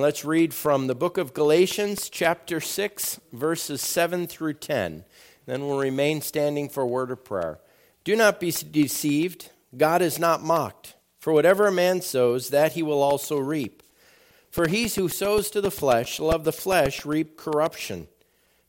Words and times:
Let's 0.00 0.24
read 0.24 0.54
from 0.54 0.86
the 0.86 0.94
book 0.94 1.18
of 1.18 1.34
Galatians, 1.34 2.08
chapter 2.08 2.58
6, 2.58 3.20
verses 3.34 3.82
7 3.82 4.26
through 4.26 4.54
10. 4.54 5.04
Then 5.44 5.66
we'll 5.66 5.78
remain 5.78 6.22
standing 6.22 6.70
for 6.70 6.84
a 6.84 6.86
word 6.86 7.10
of 7.10 7.22
prayer. 7.22 7.58
Do 8.02 8.16
not 8.16 8.40
be 8.40 8.50
deceived. 8.50 9.50
God 9.76 10.00
is 10.00 10.18
not 10.18 10.42
mocked. 10.42 10.94
For 11.18 11.34
whatever 11.34 11.66
a 11.66 11.72
man 11.72 12.00
sows, 12.00 12.48
that 12.48 12.72
he 12.72 12.82
will 12.82 13.02
also 13.02 13.38
reap. 13.38 13.82
For 14.50 14.68
he 14.68 14.88
who 14.88 15.10
sows 15.10 15.50
to 15.50 15.60
the 15.60 15.70
flesh 15.70 16.14
shall 16.14 16.30
of 16.30 16.44
the 16.44 16.50
flesh 16.50 17.04
reap 17.04 17.36
corruption. 17.36 18.08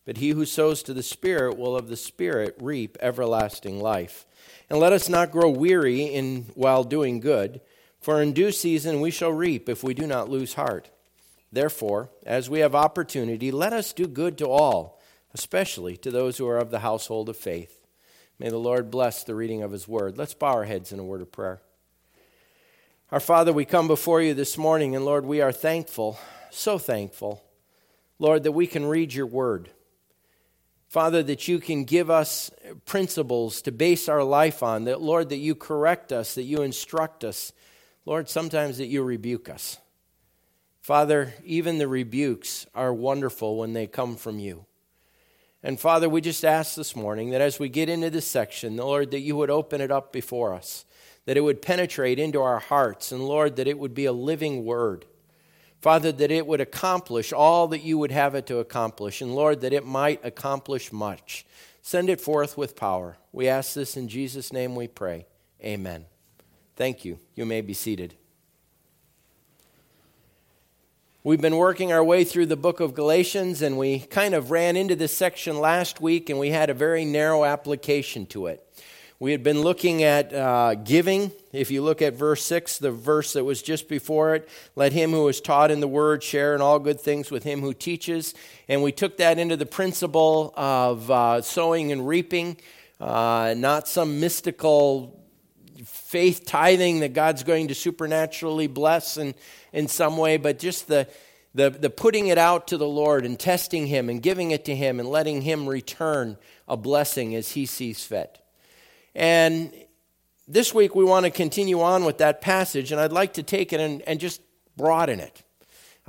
But 0.05 0.17
he 0.17 0.31
who 0.31 0.43
sows 0.43 0.83
to 0.83 0.93
the 0.93 1.01
Spirit 1.01 1.57
will 1.57 1.77
of 1.77 1.87
the 1.87 1.95
Spirit 1.95 2.57
reap 2.59 2.97
everlasting 2.99 3.79
life. 3.79 4.25
And 4.69 4.79
let 4.79 4.91
us 4.91 5.07
not 5.07 5.31
grow 5.31 5.49
weary 5.49 6.03
in 6.03 6.47
while 6.55 6.83
doing 6.83 7.21
good, 7.21 7.61
for 8.01 8.21
in 8.21 8.33
due 8.33 8.51
season 8.51 8.99
we 8.99 9.11
shall 9.11 9.31
reap 9.31 9.69
if 9.69 9.81
we 9.81 9.93
do 9.93 10.05
not 10.05 10.29
lose 10.29 10.55
heart. 10.55 10.89
Therefore, 11.51 12.09
as 12.25 12.49
we 12.49 12.59
have 12.59 12.73
opportunity, 12.73 13.51
let 13.51 13.73
us 13.73 13.91
do 13.93 14.07
good 14.07 14.37
to 14.37 14.47
all, 14.47 15.01
especially 15.33 15.97
to 15.97 16.11
those 16.11 16.37
who 16.37 16.47
are 16.47 16.57
of 16.57 16.71
the 16.71 16.79
household 16.79 17.27
of 17.27 17.37
faith. 17.37 17.85
May 18.39 18.49
the 18.49 18.57
Lord 18.57 18.89
bless 18.89 19.23
the 19.23 19.35
reading 19.35 19.61
of 19.61 19.71
his 19.71 19.87
word. 19.87 20.17
Let's 20.17 20.33
bow 20.33 20.53
our 20.53 20.63
heads 20.63 20.91
in 20.91 20.99
a 20.99 21.03
word 21.03 21.21
of 21.21 21.31
prayer. 21.31 21.61
Our 23.11 23.19
Father, 23.19 23.51
we 23.51 23.65
come 23.65 23.87
before 23.87 24.21
you 24.21 24.33
this 24.33 24.57
morning, 24.57 24.95
and 24.95 25.03
Lord, 25.03 25.25
we 25.25 25.41
are 25.41 25.51
thankful, 25.51 26.17
so 26.49 26.77
thankful, 26.77 27.43
Lord, 28.19 28.43
that 28.43 28.53
we 28.53 28.67
can 28.67 28.85
read 28.85 29.13
your 29.13 29.25
word. 29.25 29.69
Father, 30.87 31.21
that 31.23 31.47
you 31.47 31.59
can 31.59 31.83
give 31.83 32.09
us 32.09 32.51
principles 32.85 33.61
to 33.63 33.71
base 33.71 34.07
our 34.07 34.23
life 34.23 34.63
on, 34.63 34.85
that, 34.85 35.01
Lord, 35.01 35.29
that 35.29 35.37
you 35.37 35.55
correct 35.55 36.13
us, 36.13 36.35
that 36.35 36.43
you 36.43 36.61
instruct 36.61 37.23
us, 37.23 37.51
Lord, 38.05 38.29
sometimes 38.29 38.77
that 38.77 38.87
you 38.87 39.03
rebuke 39.03 39.49
us. 39.49 39.77
Father, 40.81 41.35
even 41.45 41.77
the 41.77 41.87
rebukes 41.87 42.65
are 42.73 42.93
wonderful 42.93 43.57
when 43.57 43.73
they 43.73 43.85
come 43.85 44.15
from 44.15 44.39
you. 44.39 44.65
And 45.63 45.79
Father, 45.79 46.09
we 46.09 46.21
just 46.21 46.43
ask 46.43 46.75
this 46.75 46.95
morning 46.95 47.29
that 47.29 47.41
as 47.41 47.59
we 47.59 47.69
get 47.69 47.87
into 47.87 48.09
this 48.09 48.27
section, 48.27 48.77
Lord, 48.77 49.11
that 49.11 49.19
you 49.19 49.35
would 49.35 49.51
open 49.51 49.79
it 49.79 49.91
up 49.91 50.11
before 50.11 50.55
us, 50.55 50.85
that 51.25 51.37
it 51.37 51.41
would 51.41 51.61
penetrate 51.61 52.17
into 52.17 52.41
our 52.41 52.57
hearts, 52.57 53.11
and 53.11 53.27
Lord, 53.27 53.57
that 53.57 53.67
it 53.67 53.77
would 53.77 53.93
be 53.93 54.05
a 54.05 54.11
living 54.11 54.65
word. 54.65 55.05
Father, 55.79 56.11
that 56.11 56.31
it 56.31 56.47
would 56.47 56.61
accomplish 56.61 57.31
all 57.31 57.67
that 57.67 57.83
you 57.83 57.99
would 57.99 58.11
have 58.11 58.33
it 58.33 58.47
to 58.47 58.57
accomplish, 58.57 59.21
and 59.21 59.35
Lord, 59.35 59.61
that 59.61 59.73
it 59.73 59.85
might 59.85 60.25
accomplish 60.25 60.91
much. 60.91 61.45
Send 61.83 62.09
it 62.09 62.21
forth 62.21 62.57
with 62.57 62.75
power. 62.75 63.17
We 63.31 63.47
ask 63.47 63.75
this 63.75 63.95
in 63.95 64.07
Jesus' 64.07 64.51
name 64.51 64.75
we 64.75 64.87
pray. 64.87 65.27
Amen. 65.63 66.05
Thank 66.75 67.05
you. 67.05 67.19
You 67.35 67.45
may 67.45 67.61
be 67.61 67.73
seated. 67.73 68.15
We've 71.23 71.39
been 71.39 71.57
working 71.57 71.93
our 71.93 72.03
way 72.03 72.23
through 72.23 72.47
the 72.47 72.55
book 72.55 72.79
of 72.79 72.95
Galatians, 72.95 73.61
and 73.61 73.77
we 73.77 73.99
kind 73.99 74.33
of 74.33 74.49
ran 74.49 74.75
into 74.75 74.95
this 74.95 75.15
section 75.15 75.59
last 75.59 76.01
week, 76.01 76.31
and 76.31 76.39
we 76.39 76.49
had 76.49 76.71
a 76.71 76.73
very 76.73 77.05
narrow 77.05 77.45
application 77.45 78.25
to 78.25 78.47
it. 78.47 78.67
We 79.19 79.31
had 79.31 79.43
been 79.43 79.61
looking 79.61 80.01
at 80.01 80.33
uh, 80.33 80.73
giving. 80.73 81.31
If 81.53 81.69
you 81.69 81.83
look 81.83 82.01
at 82.01 82.15
verse 82.15 82.43
6, 82.45 82.79
the 82.79 82.91
verse 82.91 83.33
that 83.33 83.43
was 83.43 83.61
just 83.61 83.87
before 83.87 84.33
it, 84.33 84.49
let 84.75 84.93
him 84.93 85.11
who 85.11 85.27
is 85.27 85.39
taught 85.39 85.69
in 85.69 85.79
the 85.79 85.87
word 85.87 86.23
share 86.23 86.55
in 86.55 86.61
all 86.61 86.79
good 86.79 86.99
things 86.99 87.29
with 87.29 87.43
him 87.43 87.61
who 87.61 87.75
teaches. 87.75 88.33
And 88.67 88.81
we 88.81 88.91
took 88.91 89.17
that 89.17 89.37
into 89.37 89.55
the 89.55 89.67
principle 89.67 90.55
of 90.57 91.11
uh, 91.11 91.43
sowing 91.43 91.91
and 91.91 92.07
reaping, 92.07 92.57
uh, 92.99 93.53
not 93.55 93.87
some 93.87 94.19
mystical 94.19 95.20
faith 95.83 96.45
tithing 96.45 96.99
that 96.99 97.13
God's 97.13 97.43
going 97.43 97.69
to 97.69 97.75
supernaturally 97.75 98.67
bless 98.67 99.17
in, 99.17 99.33
in 99.73 99.87
some 99.87 100.17
way, 100.17 100.37
but 100.37 100.59
just 100.59 100.87
the, 100.87 101.07
the, 101.53 101.69
the 101.69 101.89
putting 101.89 102.27
it 102.27 102.37
out 102.37 102.67
to 102.67 102.77
the 102.77 102.87
Lord 102.87 103.25
and 103.25 103.39
testing 103.39 103.87
Him 103.87 104.09
and 104.09 104.21
giving 104.21 104.51
it 104.51 104.65
to 104.65 104.75
Him 104.75 104.99
and 104.99 105.09
letting 105.09 105.41
Him 105.41 105.67
return 105.67 106.37
a 106.67 106.77
blessing 106.77 107.35
as 107.35 107.51
He 107.51 107.65
sees 107.65 108.03
fit. 108.03 108.39
And 109.15 109.73
this 110.47 110.73
week 110.73 110.95
we 110.95 111.03
want 111.03 111.25
to 111.25 111.31
continue 111.31 111.81
on 111.81 112.05
with 112.05 112.19
that 112.19 112.41
passage, 112.41 112.91
and 112.91 113.01
I'd 113.01 113.11
like 113.11 113.33
to 113.33 113.43
take 113.43 113.73
it 113.73 113.79
and, 113.79 114.01
and 114.03 114.19
just 114.19 114.41
broaden 114.77 115.19
it. 115.19 115.43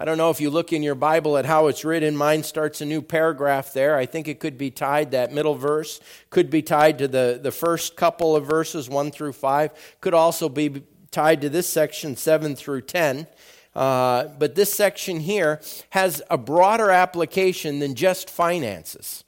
I 0.02 0.04
don't 0.04 0.18
know 0.18 0.30
if 0.30 0.40
you 0.40 0.50
look 0.50 0.72
in 0.72 0.82
your 0.82 0.96
Bible 0.96 1.38
at 1.38 1.46
how 1.46 1.68
it's 1.68 1.84
written. 1.84 2.16
Mine 2.16 2.42
starts 2.42 2.80
a 2.80 2.84
new 2.84 3.02
paragraph 3.02 3.72
there. 3.72 3.96
I 3.96 4.04
think 4.04 4.26
it 4.26 4.40
could 4.40 4.58
be 4.58 4.68
tied, 4.68 5.12
that 5.12 5.32
middle 5.32 5.54
verse 5.54 6.00
could 6.28 6.50
be 6.50 6.60
tied 6.60 6.98
to 6.98 7.06
the, 7.06 7.38
the 7.40 7.52
first 7.52 7.94
couple 7.94 8.34
of 8.34 8.44
verses, 8.44 8.88
1 8.88 9.12
through 9.12 9.34
5. 9.34 9.98
Could 10.00 10.12
also 10.12 10.48
be 10.48 10.82
tied 11.12 11.40
to 11.42 11.48
this 11.48 11.68
section, 11.68 12.16
7 12.16 12.56
through 12.56 12.80
10. 12.80 13.28
Uh, 13.76 14.24
but 14.40 14.56
this 14.56 14.74
section 14.74 15.20
here 15.20 15.60
has 15.90 16.20
a 16.28 16.36
broader 16.36 16.90
application 16.90 17.78
than 17.78 17.94
just 17.94 18.28
finances. 18.28 19.22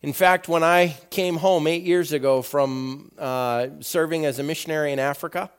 In 0.00 0.14
fact, 0.14 0.48
when 0.48 0.62
I 0.62 0.96
came 1.10 1.36
home 1.36 1.66
eight 1.66 1.82
years 1.82 2.14
ago 2.14 2.40
from 2.40 3.12
uh, 3.18 3.66
serving 3.80 4.24
as 4.24 4.38
a 4.38 4.42
missionary 4.42 4.94
in 4.94 4.98
Africa, 4.98 5.50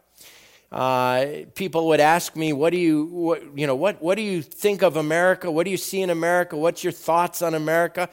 uh, 0.72 1.26
people 1.56 1.88
would 1.88 2.00
ask 2.00 2.36
me, 2.36 2.54
"What 2.54 2.72
do 2.72 2.78
you, 2.78 3.06
what, 3.06 3.58
you 3.58 3.68
know, 3.68 3.76
what, 3.76 4.02
what 4.02 4.16
do 4.16 4.22
you 4.22 4.42
think 4.42 4.82
of 4.82 4.96
America? 4.96 5.52
What 5.52 5.66
do 5.66 5.72
you 5.72 5.78
see 5.78 6.02
in 6.02 6.10
America? 6.10 6.56
What's 6.56 6.84
your 6.84 6.94
thoughts 6.94 7.42
on 7.42 7.54
America?" 7.54 8.10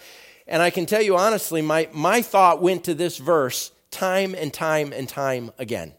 And 0.47 0.63
I 0.63 0.71
can 0.71 0.87
tell 0.87 1.03
you 1.03 1.17
honestly, 1.17 1.63
my 1.63 1.89
my 1.93 2.23
thought 2.23 2.63
went 2.63 2.85
to 2.85 2.95
this 2.95 3.19
verse 3.19 3.71
time 3.91 4.35
and 4.35 4.53
time 4.53 4.93
and 4.93 5.09
time 5.09 5.53
again, 5.59 5.93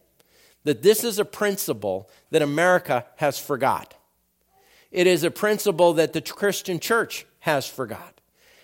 that 0.64 0.82
this 0.82 1.04
is 1.04 1.20
a 1.20 1.26
principle 1.26 2.10
that 2.32 2.42
America 2.42 3.06
has 3.18 3.40
forgot. 3.40 3.96
It 4.92 5.08
is 5.08 5.24
a 5.24 5.32
principle 5.32 5.94
that 5.94 6.14
the 6.14 6.22
Christian 6.22 6.80
church 6.80 7.26
has 7.40 7.68
forgot. 7.68 8.19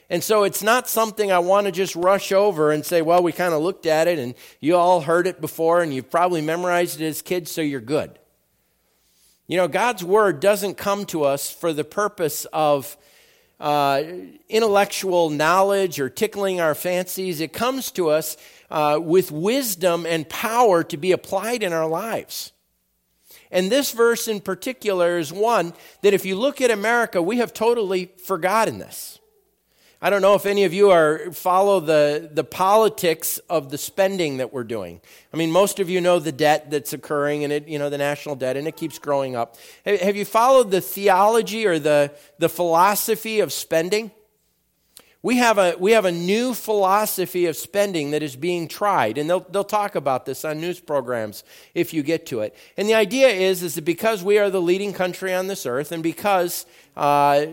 And 0.09 0.23
so 0.23 0.43
it's 0.43 0.61
not 0.61 0.87
something 0.87 1.31
I 1.31 1.39
want 1.39 1.65
to 1.65 1.71
just 1.71 1.95
rush 1.95 2.31
over 2.31 2.71
and 2.71 2.85
say, 2.85 3.01
well, 3.01 3.23
we 3.23 3.31
kind 3.31 3.53
of 3.53 3.61
looked 3.61 3.85
at 3.85 4.07
it 4.07 4.19
and 4.19 4.35
you 4.59 4.75
all 4.75 5.01
heard 5.01 5.25
it 5.25 5.41
before 5.41 5.81
and 5.81 5.93
you've 5.93 6.11
probably 6.11 6.41
memorized 6.41 7.01
it 7.01 7.07
as 7.07 7.21
kids, 7.21 7.49
so 7.49 7.61
you're 7.61 7.79
good. 7.81 8.19
You 9.47 9.57
know, 9.57 9.67
God's 9.67 10.03
word 10.03 10.39
doesn't 10.39 10.75
come 10.75 11.05
to 11.05 11.23
us 11.23 11.51
for 11.51 11.73
the 11.73 11.83
purpose 11.83 12.45
of 12.45 12.97
uh, 13.59 14.03
intellectual 14.49 15.29
knowledge 15.29 15.99
or 15.99 16.09
tickling 16.09 16.59
our 16.59 16.75
fancies. 16.75 17.39
It 17.39 17.53
comes 17.53 17.91
to 17.91 18.09
us 18.09 18.37
uh, 18.69 18.99
with 19.01 19.31
wisdom 19.31 20.05
and 20.05 20.27
power 20.27 20.83
to 20.83 20.97
be 20.97 21.11
applied 21.11 21.63
in 21.63 21.73
our 21.73 21.87
lives. 21.87 22.51
And 23.51 23.71
this 23.71 23.91
verse 23.91 24.27
in 24.27 24.41
particular 24.41 25.17
is 25.17 25.31
one 25.31 25.73
that 26.01 26.13
if 26.13 26.25
you 26.25 26.35
look 26.35 26.59
at 26.59 26.71
America, 26.71 27.21
we 27.21 27.37
have 27.37 27.53
totally 27.53 28.11
forgotten 28.23 28.79
this. 28.79 29.19
I 30.05 30.11
don't 30.11 30.21
know 30.21 30.35
if 30.35 30.45
any 30.45 30.65
of 30.65 30.71
you 30.71 30.91
are 30.91 31.31
follow 31.31 31.79
the, 31.79 32.29
the 32.31 32.43
politics 32.43 33.39
of 33.49 33.71
the 33.71 33.77
spending 33.79 34.37
that 34.37 34.53
we're 34.53 34.63
doing. 34.63 35.01
I 35.33 35.37
mean, 35.37 35.49
most 35.49 35.79
of 35.79 35.89
you 35.89 35.99
know 35.99 36.19
the 36.19 36.31
debt 36.31 36.69
that's 36.69 36.93
occurring 36.93 37.43
and 37.43 37.51
it, 37.51 37.67
you 37.67 37.79
know, 37.79 37.89
the 37.89 37.97
national 37.97 38.35
debt, 38.35 38.55
and 38.55 38.67
it 38.67 38.77
keeps 38.77 38.99
growing 38.99 39.35
up. 39.35 39.57
Have 39.83 40.15
you 40.15 40.23
followed 40.23 40.69
the 40.69 40.79
theology 40.79 41.65
or 41.65 41.79
the, 41.79 42.13
the 42.37 42.49
philosophy 42.49 43.39
of 43.39 43.51
spending? 43.51 44.11
We 45.23 45.37
have, 45.37 45.57
a, 45.57 45.75
we 45.79 45.93
have 45.93 46.05
a 46.05 46.11
new 46.11 46.53
philosophy 46.53 47.47
of 47.47 47.55
spending 47.55 48.11
that 48.11 48.21
is 48.21 48.35
being 48.35 48.67
tried, 48.67 49.17
and 49.17 49.27
they'll, 49.27 49.39
they'll 49.49 49.63
talk 49.63 49.95
about 49.95 50.27
this 50.27 50.45
on 50.45 50.61
news 50.61 50.79
programs 50.79 51.43
if 51.73 51.95
you 51.95 52.03
get 52.03 52.27
to 52.27 52.41
it. 52.41 52.55
And 52.77 52.87
the 52.87 52.93
idea 52.93 53.29
is, 53.29 53.63
is 53.63 53.73
that 53.73 53.85
because 53.85 54.23
we 54.23 54.37
are 54.37 54.51
the 54.51 54.61
leading 54.61 54.93
country 54.93 55.33
on 55.33 55.47
this 55.47 55.65
earth, 55.65 55.91
and 55.91 56.03
because, 56.03 56.67
uh, 56.95 57.43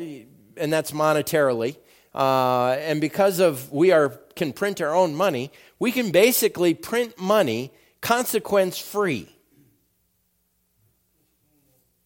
and 0.59 0.71
that's 0.71 0.91
monetarily, 0.91 1.77
uh, 2.15 2.77
and 2.81 3.01
because 3.01 3.39
of 3.41 3.73
we 3.73 3.91
are 3.91 4.21
can 4.37 4.53
print 4.53 4.81
our 4.81 4.95
own 4.95 5.15
money, 5.15 5.51
we 5.79 5.93
can 5.93 6.11
basically 6.11 6.75
print 6.75 7.19
money 7.19 7.73
consequence 8.01 8.79
free. 8.79 9.29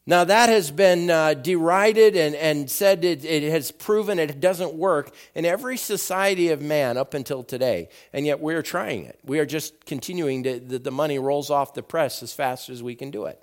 Now, 0.08 0.22
that 0.22 0.48
has 0.50 0.70
been 0.70 1.10
uh, 1.10 1.34
derided 1.34 2.14
and, 2.14 2.36
and 2.36 2.70
said 2.70 3.04
it, 3.04 3.24
it 3.24 3.50
has 3.50 3.72
proven 3.72 4.20
it 4.20 4.38
doesn't 4.38 4.74
work 4.74 5.12
in 5.34 5.44
every 5.44 5.76
society 5.76 6.50
of 6.50 6.62
man 6.62 6.96
up 6.96 7.12
until 7.12 7.42
today. 7.42 7.88
And 8.12 8.24
yet 8.24 8.38
we're 8.38 8.62
trying 8.62 9.06
it. 9.06 9.18
We 9.24 9.40
are 9.40 9.46
just 9.46 9.84
continuing 9.84 10.44
to, 10.44 10.60
the, 10.60 10.78
the 10.78 10.90
money 10.92 11.18
rolls 11.18 11.50
off 11.50 11.74
the 11.74 11.82
press 11.82 12.22
as 12.22 12.32
fast 12.32 12.68
as 12.68 12.84
we 12.84 12.94
can 12.94 13.10
do 13.10 13.24
it. 13.24 13.42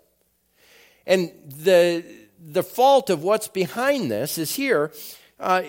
And 1.06 1.34
the, 1.46 2.06
the 2.40 2.64
fault 2.64 3.10
of 3.10 3.24
what's 3.24 3.50
behind 3.50 4.10
this 4.10 4.38
is 4.38 4.56
here. 4.56 4.94
Uh, 5.38 5.64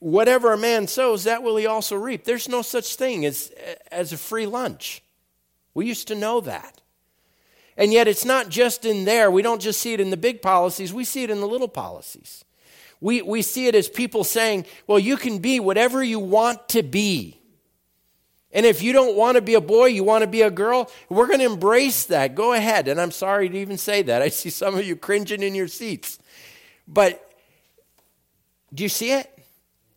whatever 0.00 0.52
a 0.52 0.58
man 0.58 0.88
sows, 0.88 1.24
that 1.24 1.42
will 1.42 1.56
he 1.56 1.66
also 1.66 1.94
reap. 1.94 2.24
There's 2.24 2.48
no 2.48 2.62
such 2.62 2.96
thing 2.96 3.24
as, 3.24 3.52
as 3.92 4.12
a 4.12 4.18
free 4.18 4.46
lunch. 4.46 5.02
We 5.72 5.86
used 5.86 6.08
to 6.08 6.14
know 6.14 6.40
that. 6.40 6.80
And 7.76 7.92
yet, 7.92 8.08
it's 8.08 8.24
not 8.24 8.48
just 8.48 8.84
in 8.84 9.04
there. 9.04 9.30
We 9.30 9.42
don't 9.42 9.62
just 9.62 9.80
see 9.80 9.92
it 9.92 10.00
in 10.00 10.10
the 10.10 10.16
big 10.16 10.42
policies, 10.42 10.92
we 10.92 11.04
see 11.04 11.22
it 11.22 11.30
in 11.30 11.40
the 11.40 11.46
little 11.46 11.68
policies. 11.68 12.44
We, 13.02 13.22
we 13.22 13.40
see 13.40 13.66
it 13.66 13.74
as 13.74 13.88
people 13.88 14.24
saying, 14.24 14.66
well, 14.86 14.98
you 14.98 15.16
can 15.16 15.38
be 15.38 15.58
whatever 15.58 16.04
you 16.04 16.18
want 16.18 16.68
to 16.70 16.82
be. 16.82 17.38
And 18.52 18.66
if 18.66 18.82
you 18.82 18.92
don't 18.92 19.16
want 19.16 19.36
to 19.36 19.40
be 19.40 19.54
a 19.54 19.60
boy, 19.60 19.86
you 19.86 20.04
want 20.04 20.22
to 20.22 20.26
be 20.26 20.42
a 20.42 20.50
girl, 20.50 20.90
we're 21.08 21.26
going 21.26 21.38
to 21.38 21.46
embrace 21.46 22.04
that. 22.06 22.34
Go 22.34 22.52
ahead. 22.52 22.88
And 22.88 23.00
I'm 23.00 23.12
sorry 23.12 23.48
to 23.48 23.56
even 23.56 23.78
say 23.78 24.02
that. 24.02 24.20
I 24.22 24.28
see 24.28 24.50
some 24.50 24.74
of 24.74 24.84
you 24.84 24.96
cringing 24.96 25.42
in 25.42 25.54
your 25.54 25.68
seats. 25.68 26.18
But 26.86 27.26
do 28.74 28.82
you 28.82 28.88
see 28.88 29.12
it? 29.12 29.39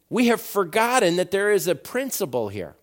We 0.09 0.27
have 0.27 0.41
forgotten 0.41 1.15
that 1.15 1.31
there 1.31 1.51
is 1.51 1.67
a 1.67 1.75
principle 1.75 2.49
here. 2.49 2.75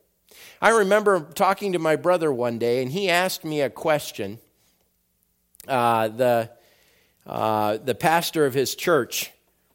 I 0.61 0.71
remember 0.71 1.21
talking 1.21 1.73
to 1.73 1.79
my 1.79 1.97
brother 1.97 2.33
one 2.33 2.59
day, 2.59 2.83
and 2.83 2.91
he 2.91 3.09
asked 3.09 3.45
me 3.45 3.61
a 3.61 3.71
question. 3.71 4.39
Uh, 5.67 6.09
the, 6.09 6.51
uh, 7.27 7.79
the 7.79 7.95
pastor 7.95 8.47
of 8.47 8.55
his 8.55 8.75
church 8.75 9.31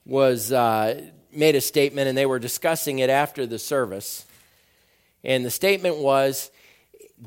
was, 0.06 0.52
uh, 0.52 1.10
made 1.32 1.56
a 1.56 1.62
statement, 1.62 2.08
and 2.08 2.18
they 2.18 2.26
were 2.26 2.40
discussing 2.40 3.00
it 3.00 3.10
after 3.10 3.46
the 3.46 3.60
service. 3.60 4.26
And 5.24 5.46
the 5.46 5.52
statement 5.52 5.98
was 5.98 6.52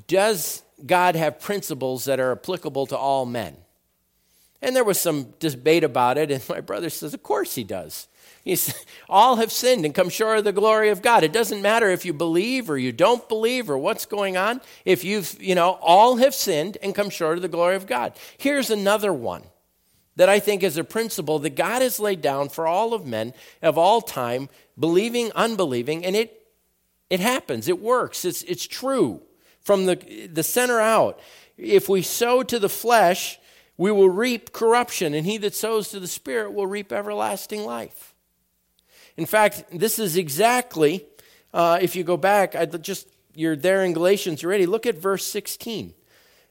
Does 0.07 0.63
God 0.85 1.17
have 1.17 1.41
principles 1.41 2.05
that 2.07 2.21
are 2.21 2.33
applicable 2.33 2.87
to 2.87 2.97
all 2.97 3.27
men? 3.27 3.57
And 4.61 4.75
there 4.75 4.85
was 4.85 4.99
some 5.01 5.35
debate 5.39 5.85
about 5.85 6.19
it, 6.19 6.31
and 6.31 6.47
my 6.49 6.61
brother 6.61 6.91
says, 6.91 7.15
Of 7.15 7.23
course 7.23 7.55
he 7.55 7.65
does. 7.65 8.08
He's, 8.49 8.73
all 9.11 9.37
have 9.37 9.53
sinned 9.53 9.85
and 9.85 9.95
come 9.95 10.09
short 10.09 10.39
of 10.39 10.45
the 10.45 10.53
glory 10.53 10.89
of 10.89 11.03
God. 11.03 11.23
It 11.23 11.35
doesn't 11.35 11.61
matter 11.61 11.91
if 11.91 12.07
you 12.07 12.15
believe 12.15 12.71
or 12.71 12.79
you 12.79 12.93
don't 12.93 13.29
believe 13.29 13.69
or 13.69 13.77
what's 13.77 14.07
going 14.07 14.39
on. 14.39 14.63
If 14.87 15.05
you've, 15.05 15.37
you 15.39 15.55
know, 15.55 15.73
all 15.83 16.17
have 16.17 16.35
sinned 16.35 16.79
and 16.83 16.95
come 16.95 17.11
short 17.11 17.37
of 17.37 17.43
the 17.43 17.49
glory 17.49 17.77
of 17.77 17.87
God. 17.87 18.15
Here's 18.39 18.71
another 18.71 19.13
one 19.13 19.43
that 20.17 20.31
I 20.31 20.39
think 20.39 20.63
is 20.63 20.79
a 20.79 20.83
principle 20.83 21.39
that 21.41 21.57
God 21.57 21.83
has 21.83 22.01
laid 22.01 22.23
down 22.23 22.49
for 22.49 22.67
all 22.67 22.95
of 22.95 23.07
men 23.07 23.35
of 23.61 23.77
all 23.77 24.01
time, 24.01 24.49
believing, 24.79 25.31
unbelieving, 25.35 26.03
and 26.03 26.17
it, 26.17 26.47
it 27.11 27.21
happens. 27.21 27.69
It 27.69 27.83
works. 27.83 28.25
It's, 28.25 28.45
it's 28.45 28.67
true 28.67 29.21
from 29.61 29.85
the, 29.85 30.29
the 30.33 30.43
center 30.43 30.81
out. 30.81 31.21
If 31.59 31.87
we 31.91 32.01
sow 32.01 32.43
to 32.45 32.59
the 32.59 32.71
flesh, 32.71 33.39
we 33.77 33.93
will 33.93 34.09
reap 34.09 34.55
corruption, 34.55 35.13
and 35.13 35.27
he 35.27 35.37
that 35.37 35.55
sows 35.55 35.91
to 35.91 36.01
the 36.01 36.09
Spirit 36.09 36.55
will 36.55 36.67
reap 36.67 36.93
everlasting 36.93 37.63
life. 37.63 38.15
In 39.19 39.27
fact, 39.27 39.65
this 39.73 39.99
is 39.99 40.17
exactly, 40.17 41.05
uh, 41.53 41.81
if 41.83 41.97
you 41.97 42.05
go 42.05 42.17
back, 42.17 42.55
I 42.55 42.67
just 42.67 43.09
you're 43.35 43.57
there 43.57 43.85
in 43.85 43.93
Galatians 43.93 44.45
already. 44.45 44.65
Look 44.65 44.87
at 44.87 44.97
verse 44.97 45.27
16 45.27 45.93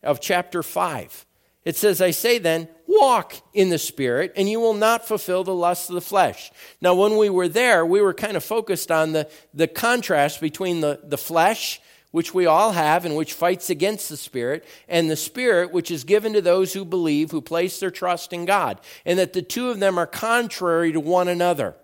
of 0.04 0.20
chapter 0.20 0.62
5. 0.62 1.26
It 1.64 1.78
says, 1.78 2.02
I 2.02 2.12
say 2.12 2.40
then, 2.40 2.68
walk 2.86 3.36
in 3.54 3.70
the 3.70 3.78
Spirit, 3.78 4.34
and 4.36 4.50
you 4.50 4.60
will 4.60 4.74
not 4.74 5.08
fulfill 5.08 5.46
the 5.46 5.56
lusts 5.56 5.88
of 5.88 5.96
the 5.96 6.02
flesh. 6.02 6.52
Now, 6.82 6.94
when 6.94 7.16
we 7.16 7.30
were 7.30 7.48
there, 7.48 7.86
we 7.86 8.02
were 8.02 8.14
kind 8.14 8.36
of 8.36 8.44
focused 8.44 8.92
on 8.92 9.14
the, 9.14 9.30
the 9.54 9.68
contrast 9.68 10.42
between 10.42 10.82
the, 10.82 11.00
the 11.04 11.18
flesh, 11.18 11.80
which 12.12 12.34
we 12.34 12.46
all 12.46 12.74
have 12.74 13.06
and 13.06 13.16
which 13.16 13.34
fights 13.34 13.70
against 13.70 14.10
the 14.10 14.18
Spirit, 14.18 14.66
and 14.90 15.10
the 15.10 15.16
Spirit, 15.16 15.72
which 15.72 15.90
is 15.90 16.04
given 16.04 16.34
to 16.34 16.42
those 16.42 16.74
who 16.74 16.84
believe, 16.84 17.32
who 17.32 17.42
place 17.42 17.80
their 17.80 17.92
trust 17.92 18.34
in 18.34 18.44
God, 18.44 18.82
and 19.06 19.18
that 19.20 19.32
the 19.32 19.42
two 19.42 19.70
of 19.70 19.80
them 19.80 19.98
are 19.98 20.08
contrary 20.08 20.92
to 20.92 21.00
one 21.00 21.30
another. 21.30 21.76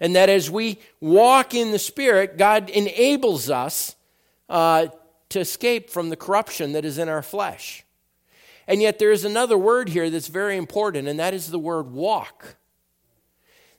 And 0.00 0.14
that 0.14 0.28
as 0.28 0.50
we 0.50 0.78
walk 1.00 1.54
in 1.54 1.72
the 1.72 1.78
Spirit, 1.78 2.38
God 2.38 2.70
enables 2.70 3.50
us 3.50 3.96
uh, 4.48 4.88
to 5.30 5.40
escape 5.40 5.90
from 5.90 6.08
the 6.08 6.16
corruption 6.16 6.72
that 6.72 6.84
is 6.84 6.98
in 6.98 7.08
our 7.08 7.22
flesh. 7.22 7.84
And 8.66 8.82
yet, 8.82 8.98
there 8.98 9.10
is 9.10 9.24
another 9.24 9.56
word 9.56 9.88
here 9.88 10.10
that's 10.10 10.28
very 10.28 10.56
important, 10.56 11.08
and 11.08 11.18
that 11.18 11.34
is 11.34 11.50
the 11.50 11.58
word 11.58 11.90
walk. 11.90 12.56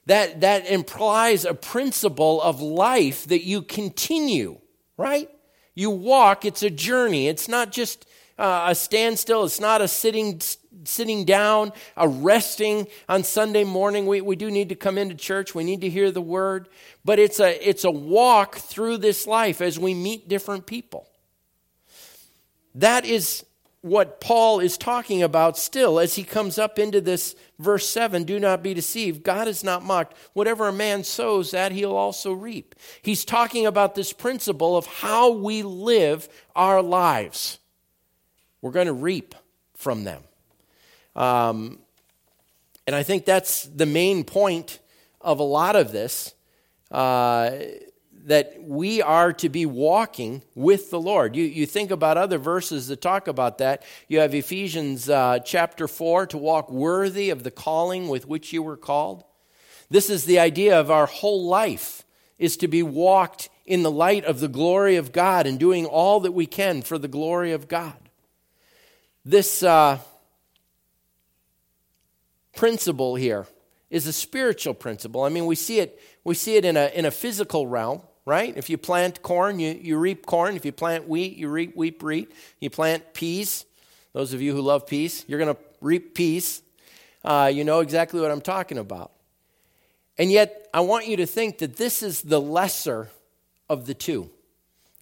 That, 0.06 0.40
that 0.40 0.66
implies 0.66 1.44
a 1.44 1.54
principle 1.54 2.42
of 2.42 2.60
life 2.60 3.26
that 3.26 3.44
you 3.44 3.62
continue, 3.62 4.58
right? 4.96 5.30
You 5.74 5.90
walk, 5.90 6.44
it's 6.44 6.64
a 6.64 6.70
journey. 6.70 7.28
It's 7.28 7.48
not 7.48 7.70
just 7.70 8.06
uh, 8.36 8.66
a 8.68 8.74
standstill, 8.74 9.44
it's 9.44 9.60
not 9.60 9.80
a 9.80 9.86
sitting 9.88 10.40
sitting 10.84 11.24
down, 11.24 11.72
a 11.96 12.08
resting 12.08 12.86
on 13.08 13.24
Sunday 13.24 13.64
morning. 13.64 14.06
We, 14.06 14.20
we 14.20 14.36
do 14.36 14.50
need 14.50 14.68
to 14.70 14.74
come 14.74 14.98
into 14.98 15.14
church. 15.14 15.54
We 15.54 15.64
need 15.64 15.80
to 15.82 15.88
hear 15.88 16.10
the 16.10 16.20
word. 16.20 16.68
But 17.04 17.18
it's 17.18 17.40
a, 17.40 17.68
it's 17.68 17.84
a 17.84 17.90
walk 17.90 18.56
through 18.56 18.98
this 18.98 19.26
life 19.26 19.60
as 19.60 19.78
we 19.78 19.94
meet 19.94 20.28
different 20.28 20.66
people. 20.66 21.06
That 22.74 23.04
is 23.04 23.44
what 23.82 24.20
Paul 24.20 24.60
is 24.60 24.76
talking 24.76 25.22
about 25.22 25.56
still 25.56 25.98
as 25.98 26.14
he 26.14 26.22
comes 26.22 26.58
up 26.58 26.78
into 26.78 27.00
this 27.00 27.34
verse 27.58 27.88
7 27.88 28.24
do 28.24 28.38
not 28.38 28.62
be 28.62 28.74
deceived. 28.74 29.22
God 29.22 29.48
is 29.48 29.64
not 29.64 29.82
mocked. 29.82 30.16
Whatever 30.34 30.68
a 30.68 30.72
man 30.72 31.02
sows, 31.02 31.52
that 31.52 31.72
he'll 31.72 31.96
also 31.96 32.32
reap. 32.32 32.74
He's 33.00 33.24
talking 33.24 33.66
about 33.66 33.94
this 33.94 34.12
principle 34.12 34.76
of 34.76 34.86
how 34.86 35.30
we 35.30 35.62
live 35.62 36.28
our 36.54 36.82
lives. 36.82 37.58
We're 38.60 38.72
going 38.72 38.86
to 38.86 38.92
reap 38.92 39.34
from 39.74 40.04
them. 40.04 40.22
Um, 41.20 41.80
and 42.86 42.96
I 42.96 43.02
think 43.02 43.26
that's 43.26 43.64
the 43.64 43.84
main 43.84 44.24
point 44.24 44.78
of 45.20 45.38
a 45.38 45.42
lot 45.42 45.76
of 45.76 45.92
this 45.92 46.34
uh, 46.90 47.50
that 48.24 48.54
we 48.62 49.02
are 49.02 49.34
to 49.34 49.50
be 49.50 49.66
walking 49.66 50.42
with 50.54 50.90
the 50.90 50.98
Lord. 50.98 51.36
You, 51.36 51.44
you 51.44 51.66
think 51.66 51.90
about 51.90 52.16
other 52.16 52.38
verses 52.38 52.88
that 52.88 53.02
talk 53.02 53.28
about 53.28 53.58
that. 53.58 53.82
You 54.08 54.20
have 54.20 54.34
Ephesians 54.34 55.10
uh, 55.10 55.40
chapter 55.40 55.86
4 55.86 56.26
to 56.28 56.38
walk 56.38 56.70
worthy 56.70 57.28
of 57.28 57.42
the 57.42 57.50
calling 57.50 58.08
with 58.08 58.26
which 58.26 58.54
you 58.54 58.62
were 58.62 58.78
called. 58.78 59.22
This 59.90 60.08
is 60.08 60.24
the 60.24 60.38
idea 60.38 60.80
of 60.80 60.90
our 60.90 61.06
whole 61.06 61.46
life 61.46 62.02
is 62.38 62.56
to 62.56 62.68
be 62.68 62.82
walked 62.82 63.50
in 63.66 63.82
the 63.82 63.90
light 63.90 64.24
of 64.24 64.40
the 64.40 64.48
glory 64.48 64.96
of 64.96 65.12
God 65.12 65.46
and 65.46 65.60
doing 65.60 65.84
all 65.84 66.20
that 66.20 66.32
we 66.32 66.46
can 66.46 66.80
for 66.80 66.96
the 66.96 67.08
glory 67.08 67.52
of 67.52 67.68
God. 67.68 68.08
This, 69.22 69.62
uh, 69.62 69.98
principle 72.60 73.14
here 73.14 73.46
is 73.88 74.06
a 74.06 74.12
spiritual 74.12 74.74
principle. 74.74 75.22
I 75.22 75.30
mean, 75.30 75.46
we 75.46 75.54
see 75.54 75.80
it, 75.80 75.98
we 76.24 76.34
see 76.34 76.56
it 76.56 76.66
in, 76.66 76.76
a, 76.76 76.90
in 76.94 77.06
a 77.06 77.10
physical 77.10 77.66
realm, 77.66 78.02
right? 78.26 78.54
If 78.54 78.68
you 78.68 78.76
plant 78.76 79.22
corn, 79.22 79.58
you, 79.58 79.72
you 79.80 79.96
reap 79.96 80.26
corn. 80.26 80.56
If 80.56 80.66
you 80.66 80.72
plant 80.72 81.08
wheat, 81.08 81.38
you 81.38 81.48
reap 81.48 81.74
wheat, 81.74 82.02
wheat. 82.02 82.30
You 82.60 82.68
plant 82.68 83.14
peas. 83.14 83.64
Those 84.12 84.34
of 84.34 84.42
you 84.42 84.52
who 84.54 84.60
love 84.60 84.86
peas, 84.86 85.24
you're 85.26 85.38
going 85.38 85.54
to 85.54 85.60
reap 85.80 86.14
peas. 86.14 86.60
Uh, 87.24 87.50
you 87.50 87.64
know 87.64 87.80
exactly 87.80 88.20
what 88.20 88.30
I'm 88.30 88.42
talking 88.42 88.76
about. 88.76 89.12
And 90.18 90.30
yet, 90.30 90.68
I 90.74 90.80
want 90.80 91.06
you 91.06 91.16
to 91.16 91.26
think 91.26 91.60
that 91.60 91.76
this 91.76 92.02
is 92.02 92.20
the 92.20 92.42
lesser 92.42 93.08
of 93.70 93.86
the 93.86 93.94
two. 93.94 94.28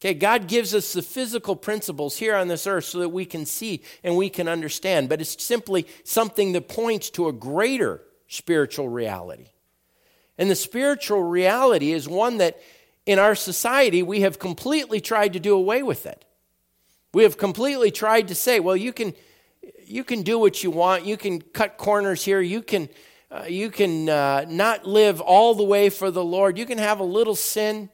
Okay, 0.01 0.15
God 0.15 0.47
gives 0.47 0.75
us 0.75 0.93
the 0.93 1.03
physical 1.03 1.57
principles 1.57 2.17
here 2.17 2.37
on 2.37 2.47
this 2.47 2.69
earth 2.69 2.85
so 2.85 3.01
that 3.01 3.09
we 3.09 3.25
can 3.25 3.45
see 3.45 3.83
and 4.05 4.17
we 4.17 4.31
can 4.31 4.47
understand, 4.47 5.09
but 5.09 5.21
it's 5.21 5.43
simply 5.43 5.89
something 6.05 6.53
that 6.53 6.69
points 6.69 7.11
to 7.11 7.27
a 7.27 7.33
greater 7.33 8.03
spiritual 8.29 8.89
reality. 8.89 9.49
And 10.37 10.49
the 10.49 10.55
spiritual 10.55 11.25
reality 11.25 11.91
is 11.91 12.09
one 12.09 12.39
that 12.39 12.61
in 13.07 13.19
our 13.19 13.35
society 13.35 14.05
we 14.05 14.21
have 14.21 14.39
completely 14.39 15.01
tried 15.01 15.33
to 15.33 15.41
do 15.41 15.57
away 15.57 15.83
with 15.83 16.07
it. 16.07 16.25
We 17.13 17.25
have 17.25 17.37
completely 17.37 17.91
tried 17.91 18.29
to 18.29 18.37
say, 18.37 18.61
well, 18.61 18.77
you 18.77 18.93
can, 18.93 19.15
you 19.85 20.05
can 20.05 20.23
do 20.23 20.39
what 20.39 20.63
you 20.63 20.71
want, 20.71 21.07
you 21.07 21.17
can 21.17 21.41
cut 21.41 21.77
corners 21.77 22.25
here, 22.25 22.41
you 22.41 22.63
can, 22.63 22.89
uh, 23.33 23.47
you 23.49 23.71
can 23.71 24.09
uh, 24.09 24.45
not 24.49 24.87
live 24.87 25.21
all 25.21 25.55
the 25.55 25.65
way 25.65 25.91
for 25.91 26.13
the 26.13 26.25
Lord, 26.25 26.57
you 26.57 26.67
can 26.67 26.79
have 26.79 27.01
a 27.01 27.05
little 27.05 27.35
sin 27.35 27.89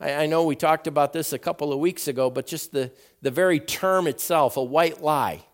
I, 0.00 0.12
I 0.12 0.26
know 0.26 0.44
we 0.44 0.56
talked 0.56 0.86
about 0.86 1.12
this 1.12 1.32
a 1.32 1.38
couple 1.38 1.72
of 1.72 1.78
weeks 1.78 2.08
ago, 2.08 2.30
but 2.30 2.46
just 2.46 2.72
the, 2.72 2.92
the 3.22 3.30
very 3.30 3.60
term 3.60 4.06
itself, 4.06 4.56
a 4.56 4.62
white 4.62 5.02
lie. 5.02 5.44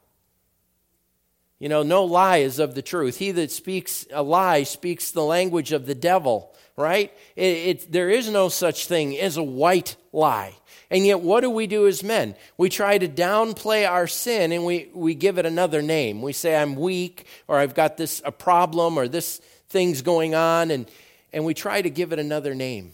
You 1.58 1.68
know, 1.68 1.82
no 1.82 2.04
lie 2.04 2.38
is 2.38 2.58
of 2.58 2.74
the 2.74 2.82
truth. 2.82 3.16
He 3.16 3.30
that 3.32 3.50
speaks 3.50 4.06
a 4.12 4.22
lie 4.22 4.64
speaks 4.64 5.10
the 5.12 5.22
language 5.22 5.72
of 5.72 5.86
the 5.86 5.94
devil, 5.94 6.54
right? 6.76 7.12
It, 7.36 7.42
it, 7.42 7.92
there 7.92 8.10
is 8.10 8.28
no 8.28 8.48
such 8.48 8.86
thing 8.86 9.18
as 9.18 9.36
a 9.36 9.42
white 9.42 9.96
lie. 10.12 10.54
And 10.90 11.06
yet, 11.06 11.20
what 11.20 11.40
do 11.40 11.50
we 11.50 11.66
do 11.66 11.86
as 11.86 12.02
men? 12.02 12.34
We 12.58 12.68
try 12.68 12.98
to 12.98 13.08
downplay 13.08 13.88
our 13.88 14.06
sin 14.06 14.52
and 14.52 14.64
we, 14.64 14.90
we 14.92 15.14
give 15.14 15.38
it 15.38 15.46
another 15.46 15.80
name. 15.80 16.20
We 16.20 16.32
say, 16.32 16.54
I'm 16.54 16.76
weak, 16.76 17.26
or 17.48 17.58
I've 17.58 17.74
got 17.74 17.96
this 17.96 18.20
a 18.24 18.30
problem, 18.30 18.98
or 18.98 19.08
this 19.08 19.38
thing's 19.68 20.02
going 20.02 20.34
on, 20.34 20.70
and, 20.70 20.88
and 21.32 21.44
we 21.44 21.54
try 21.54 21.80
to 21.80 21.90
give 21.90 22.12
it 22.12 22.18
another 22.18 22.54
name. 22.54 22.92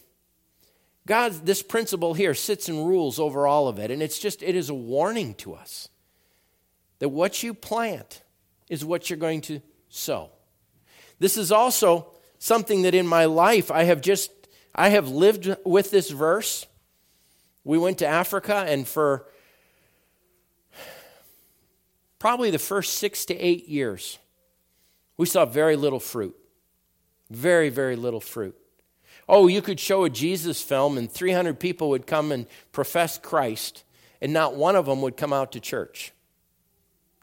God, 1.10 1.44
this 1.44 1.60
principle 1.60 2.14
here 2.14 2.34
sits 2.34 2.68
and 2.68 2.86
rules 2.86 3.18
over 3.18 3.44
all 3.44 3.66
of 3.66 3.80
it. 3.80 3.90
And 3.90 4.00
it's 4.00 4.20
just, 4.20 4.44
it 4.44 4.54
is 4.54 4.70
a 4.70 4.74
warning 4.74 5.34
to 5.38 5.54
us 5.54 5.88
that 7.00 7.08
what 7.08 7.42
you 7.42 7.52
plant 7.52 8.22
is 8.68 8.84
what 8.84 9.10
you're 9.10 9.18
going 9.18 9.40
to 9.40 9.60
sow. 9.88 10.30
This 11.18 11.36
is 11.36 11.50
also 11.50 12.12
something 12.38 12.82
that 12.82 12.94
in 12.94 13.08
my 13.08 13.24
life 13.24 13.72
I 13.72 13.82
have 13.82 14.00
just, 14.00 14.30
I 14.72 14.90
have 14.90 15.08
lived 15.08 15.52
with 15.64 15.90
this 15.90 16.10
verse. 16.10 16.64
We 17.64 17.76
went 17.76 17.98
to 17.98 18.06
Africa, 18.06 18.64
and 18.68 18.86
for 18.86 19.26
probably 22.20 22.52
the 22.52 22.60
first 22.60 22.94
six 22.94 23.24
to 23.24 23.34
eight 23.36 23.66
years, 23.66 24.16
we 25.16 25.26
saw 25.26 25.44
very 25.44 25.74
little 25.74 25.98
fruit. 25.98 26.36
Very, 27.30 27.68
very 27.68 27.96
little 27.96 28.20
fruit. 28.20 28.56
Oh, 29.32 29.46
you 29.46 29.62
could 29.62 29.78
show 29.78 30.02
a 30.02 30.10
Jesus 30.10 30.60
film 30.60 30.98
and 30.98 31.08
300 31.08 31.60
people 31.60 31.90
would 31.90 32.04
come 32.04 32.32
and 32.32 32.46
profess 32.72 33.16
Christ, 33.16 33.84
and 34.20 34.32
not 34.32 34.56
one 34.56 34.74
of 34.74 34.86
them 34.86 35.02
would 35.02 35.16
come 35.16 35.32
out 35.32 35.52
to 35.52 35.60
church. 35.60 36.12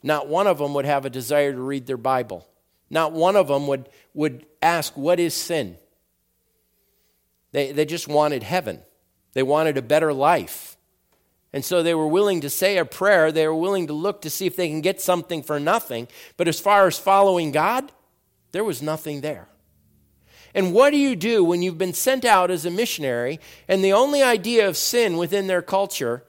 Not 0.02 0.26
one 0.26 0.46
of 0.46 0.56
them 0.56 0.72
would 0.72 0.86
have 0.86 1.04
a 1.04 1.10
desire 1.10 1.52
to 1.52 1.60
read 1.60 1.84
their 1.84 1.98
Bible. 1.98 2.48
Not 2.88 3.12
one 3.12 3.36
of 3.36 3.48
them 3.48 3.66
would, 3.66 3.90
would 4.14 4.46
ask, 4.62 4.96
What 4.96 5.20
is 5.20 5.34
sin? 5.34 5.76
They, 7.52 7.72
they 7.72 7.84
just 7.84 8.08
wanted 8.08 8.42
heaven, 8.42 8.80
they 9.34 9.42
wanted 9.42 9.76
a 9.76 9.82
better 9.82 10.14
life. 10.14 10.78
And 11.52 11.62
so 11.62 11.82
they 11.82 11.94
were 11.94 12.08
willing 12.08 12.40
to 12.40 12.50
say 12.50 12.78
a 12.78 12.84
prayer. 12.84 13.32
They 13.32 13.46
were 13.46 13.54
willing 13.54 13.86
to 13.86 13.94
look 13.94 14.22
to 14.22 14.30
see 14.30 14.46
if 14.46 14.54
they 14.54 14.68
can 14.68 14.82
get 14.82 15.00
something 15.00 15.42
for 15.42 15.58
nothing. 15.58 16.08
But 16.36 16.46
as 16.46 16.60
far 16.60 16.86
as 16.86 16.98
following 16.98 17.52
God, 17.52 17.90
there 18.52 18.64
was 18.64 18.82
nothing 18.82 19.22
there. 19.22 19.48
And 20.54 20.72
what 20.72 20.90
do 20.90 20.96
you 20.96 21.14
do 21.14 21.44
when 21.44 21.62
you've 21.62 21.78
been 21.78 21.92
sent 21.92 22.24
out 22.24 22.50
as 22.50 22.64
a 22.64 22.70
missionary 22.70 23.40
and 23.68 23.82
the 23.82 23.92
only 23.92 24.22
idea 24.22 24.68
of 24.68 24.76
sin 24.76 25.16
within 25.16 25.46
their 25.46 25.62
culture 25.62 26.24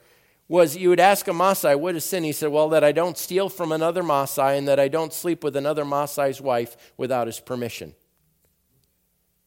was 0.47 0.75
you 0.75 0.89
would 0.89 0.99
ask 0.99 1.27
a 1.27 1.31
Maasai, 1.31 1.79
what 1.79 1.95
is 1.95 2.03
sin? 2.03 2.23
He 2.23 2.31
said, 2.31 2.51
well, 2.51 2.69
that 2.69 2.83
I 2.83 2.91
don't 2.91 3.17
steal 3.17 3.49
from 3.49 3.71
another 3.71 4.01
Maasai 4.01 4.57
and 4.57 4.67
that 4.67 4.79
I 4.79 4.87
don't 4.87 5.13
sleep 5.13 5.43
with 5.43 5.55
another 5.55 5.85
Maasai's 5.85 6.41
wife 6.41 6.75
without 6.97 7.27
his 7.27 7.39
permission. 7.39 7.93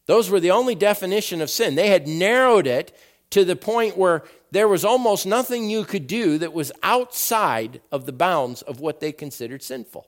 Those 0.07 0.31
were 0.31 0.41
the 0.41 0.53
only 0.53 0.75
definition 0.75 1.41
of 1.41 1.51
sin. 1.51 1.75
They 1.75 1.89
had 1.89 2.07
narrowed 2.07 2.67
it 2.67 2.97
to 3.31 3.45
the 3.45 3.57
point 3.57 3.97
where 3.97 4.23
there 4.53 4.69
was 4.69 4.85
almost 4.85 5.27
nothing 5.27 5.71
you 5.71 5.85
could 5.85 6.07
do 6.07 6.39
that 6.39 6.53
was 6.53 6.71
outside 6.83 7.81
of 7.91 8.07
the 8.07 8.13
bounds 8.13 8.63
of 8.63 8.81
what 8.81 9.01
they 9.01 9.11
considered 9.11 9.63
sinful. 9.63 10.07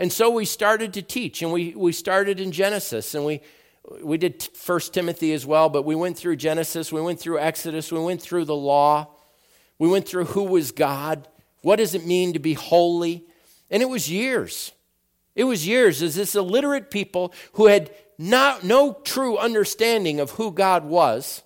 And 0.00 0.10
so 0.10 0.30
we 0.30 0.46
started 0.46 0.94
to 0.94 1.02
teach, 1.02 1.42
and 1.42 1.52
we, 1.52 1.74
we 1.76 1.92
started 1.92 2.40
in 2.40 2.52
Genesis, 2.52 3.14
and 3.14 3.22
we, 3.26 3.42
we 4.02 4.16
did 4.16 4.42
First 4.42 4.94
Timothy 4.94 5.34
as 5.34 5.44
well, 5.44 5.68
but 5.68 5.82
we 5.82 5.94
went 5.94 6.16
through 6.16 6.36
Genesis, 6.36 6.90
we 6.90 7.02
went 7.02 7.20
through 7.20 7.38
Exodus, 7.38 7.92
we 7.92 8.00
went 8.00 8.22
through 8.22 8.46
the 8.46 8.56
law, 8.56 9.08
we 9.78 9.88
went 9.88 10.08
through 10.08 10.24
who 10.24 10.44
was 10.44 10.72
God, 10.72 11.28
what 11.60 11.76
does 11.76 11.94
it 11.94 12.06
mean 12.06 12.32
to 12.32 12.38
be 12.38 12.54
holy, 12.54 13.26
and 13.70 13.82
it 13.82 13.90
was 13.90 14.10
years. 14.10 14.72
It 15.36 15.44
was 15.44 15.66
years 15.66 16.00
as 16.00 16.14
this 16.14 16.34
illiterate 16.34 16.90
people 16.90 17.34
who 17.52 17.66
had 17.66 17.90
not, 18.16 18.64
no 18.64 18.94
true 19.04 19.36
understanding 19.36 20.18
of 20.18 20.30
who 20.30 20.50
God 20.50 20.86
was. 20.86 21.42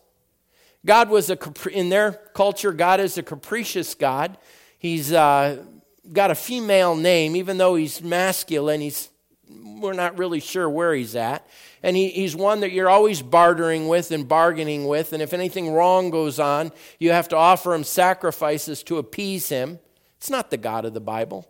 God 0.87 1.09
was 1.11 1.29
a, 1.29 1.39
in 1.73 1.89
their 1.89 2.13
culture, 2.13 2.73
God 2.73 3.01
is 3.01 3.19
a 3.19 3.23
capricious 3.25 3.97
God. 3.97 4.39
He's 4.79 5.13
uh, 5.13 5.65
got 6.13 6.31
a 6.31 6.35
female 6.35 6.97
name, 6.97 7.37
even 7.37 7.59
though 7.59 7.75
he's 7.75 8.03
masculine, 8.03 8.81
he's, 8.81 9.09
we're 9.49 9.93
not 9.93 10.19
really 10.19 10.41
sure 10.41 10.69
where 10.69 10.95
he's 10.95 11.17
at. 11.17 11.47
And 11.83 11.97
he, 11.97 12.09
he's 12.09 12.35
one 12.35 12.61
that 12.61 12.73
you're 12.73 12.89
always 12.89 13.23
bartering 13.23 13.89
with 13.89 14.11
and 14.11 14.27
bargaining 14.27 14.87
with. 14.87 15.13
And 15.13 15.23
if 15.23 15.33
anything 15.33 15.71
wrong 15.73 16.11
goes 16.11 16.39
on, 16.39 16.73
you 16.99 17.11
have 17.11 17.29
to 17.29 17.37
offer 17.37 17.75
him 17.75 17.85
sacrifices 17.85 18.83
to 18.85 18.99
appease 18.99 19.49
him. 19.49 19.79
It's 20.17 20.31
not 20.31 20.51
the 20.51 20.57
God 20.57 20.85
of 20.85 20.95
the 20.95 21.01
Bible, 21.01 21.49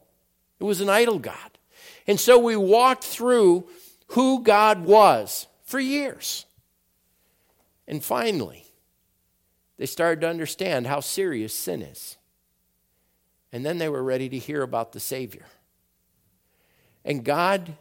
it 0.59 0.65
was 0.65 0.81
an 0.81 0.89
idol 0.89 1.19
God. 1.19 1.59
And 2.07 2.21
so 2.21 2.39
we 2.39 2.57
walked 2.57 3.05
through 3.05 3.69
who 4.09 4.43
God 4.43 4.85
was 4.85 5.47
for 5.65 5.81
years. 5.81 6.45
And 7.87 8.03
finally, 8.03 8.65
they 9.79 9.87
started 9.87 10.21
to 10.23 10.29
understand 10.29 10.87
how 10.87 11.01
serious 11.01 11.55
sin 11.55 11.83
is. 11.83 12.17
And 13.55 13.65
then 13.65 13.79
they 13.79 13.89
were 13.89 14.03
ready 14.03 14.29
to 14.31 14.37
hear 14.37 14.63
about 14.63 14.91
the 14.91 14.99
Savior. 14.99 15.47
And 17.05 17.25
God 17.25 17.77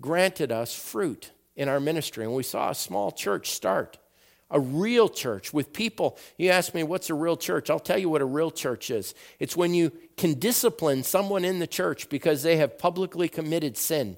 granted 0.00 0.50
us 0.50 0.74
fruit 0.74 1.30
in 1.54 1.68
our 1.68 1.78
ministry. 1.78 2.24
And 2.24 2.32
we 2.32 2.42
saw 2.42 2.70
a 2.70 2.74
small 2.74 3.12
church 3.12 3.50
start, 3.50 3.98
a 4.50 4.58
real 4.58 5.10
church 5.10 5.52
with 5.52 5.74
people. 5.74 6.16
You 6.38 6.48
ask 6.48 6.72
me, 6.72 6.84
what's 6.84 7.10
a 7.10 7.14
real 7.14 7.36
church? 7.36 7.68
I'll 7.68 7.78
tell 7.78 7.98
you 7.98 8.08
what 8.08 8.22
a 8.22 8.24
real 8.24 8.50
church 8.50 8.90
is. 8.90 9.14
It's 9.38 9.54
when 9.54 9.74
you 9.74 9.92
can 10.16 10.38
discipline 10.38 11.02
someone 11.02 11.44
in 11.44 11.58
the 11.58 11.66
church 11.66 12.08
because 12.08 12.42
they 12.42 12.56
have 12.56 12.78
publicly 12.78 13.28
committed 13.28 13.76
sin 13.76 14.16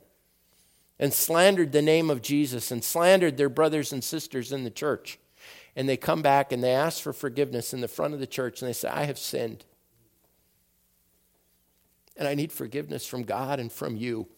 and 1.01 1.13
slandered 1.13 1.73
the 1.73 1.83
name 1.83 2.11
of 2.11 2.23
Jesus 2.23 2.71
and 2.71 2.85
slandered 2.85 3.37
their 3.37 3.49
brothers 3.49 3.93
and 3.93 4.05
sisters 4.05 4.53
in 4.53 4.63
the 4.63 4.71
church. 4.71 5.19
And 5.75 5.89
they 5.89 5.97
come 5.97 6.23
back 6.23 6.53
and 6.53 6.63
they 6.63 6.71
ask 6.71 7.03
for 7.03 7.13
forgiveness 7.13 7.75
in 7.75 7.81
the 7.81 7.89
front 7.89 8.15
of 8.15 8.21
the 8.21 8.27
church 8.29 8.63
and 8.63 8.69
they 8.69 8.73
say, 8.73 8.89
I 8.89 9.07
have 9.07 9.19
sinned. 9.19 9.65
And 12.17 12.27
I 12.27 12.35
need 12.35 12.53
forgiveness 12.53 13.07
from 13.07 13.25
God 13.25 13.61
and 13.61 13.71
from 13.71 13.97
you. 13.97 14.29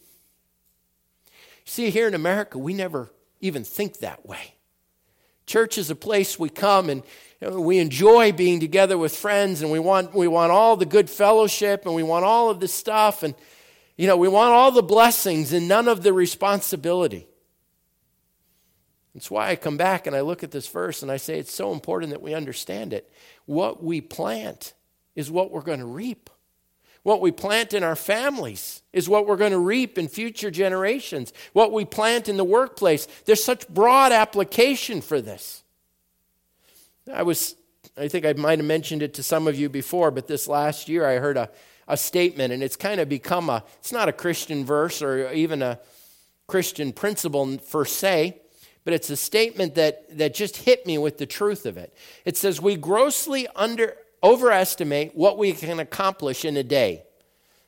See, 1.65 1.89
here 1.89 2.07
in 2.07 2.13
America, 2.13 2.57
we 2.57 2.73
never 2.73 3.11
even 3.41 3.63
think 3.63 3.99
that 3.99 4.25
way. 4.25 4.55
Church 5.45 5.77
is 5.77 5.89
a 5.89 5.95
place 5.95 6.37
we 6.37 6.49
come 6.49 6.89
and 6.89 7.03
we 7.41 7.79
enjoy 7.79 8.31
being 8.31 8.59
together 8.59 8.97
with 8.97 9.15
friends 9.15 9.61
and 9.61 9.71
we 9.71 9.79
want, 9.79 10.13
we 10.13 10.27
want 10.27 10.51
all 10.51 10.75
the 10.75 10.85
good 10.85 11.09
fellowship 11.09 11.85
and 11.85 11.95
we 11.95 12.03
want 12.03 12.25
all 12.25 12.49
of 12.49 12.59
this 12.59 12.73
stuff. 12.73 13.23
And 13.23 13.33
you 13.97 14.07
know, 14.07 14.15
we 14.15 14.27
want 14.27 14.53
all 14.53 14.71
the 14.71 14.83
blessings 14.83 15.51
and 15.51 15.67
none 15.67 15.87
of 15.87 16.03
the 16.03 16.13
responsibility. 16.13 17.27
That's 19.13 19.29
why 19.29 19.49
I 19.49 19.55
come 19.55 19.75
back 19.75 20.07
and 20.07 20.15
I 20.15 20.21
look 20.21 20.43
at 20.43 20.51
this 20.51 20.67
verse 20.67 21.01
and 21.01 21.11
I 21.11 21.17
say 21.17 21.39
it's 21.39 21.53
so 21.53 21.73
important 21.73 22.11
that 22.11 22.21
we 22.21 22.33
understand 22.33 22.93
it. 22.93 23.11
What 23.45 23.83
we 23.83 24.01
plant 24.01 24.73
is 25.15 25.29
what 25.29 25.51
we're 25.51 25.61
going 25.61 25.79
to 25.79 25.85
reap. 25.85 26.29
What 27.03 27.21
we 27.21 27.31
plant 27.31 27.73
in 27.73 27.83
our 27.83 27.95
families 27.95 28.81
is 28.91 29.07
what 29.07 29.25
we're 29.25 29.37
going 29.37 29.51
to 29.51 29.59
reap 29.59 29.97
in 29.97 30.07
future 30.07 30.51
generations. 30.51 31.33
What 31.53 31.71
we 31.71 31.85
plant 31.85 32.27
in 32.27 32.37
the 32.37 32.43
workplace. 32.43 33.07
There's 33.25 33.43
such 33.43 33.67
broad 33.69 34.11
application 34.11 35.01
for 35.01 35.21
this. 35.21 35.63
I 37.11 37.23
was, 37.23 37.55
I 37.97 38.07
think 38.07 38.25
I 38.25 38.33
might 38.33 38.59
have 38.59 38.65
mentioned 38.65 39.01
it 39.01 39.13
to 39.15 39.23
some 39.23 39.47
of 39.47 39.57
you 39.57 39.69
before, 39.69 40.11
but 40.11 40.27
this 40.27 40.47
last 40.47 40.89
year 40.89 41.07
I 41.07 41.15
heard 41.15 41.37
a, 41.37 41.49
a 41.87 41.97
statement, 41.97 42.53
and 42.53 42.61
it's 42.61 42.75
kind 42.75 42.99
of 42.99 43.09
become 43.09 43.49
a, 43.49 43.63
it's 43.79 43.91
not 43.91 44.09
a 44.09 44.13
Christian 44.13 44.65
verse 44.65 45.01
or 45.01 45.31
even 45.31 45.61
a 45.61 45.79
Christian 46.47 46.91
principle 46.91 47.57
per 47.71 47.85
se, 47.85 48.39
but 48.83 48.93
it's 48.93 49.09
a 49.09 49.17
statement 49.17 49.75
that, 49.75 50.17
that 50.17 50.33
just 50.33 50.57
hit 50.57 50.85
me 50.85 50.97
with 50.97 51.17
the 51.17 51.25
truth 51.25 51.65
of 51.65 51.77
it. 51.77 51.93
It 52.25 52.37
says, 52.37 52.61
We 52.61 52.75
grossly 52.75 53.47
under, 53.55 53.95
overestimate 54.23 55.15
what 55.15 55.37
we 55.37 55.53
can 55.53 55.79
accomplish 55.79 56.45
in 56.45 56.57
a 56.57 56.63
day. 56.63 57.03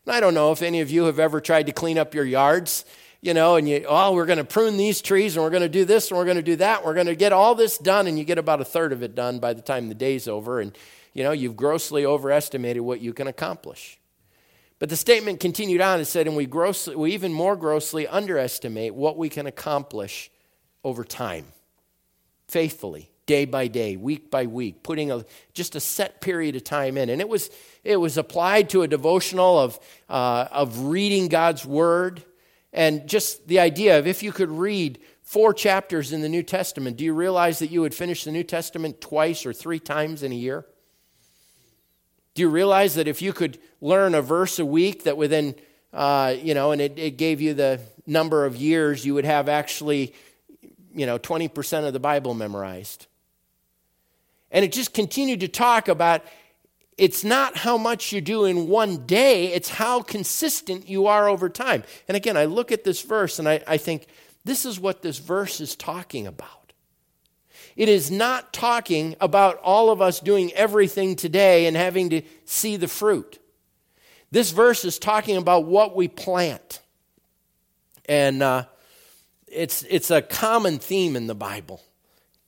And 0.06 0.16
I 0.16 0.20
don't 0.20 0.34
know 0.34 0.52
if 0.52 0.62
any 0.62 0.82
of 0.82 0.90
you 0.90 1.04
have 1.04 1.20
ever 1.20 1.40
tried 1.40 1.68
to 1.68 1.72
clean 1.72 1.98
up 1.98 2.16
your 2.16 2.26
yards, 2.26 2.86
you 3.22 3.34
know, 3.34 3.56
and 3.56 3.70
you, 3.70 3.86
oh, 3.88 4.14
we're 4.14 4.26
going 4.26 4.40
to 4.40 4.44
prune 4.44 4.78
these 4.78 5.02
trees 5.02 5.36
and 5.36 5.44
we're 5.44 5.52
going 5.52 5.62
to 5.62 5.70
do 5.70 5.86
this 5.86 6.10
and 6.10 6.18
we're 6.18 6.26
going 6.26 6.38
to 6.38 6.44
do 6.44 6.56
that. 6.56 6.84
We're 6.84 6.96
going 6.96 7.06
to 7.06 7.16
get 7.16 7.32
all 7.32 7.54
this 7.54 7.78
done, 7.78 8.08
and 8.08 8.18
you 8.18 8.26
get 8.26 8.40
about 8.40 8.62
a 8.62 8.66
third 8.66 8.94
of 8.94 9.04
it 9.04 9.14
done 9.14 9.40
by 9.40 9.54
the 9.54 9.62
time 9.62 9.90
the 9.90 9.96
day's 9.96 10.28
over, 10.28 10.60
and, 10.60 10.76
you 11.14 11.24
know, 11.24 11.32
you've 11.32 11.56
grossly 11.56 12.06
overestimated 12.06 12.82
what 12.82 13.00
you 13.00 13.14
can 13.14 13.28
accomplish. 13.28 14.00
But 14.80 14.90
the 14.90 14.96
statement 14.96 15.40
continued 15.40 15.82
on 15.82 16.00
and 16.00 16.08
said, 16.08 16.26
and 16.26 16.36
we, 16.36 16.48
grossly, 16.48 16.96
we 16.96 17.12
even 17.14 17.32
more 17.32 17.56
grossly 17.56 18.08
underestimate 18.08 18.96
what 18.96 19.16
we 19.16 19.30
can 19.30 19.46
accomplish 19.46 20.32
over 20.84 21.04
time, 21.04 21.46
faithfully, 22.48 23.11
day 23.32 23.46
by 23.46 23.68
day, 23.68 23.96
week 23.96 24.30
by 24.30 24.46
week, 24.46 24.84
putting 24.84 25.10
a, 25.10 25.24
just 25.54 25.74
a 25.78 25.80
set 25.80 26.20
period 26.20 26.54
of 26.58 26.66
time 26.66 26.98
in. 26.98 27.10
And 27.10 27.22
it 27.22 27.30
was, 27.30 27.50
it 27.82 27.96
was 27.96 28.18
applied 28.18 28.70
to 28.72 28.82
a 28.82 28.90
devotional 28.90 29.58
of, 29.58 29.80
uh, 30.10 30.48
of 30.52 30.78
reading 30.88 31.30
God's 31.30 31.66
Word. 31.66 32.24
And 32.74 33.08
just 33.08 33.48
the 33.48 33.62
idea 33.62 33.98
of 33.98 34.06
if 34.06 34.22
you 34.22 34.34
could 34.34 34.52
read 34.52 35.00
four 35.24 35.54
chapters 35.54 36.12
in 36.12 36.22
the 36.22 36.28
New 36.28 36.44
Testament, 36.44 36.98
do 36.98 37.06
you 37.06 37.14
realize 37.14 37.60
that 37.60 37.72
you 37.72 37.80
would 37.80 37.96
finish 37.96 38.26
the 38.26 38.34
New 38.34 38.44
Testament 38.44 39.00
twice 39.00 39.46
or 39.46 39.54
three 39.54 39.80
times 39.80 40.24
in 40.24 40.34
a 40.34 40.36
year? 40.36 40.66
Do 42.34 42.42
you 42.42 42.50
realize 42.50 42.96
that 42.96 43.08
if 43.08 43.22
you 43.22 43.32
could 43.32 43.60
learn 43.80 44.14
a 44.14 44.22
verse 44.22 44.60
a 44.60 44.66
week, 44.66 45.06
that 45.06 45.16
within, 45.16 45.56
uh, 45.94 46.36
you 46.38 46.54
know, 46.54 46.72
and 46.72 46.82
it, 46.82 47.00
it 47.00 47.12
gave 47.12 47.40
you 47.40 47.54
the 47.54 47.80
number 48.06 48.46
of 48.46 48.58
years, 48.58 49.06
you 49.06 49.14
would 49.14 49.24
have 49.24 49.48
actually, 49.48 50.14
you 50.94 51.06
know, 51.06 51.18
20% 51.18 51.88
of 51.88 51.94
the 51.94 52.00
Bible 52.02 52.34
memorized? 52.34 53.08
And 54.52 54.66
it 54.66 54.72
just 54.72 54.94
continued 54.94 55.40
to 55.40 55.48
talk 55.48 55.88
about 55.88 56.24
it's 56.98 57.24
not 57.24 57.58
how 57.58 57.78
much 57.78 58.12
you 58.12 58.22
do 58.22 58.46
in 58.46 58.68
one 58.68 59.08
day, 59.08 59.54
it's 59.54 59.70
how 59.70 60.02
consistent 60.02 60.88
you 60.88 61.08
are 61.08 61.28
over 61.28 61.50
time. 61.50 61.84
And 62.08 62.16
again, 62.16 62.38
I 62.38 62.46
look 62.46 62.72
at 62.72 62.84
this 62.84 63.02
verse 63.02 63.40
and 63.40 63.50
I, 63.50 63.64
I 63.66 63.78
think 63.78 64.08
this 64.44 64.66
is 64.66 64.80
what 64.80 65.02
this 65.02 65.18
verse 65.18 65.62
is 65.62 65.76
talking 65.76 66.28
about. 66.28 66.74
It 67.76 67.90
is 67.90 68.12
not 68.12 68.54
talking 68.54 69.16
about 69.22 69.58
all 69.64 69.90
of 69.90 70.02
us 70.02 70.20
doing 70.20 70.52
everything 70.54 71.16
today 71.16 71.66
and 71.66 71.78
having 71.78 72.10
to 72.10 72.22
see 72.46 72.76
the 72.76 72.88
fruit. 72.88 73.40
This 74.30 74.52
verse 74.52 74.86
is 74.86 75.00
talking 75.00 75.38
about 75.38 75.66
what 75.66 75.96
we 75.96 76.08
plant. 76.08 76.82
And 78.06 78.44
uh, 78.44 78.66
it's, 79.48 79.84
it's 79.90 80.12
a 80.12 80.22
common 80.22 80.80
theme 80.80 81.16
in 81.16 81.28
the 81.28 81.36
Bible. 81.36 81.82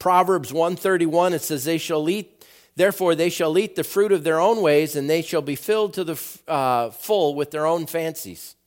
Proverbs 0.04 0.52
131, 0.52 1.32
it 1.32 1.44
says, 1.44 1.64
They 1.64 1.78
shall 1.78 2.10
eat, 2.10 2.46
therefore 2.76 3.16
they 3.16 3.30
shall 3.30 3.58
eat 3.58 3.78
the 3.78 3.86
fruit 3.86 4.12
of 4.12 4.26
their 4.26 4.38
own 4.38 4.62
ways, 4.62 4.98
and 4.98 5.10
they 5.10 5.22
shall 5.22 5.42
be 5.42 5.56
filled 5.56 5.94
to 5.94 6.04
the 6.04 6.22
uh, 6.46 6.90
full 6.90 7.36
with 7.36 7.52
their 7.52 7.66
own 7.66 7.86
fancies. 7.86 8.58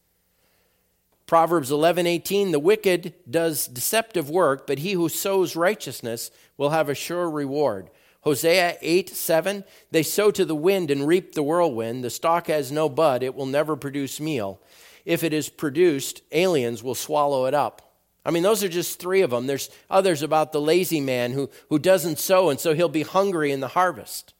Proverbs 1.27 1.71
11:18 1.71 2.53
The 2.53 2.59
wicked 2.59 3.13
does 3.31 3.67
deceptive 3.67 4.31
work, 4.31 4.67
but 4.67 4.79
he 4.79 4.93
who 4.93 5.11
sows 5.11 5.55
righteousness 5.55 6.31
will 6.57 6.71
have 6.71 6.89
a 6.89 6.95
sure 6.95 7.29
reward. 7.29 7.91
Hosea 8.23 8.79
8, 8.81 9.11
7, 9.11 9.63
they 9.91 10.03
sow 10.03 10.31
to 10.31 10.47
the 10.47 10.55
wind 10.55 10.91
and 10.91 11.07
reap 11.07 11.35
the 11.35 11.43
whirlwind. 11.43 12.03
The 12.03 12.09
stalk 12.09 12.47
has 12.47 12.73
no 12.73 12.89
bud, 12.89 13.23
it 13.23 13.35
will 13.35 13.45
never 13.45 13.77
produce 13.77 14.21
meal. 14.21 14.59
if 15.05 15.23
it 15.23 15.35
is 15.35 15.51
produced, 15.51 16.23
aliens 16.33 16.83
will 16.83 16.95
swallow 16.95 17.45
it 17.45 17.53
up. 17.53 17.87
I 18.27 18.33
mean, 18.33 18.43
those 18.43 18.65
are 18.65 18.69
just 18.69 18.99
three 18.99 19.23
of 19.23 19.31
them. 19.31 19.47
There's 19.47 19.71
others 19.89 20.21
about 20.21 20.51
the 20.51 20.61
lazy 20.61 21.01
man 21.01 21.31
who, 21.31 21.49
who 21.69 21.79
doesn't 21.79 22.19
sow, 22.19 22.51
and 22.51 22.59
so 22.59 22.75
he'll 22.75 22.89
be 22.89 23.05
hungry 23.05 23.53
in 23.53 23.61
the 23.61 23.69
harvest. 23.69 24.35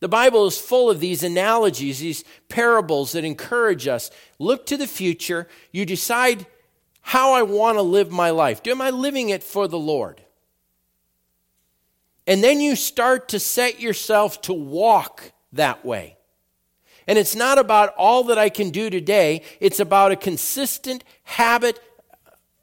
The 0.00 0.08
Bible 0.08 0.46
is 0.46 0.58
full 0.58 0.90
of 0.90 1.00
these 1.00 1.22
analogies, 1.22 2.00
these 2.00 2.22
parables 2.50 3.12
that 3.12 3.24
encourage 3.24 3.88
us. 3.88 4.10
Look 4.38 4.66
to 4.66 4.76
the 4.76 4.86
future. 4.86 5.48
You 5.72 5.86
decide 5.86 6.46
how 7.00 7.32
I 7.32 7.40
want 7.40 7.78
to 7.78 7.82
live 7.82 8.10
my 8.10 8.28
life. 8.28 8.60
Am 8.66 8.82
I 8.82 8.90
living 8.90 9.30
it 9.30 9.42
for 9.42 9.68
the 9.68 9.78
Lord? 9.78 10.20
And 12.26 12.44
then 12.44 12.60
you 12.60 12.76
start 12.76 13.30
to 13.30 13.40
set 13.40 13.80
yourself 13.80 14.42
to 14.42 14.52
walk 14.52 15.32
that 15.54 15.82
way. 15.82 16.18
And 17.06 17.18
it's 17.18 17.34
not 17.34 17.56
about 17.56 17.94
all 17.96 18.24
that 18.24 18.38
I 18.38 18.50
can 18.50 18.68
do 18.68 18.90
today, 18.90 19.40
it's 19.60 19.80
about 19.80 20.12
a 20.12 20.16
consistent 20.16 21.04
habit 21.22 21.80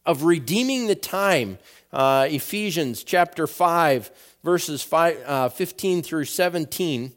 of 0.05 0.24
redeeming 0.24 0.88
the 0.88 0.96
time. 0.96 1.58
Uh, 1.91 2.27
Ephesians 2.29 3.03
chapter 3.03 3.48
5, 3.48 4.12
verses 4.43 4.81
five, 4.81 5.22
uh, 5.25 5.50
15 5.50 6.01
through 6.01 6.25
17 6.25 7.12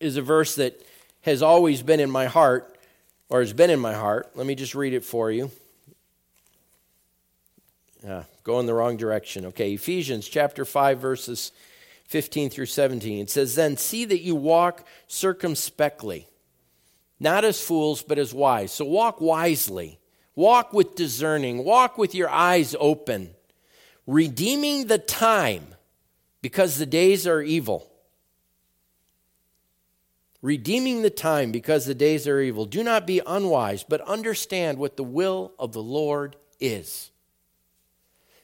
is 0.00 0.16
a 0.16 0.22
verse 0.22 0.56
that 0.56 0.84
has 1.22 1.42
always 1.42 1.82
been 1.82 2.00
in 2.00 2.10
my 2.10 2.26
heart, 2.26 2.76
or 3.28 3.40
has 3.40 3.52
been 3.52 3.70
in 3.70 3.78
my 3.78 3.94
heart. 3.94 4.30
Let 4.34 4.46
me 4.46 4.54
just 4.54 4.74
read 4.74 4.92
it 4.92 5.04
for 5.04 5.30
you. 5.30 5.50
Uh, 8.06 8.24
going 8.42 8.66
the 8.66 8.74
wrong 8.74 8.96
direction. 8.96 9.46
Okay, 9.46 9.74
Ephesians 9.74 10.28
chapter 10.28 10.64
5, 10.64 10.98
verses 10.98 11.52
15 12.06 12.50
through 12.50 12.66
17. 12.66 13.20
It 13.20 13.30
says, 13.30 13.54
Then 13.54 13.76
see 13.76 14.04
that 14.04 14.20
you 14.20 14.34
walk 14.34 14.84
circumspectly, 15.06 16.26
not 17.20 17.44
as 17.44 17.62
fools, 17.62 18.02
but 18.02 18.18
as 18.18 18.34
wise. 18.34 18.72
So 18.72 18.84
walk 18.84 19.20
wisely, 19.20 20.00
walk 20.34 20.72
with 20.72 20.94
discerning, 20.94 21.64
walk 21.64 21.98
with 21.98 22.14
your 22.14 22.28
eyes 22.28 22.74
open, 22.78 23.30
redeeming 24.06 24.86
the 24.86 24.98
time 24.98 25.66
because 26.40 26.78
the 26.78 26.86
days 26.86 27.26
are 27.26 27.42
evil 27.42 27.92
redeeming 30.42 31.02
the 31.02 31.10
time 31.10 31.52
because 31.52 31.86
the 31.86 31.94
days 31.94 32.26
are 32.28 32.40
evil. 32.40 32.66
Do 32.66 32.82
not 32.82 33.06
be 33.06 33.22
unwise, 33.24 33.84
but 33.84 34.00
understand 34.02 34.76
what 34.76 34.96
the 34.96 35.04
will 35.04 35.52
of 35.58 35.72
the 35.72 35.82
Lord 35.82 36.36
is. 36.60 37.10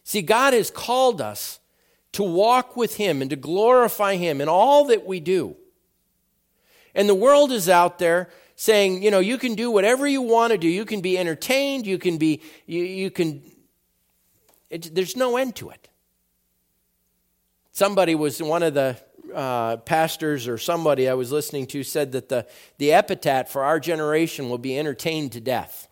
See, 0.04 0.22
God 0.22 0.54
has 0.54 0.70
called 0.70 1.20
us 1.20 1.58
to 2.12 2.22
walk 2.22 2.76
with 2.76 2.96
Him 2.96 3.20
and 3.20 3.28
to 3.30 3.36
glorify 3.36 4.14
Him 4.14 4.40
in 4.40 4.48
all 4.48 4.86
that 4.86 5.04
we 5.04 5.20
do. 5.20 5.56
And 6.94 7.08
the 7.08 7.14
world 7.14 7.52
is 7.52 7.68
out 7.68 7.98
there 7.98 8.30
saying, 8.60 9.04
you 9.04 9.12
know, 9.12 9.20
you 9.20 9.38
can 9.38 9.54
do 9.54 9.70
whatever 9.70 10.04
you 10.04 10.20
want 10.20 10.50
to 10.50 10.58
do. 10.58 10.66
You 10.66 10.84
can 10.84 11.00
be 11.00 11.16
entertained. 11.16 11.86
You 11.86 11.96
can 11.96 12.18
be, 12.18 12.42
you, 12.66 12.82
you 12.82 13.08
can, 13.08 13.40
it, 14.68 14.92
there's 14.96 15.16
no 15.16 15.36
end 15.36 15.54
to 15.56 15.70
it. 15.70 15.88
Somebody 17.70 18.16
was 18.16 18.42
one 18.42 18.64
of 18.64 18.74
the 18.74 18.96
uh, 19.32 19.76
pastors 19.76 20.48
or 20.48 20.58
somebody 20.58 21.08
I 21.08 21.14
was 21.14 21.30
listening 21.30 21.68
to 21.68 21.84
said 21.84 22.10
that 22.12 22.28
the, 22.28 22.48
the 22.78 22.92
epitaph 22.92 23.48
for 23.48 23.62
our 23.62 23.78
generation 23.78 24.50
will 24.50 24.58
be 24.58 24.76
entertained 24.76 25.30
to 25.32 25.40
death. 25.40 25.86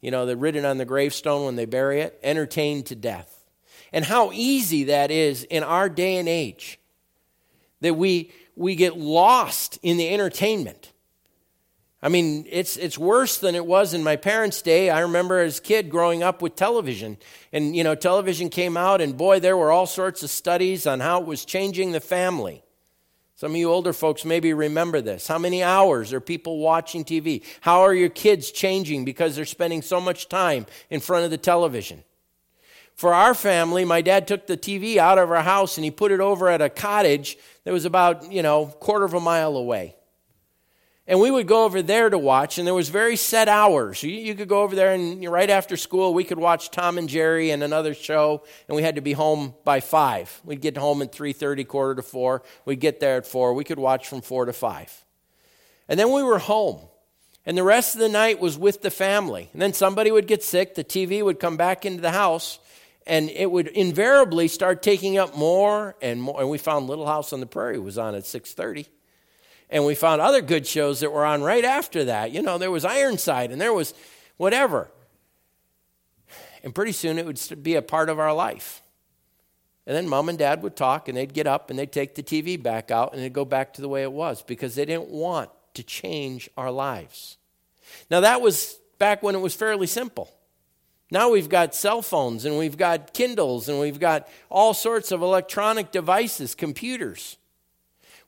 You 0.00 0.12
know, 0.12 0.26
they're 0.26 0.36
written 0.36 0.64
on 0.64 0.78
the 0.78 0.84
gravestone 0.84 1.44
when 1.44 1.56
they 1.56 1.64
bury 1.64 2.02
it, 2.02 2.20
entertained 2.22 2.86
to 2.86 2.94
death. 2.94 3.44
And 3.92 4.04
how 4.04 4.30
easy 4.32 4.84
that 4.84 5.10
is 5.10 5.42
in 5.42 5.64
our 5.64 5.88
day 5.88 6.18
and 6.18 6.28
age 6.28 6.78
that 7.80 7.94
we, 7.94 8.30
we 8.54 8.76
get 8.76 8.96
lost 8.96 9.80
in 9.82 9.96
the 9.96 10.08
entertainment. 10.08 10.92
I 12.06 12.08
mean, 12.08 12.46
it's, 12.48 12.76
it's 12.76 12.96
worse 12.96 13.38
than 13.38 13.56
it 13.56 13.66
was 13.66 13.92
in 13.92 14.04
my 14.04 14.14
parents' 14.14 14.62
day. 14.62 14.90
I 14.90 15.00
remember 15.00 15.40
as 15.40 15.58
a 15.58 15.62
kid 15.62 15.90
growing 15.90 16.22
up 16.22 16.40
with 16.40 16.54
television. 16.54 17.16
And, 17.52 17.74
you 17.74 17.82
know, 17.82 17.96
television 17.96 18.48
came 18.48 18.76
out, 18.76 19.00
and 19.00 19.16
boy, 19.16 19.40
there 19.40 19.56
were 19.56 19.72
all 19.72 19.86
sorts 19.86 20.22
of 20.22 20.30
studies 20.30 20.86
on 20.86 21.00
how 21.00 21.20
it 21.20 21.26
was 21.26 21.44
changing 21.44 21.90
the 21.90 21.98
family. 21.98 22.62
Some 23.34 23.50
of 23.50 23.56
you 23.56 23.72
older 23.72 23.92
folks 23.92 24.24
maybe 24.24 24.54
remember 24.54 25.00
this. 25.00 25.26
How 25.26 25.36
many 25.36 25.64
hours 25.64 26.12
are 26.12 26.20
people 26.20 26.58
watching 26.58 27.04
TV? 27.04 27.42
How 27.60 27.80
are 27.80 27.92
your 27.92 28.08
kids 28.08 28.52
changing 28.52 29.04
because 29.04 29.34
they're 29.34 29.44
spending 29.44 29.82
so 29.82 30.00
much 30.00 30.28
time 30.28 30.66
in 30.90 31.00
front 31.00 31.24
of 31.24 31.32
the 31.32 31.36
television? 31.36 32.04
For 32.94 33.14
our 33.14 33.34
family, 33.34 33.84
my 33.84 34.00
dad 34.00 34.28
took 34.28 34.46
the 34.46 34.56
TV 34.56 34.98
out 34.98 35.18
of 35.18 35.32
our 35.32 35.42
house 35.42 35.76
and 35.76 35.84
he 35.84 35.90
put 35.90 36.12
it 36.12 36.20
over 36.20 36.48
at 36.48 36.62
a 36.62 36.68
cottage 36.68 37.36
that 37.64 37.72
was 37.72 37.84
about, 37.84 38.30
you 38.30 38.44
know, 38.44 38.66
quarter 38.66 39.04
of 39.04 39.14
a 39.14 39.20
mile 39.20 39.56
away. 39.56 39.96
And 41.08 41.20
we 41.20 41.30
would 41.30 41.46
go 41.46 41.64
over 41.64 41.82
there 41.82 42.10
to 42.10 42.18
watch, 42.18 42.58
and 42.58 42.66
there 42.66 42.74
was 42.74 42.88
very 42.88 43.14
set 43.14 43.48
hours. 43.48 44.02
You, 44.02 44.10
you, 44.10 44.34
could 44.34 44.48
go 44.48 44.62
over 44.62 44.74
there, 44.74 44.92
and 44.92 45.24
right 45.30 45.48
after 45.48 45.76
school, 45.76 46.12
we 46.12 46.24
could 46.24 46.38
watch 46.38 46.72
Tom 46.72 46.98
and 46.98 47.08
Jerry 47.08 47.50
and 47.50 47.62
another 47.62 47.94
show, 47.94 48.42
and 48.66 48.74
we 48.74 48.82
had 48.82 48.96
to 48.96 49.00
be 49.00 49.12
home 49.12 49.54
by 49.64 49.78
five. 49.78 50.40
We'd 50.44 50.60
get 50.60 50.76
home 50.76 51.02
at 51.02 51.12
three 51.12 51.32
thirty, 51.32 51.62
quarter 51.62 51.94
to 51.94 52.02
four. 52.02 52.42
We'd 52.64 52.80
get 52.80 52.98
there 52.98 53.18
at 53.18 53.26
four. 53.26 53.54
We 53.54 53.62
could 53.62 53.78
watch 53.78 54.08
from 54.08 54.20
four 54.20 54.46
to 54.46 54.52
five, 54.52 55.04
and 55.88 55.98
then 55.98 56.12
we 56.12 56.24
were 56.24 56.40
home. 56.40 56.80
And 57.48 57.56
the 57.56 57.62
rest 57.62 57.94
of 57.94 58.00
the 58.00 58.08
night 58.08 58.40
was 58.40 58.58
with 58.58 58.82
the 58.82 58.90
family. 58.90 59.50
And 59.52 59.62
then 59.62 59.72
somebody 59.72 60.10
would 60.10 60.26
get 60.26 60.42
sick. 60.42 60.74
The 60.74 60.82
TV 60.82 61.22
would 61.22 61.38
come 61.38 61.56
back 61.56 61.86
into 61.86 62.02
the 62.02 62.10
house, 62.10 62.58
and 63.06 63.30
it 63.30 63.48
would 63.48 63.68
invariably 63.68 64.48
start 64.48 64.82
taking 64.82 65.16
up 65.16 65.36
more 65.36 65.94
and 66.02 66.20
more. 66.20 66.40
And 66.40 66.50
we 66.50 66.58
found 66.58 66.88
Little 66.88 67.06
House 67.06 67.32
on 67.32 67.38
the 67.38 67.46
Prairie 67.46 67.78
was 67.78 67.96
on 67.96 68.16
at 68.16 68.26
six 68.26 68.52
thirty 68.52 68.88
and 69.70 69.84
we 69.84 69.94
found 69.94 70.20
other 70.20 70.40
good 70.40 70.66
shows 70.66 71.00
that 71.00 71.12
were 71.12 71.24
on 71.24 71.42
right 71.42 71.64
after 71.64 72.04
that. 72.04 72.30
You 72.32 72.42
know, 72.42 72.58
there 72.58 72.70
was 72.70 72.84
Ironside 72.84 73.50
and 73.50 73.60
there 73.60 73.72
was 73.72 73.94
whatever. 74.36 74.90
And 76.62 76.74
pretty 76.74 76.92
soon 76.92 77.18
it 77.18 77.26
would 77.26 77.62
be 77.62 77.74
a 77.74 77.82
part 77.82 78.08
of 78.08 78.18
our 78.18 78.32
life. 78.32 78.82
And 79.86 79.96
then 79.96 80.08
mom 80.08 80.28
and 80.28 80.38
dad 80.38 80.62
would 80.62 80.74
talk 80.76 81.08
and 81.08 81.16
they'd 81.16 81.32
get 81.32 81.46
up 81.46 81.70
and 81.70 81.78
they'd 81.78 81.92
take 81.92 82.16
the 82.16 82.22
TV 82.22 82.60
back 82.60 82.90
out 82.90 83.12
and 83.12 83.20
it'd 83.20 83.32
go 83.32 83.44
back 83.44 83.72
to 83.74 83.80
the 83.80 83.88
way 83.88 84.02
it 84.02 84.12
was 84.12 84.42
because 84.42 84.74
they 84.74 84.84
didn't 84.84 85.08
want 85.08 85.50
to 85.74 85.82
change 85.82 86.50
our 86.56 86.70
lives. 86.70 87.38
Now, 88.10 88.20
that 88.20 88.40
was 88.40 88.78
back 88.98 89.22
when 89.22 89.34
it 89.34 89.40
was 89.40 89.54
fairly 89.54 89.86
simple. 89.86 90.32
Now 91.10 91.30
we've 91.30 91.48
got 91.48 91.74
cell 91.74 92.02
phones 92.02 92.44
and 92.44 92.58
we've 92.58 92.76
got 92.76 93.14
Kindles 93.14 93.68
and 93.68 93.78
we've 93.78 94.00
got 94.00 94.28
all 94.50 94.74
sorts 94.74 95.12
of 95.12 95.22
electronic 95.22 95.92
devices, 95.92 96.54
computers. 96.54 97.36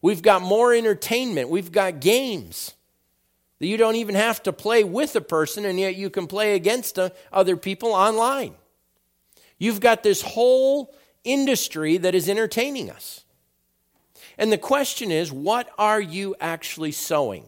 We've 0.01 0.23
got 0.23 0.43
more 0.43 0.73
entertainment. 0.73 1.49
We've 1.49 1.73
got 1.73 2.01
games 2.01 2.75
that 3.59 3.67
you 3.67 3.77
don't 3.77 3.97
even 3.97 4.15
have 4.15 4.43
to 4.45 4.53
play 4.53 4.85
with 4.85 5.17
a 5.17 5.21
person, 5.21 5.65
and 5.65 5.79
yet 5.79 5.97
you 5.97 6.11
can 6.11 6.27
play 6.27 6.55
against 6.55 6.99
uh, 6.99 7.11
other 7.33 7.57
people 7.57 7.93
online. 7.93 8.55
You've 9.59 9.81
got 9.81 10.03
this 10.03 10.23
whole 10.23 10.95
industry 11.25 11.97
that 11.99 12.15
is 12.15 12.29
entertaining 12.29 12.91
us. 12.91 13.25
And 14.39 14.53
the 14.53 14.59
question 14.59 15.11
is 15.11 15.33
what 15.33 15.69
are 15.79 16.01
you 16.01 16.37
actually 16.41 16.93
sowing? 16.93 17.45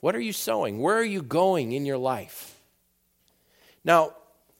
What 0.00 0.14
are 0.14 0.20
you 0.20 0.34
sowing? 0.34 0.80
Where 0.80 0.96
are 0.96 1.04
you 1.04 1.22
going 1.22 1.72
in 1.72 1.86
your 1.86 1.96
life? 1.96 2.60
Now, 3.84 4.14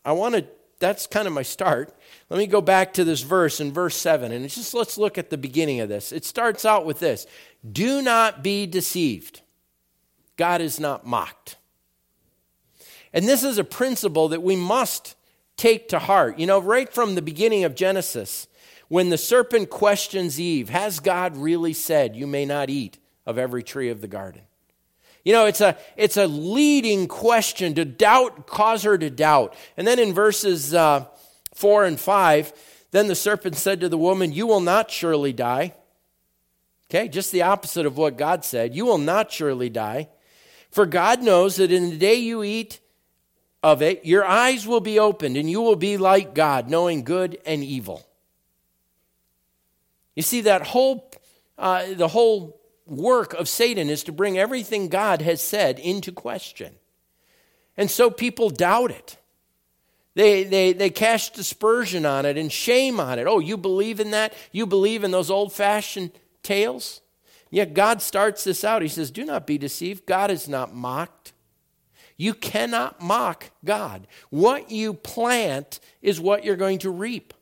I 0.04 0.12
want 0.12 0.36
to, 0.36 0.46
that's 0.78 1.06
kind 1.06 1.26
of 1.26 1.34
my 1.34 1.42
start. 1.42 1.95
Let 2.28 2.38
me 2.38 2.46
go 2.46 2.60
back 2.60 2.94
to 2.94 3.04
this 3.04 3.22
verse 3.22 3.60
in 3.60 3.72
verse 3.72 3.96
7, 3.96 4.32
and 4.32 4.48
just 4.48 4.74
let's 4.74 4.98
look 4.98 5.16
at 5.16 5.30
the 5.30 5.38
beginning 5.38 5.80
of 5.80 5.88
this. 5.88 6.10
It 6.10 6.24
starts 6.24 6.64
out 6.64 6.84
with 6.84 6.98
this 6.98 7.26
Do 7.70 8.02
not 8.02 8.42
be 8.42 8.66
deceived. 8.66 9.42
God 10.36 10.60
is 10.60 10.78
not 10.80 11.06
mocked. 11.06 11.56
And 13.12 13.26
this 13.26 13.42
is 13.42 13.58
a 13.58 13.64
principle 13.64 14.28
that 14.28 14.42
we 14.42 14.56
must 14.56 15.16
take 15.56 15.88
to 15.88 15.98
heart. 15.98 16.38
You 16.38 16.46
know, 16.46 16.58
right 16.58 16.92
from 16.92 17.14
the 17.14 17.22
beginning 17.22 17.64
of 17.64 17.74
Genesis, 17.74 18.46
when 18.88 19.08
the 19.08 19.18
serpent 19.18 19.70
questions 19.70 20.38
Eve, 20.40 20.68
Has 20.68 21.00
God 21.00 21.36
really 21.36 21.72
said, 21.72 22.16
You 22.16 22.26
may 22.26 22.44
not 22.44 22.70
eat 22.70 22.98
of 23.24 23.38
every 23.38 23.62
tree 23.62 23.88
of 23.88 24.00
the 24.00 24.08
garden? 24.08 24.42
You 25.24 25.32
know, 25.32 25.46
it's 25.46 25.60
a, 25.60 25.76
it's 25.96 26.16
a 26.16 26.26
leading 26.26 27.08
question 27.08 27.74
to 27.74 27.84
doubt, 27.84 28.46
cause 28.46 28.84
her 28.84 28.96
to 28.96 29.10
doubt. 29.10 29.56
And 29.76 29.84
then 29.86 29.98
in 29.98 30.14
verses 30.14 30.72
uh, 30.72 31.06
4 31.56 31.84
and 31.84 31.98
5, 31.98 32.52
then 32.90 33.08
the 33.08 33.14
serpent 33.14 33.56
said 33.56 33.80
to 33.80 33.88
the 33.88 33.98
woman, 33.98 34.32
You 34.32 34.46
will 34.46 34.60
not 34.60 34.90
surely 34.90 35.32
die. 35.32 35.74
Okay, 36.88 37.08
just 37.08 37.32
the 37.32 37.42
opposite 37.42 37.84
of 37.84 37.96
what 37.96 38.16
God 38.16 38.44
said. 38.44 38.74
You 38.74 38.86
will 38.86 38.98
not 38.98 39.32
surely 39.32 39.68
die. 39.68 40.08
For 40.70 40.86
God 40.86 41.22
knows 41.22 41.56
that 41.56 41.72
in 41.72 41.90
the 41.90 41.96
day 41.96 42.14
you 42.14 42.44
eat 42.44 42.80
of 43.62 43.82
it, 43.82 44.04
your 44.04 44.24
eyes 44.24 44.66
will 44.66 44.80
be 44.80 44.98
opened 44.98 45.36
and 45.36 45.50
you 45.50 45.60
will 45.60 45.76
be 45.76 45.96
like 45.96 46.34
God, 46.34 46.70
knowing 46.70 47.02
good 47.02 47.38
and 47.44 47.64
evil. 47.64 48.06
You 50.14 50.22
see, 50.22 50.42
that 50.42 50.62
whole, 50.62 51.10
uh, 51.58 51.94
the 51.94 52.08
whole 52.08 52.60
work 52.86 53.34
of 53.34 53.48
Satan 53.48 53.90
is 53.90 54.04
to 54.04 54.12
bring 54.12 54.38
everything 54.38 54.88
God 54.88 55.22
has 55.22 55.42
said 55.42 55.78
into 55.78 56.12
question. 56.12 56.76
And 57.76 57.90
so 57.90 58.10
people 58.10 58.48
doubt 58.50 58.90
it. 58.90 59.16
They, 60.16 60.44
they, 60.44 60.72
they 60.72 60.88
cast 60.88 61.34
dispersion 61.34 62.06
on 62.06 62.24
it 62.24 62.38
and 62.38 62.50
shame 62.50 62.98
on 63.00 63.18
it. 63.18 63.26
Oh, 63.26 63.38
you 63.38 63.58
believe 63.58 64.00
in 64.00 64.12
that? 64.12 64.32
You 64.50 64.66
believe 64.66 65.04
in 65.04 65.10
those 65.10 65.30
old 65.30 65.52
fashioned 65.52 66.10
tales? 66.42 67.02
Yet 67.50 67.74
God 67.74 68.00
starts 68.00 68.42
this 68.42 68.64
out. 68.64 68.80
He 68.80 68.88
says, 68.88 69.10
Do 69.10 69.26
not 69.26 69.46
be 69.46 69.58
deceived. 69.58 70.06
God 70.06 70.30
is 70.30 70.48
not 70.48 70.74
mocked. 70.74 71.34
You 72.16 72.32
cannot 72.32 73.02
mock 73.02 73.50
God. 73.62 74.06
What 74.30 74.70
you 74.70 74.94
plant 74.94 75.80
is 76.00 76.18
what 76.18 76.44
you're 76.44 76.56
going 76.56 76.78
to 76.78 76.90
reap. 76.90 77.34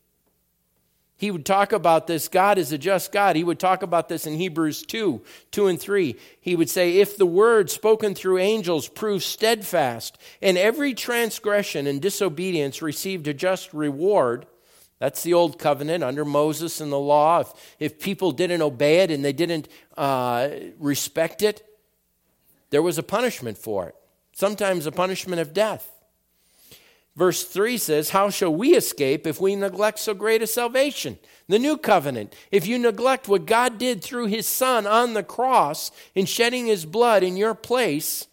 He 1.17 1.31
would 1.31 1.47
talk 1.47 1.73
about 1.73 2.07
this. 2.07 2.27
God 2.27 2.59
is 2.59 2.73
a 2.73 2.79
just 2.79 3.13
God. 3.13 3.37
He 3.37 3.45
would 3.45 3.61
talk 3.61 3.83
about 3.83 4.09
this 4.09 4.27
in 4.27 4.35
Hebrews 4.35 4.83
2 4.83 5.23
2 5.53 5.67
and 5.69 5.81
3. 5.81 6.17
He 6.41 6.57
would 6.57 6.69
say, 6.69 6.99
If 6.99 7.17
the 7.17 7.27
word 7.27 7.71
spoken 7.71 8.15
through 8.15 8.39
angels 8.39 8.89
proves 8.89 9.25
steadfast, 9.25 10.19
and 10.43 10.59
every 10.59 10.93
transgression 10.93 11.87
and 11.87 12.03
disobedience 12.03 12.83
received 12.83 13.29
a 13.29 13.35
just 13.35 13.73
reward, 13.73 14.47
that's 14.99 15.23
the 15.23 15.35
old 15.35 15.59
covenant 15.59 16.03
under 16.03 16.25
Moses 16.25 16.81
and 16.81 16.91
the 16.91 16.99
law. 16.99 17.41
If, 17.41 17.53
if 17.79 18.01
people 18.01 18.33
didn't 18.33 18.63
obey 18.63 19.01
it 19.01 19.11
and 19.11 19.25
they 19.25 19.33
didn't 19.33 19.69
uh, 19.97 20.49
respect 20.79 21.43
it, 21.43 21.65
there 22.71 22.83
was 22.83 22.99
a 22.99 23.03
punishment 23.05 23.57
for 23.57 23.89
it, 23.89 23.95
sometimes 24.33 24.87
a 24.87 24.93
punishment 24.93 25.41
of 25.41 25.53
death. 25.53 25.94
Verse 27.17 27.45
3 27.45 27.79
says, 27.79 28.11
How 28.11 28.29
shall 28.29 28.53
we 28.55 28.75
escape 28.75 29.27
if 29.27 29.41
we 29.41 29.55
neglect 29.55 30.01
so 30.01 30.15
great 30.15 30.43
a 30.43 30.47
salvation? 30.47 31.19
The 31.49 31.61
new 31.61 31.77
covenant. 31.77 32.35
If 32.51 32.67
you 32.67 32.79
neglect 32.79 33.29
what 33.29 33.47
God 33.47 33.79
did 33.79 34.03
through 34.03 34.27
his 34.27 34.47
Son 34.47 34.87
on 34.87 35.15
the 35.15 35.23
cross 35.23 35.93
in 36.15 36.27
shedding 36.27 36.67
his 36.67 36.85
blood 36.85 37.23
in 37.23 37.37
your 37.37 37.55
place, 37.55 38.27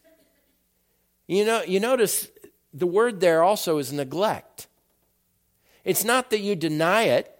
you 1.27 1.45
know, 1.45 1.61
you 1.61 1.79
notice 1.79 2.27
the 2.73 2.87
word 2.87 3.19
there 3.19 3.43
also 3.43 3.77
is 3.77 3.93
neglect. 3.93 4.67
It's 5.83 6.03
not 6.03 6.31
that 6.31 6.39
you 6.39 6.55
deny 6.55 7.03
it. 7.03 7.37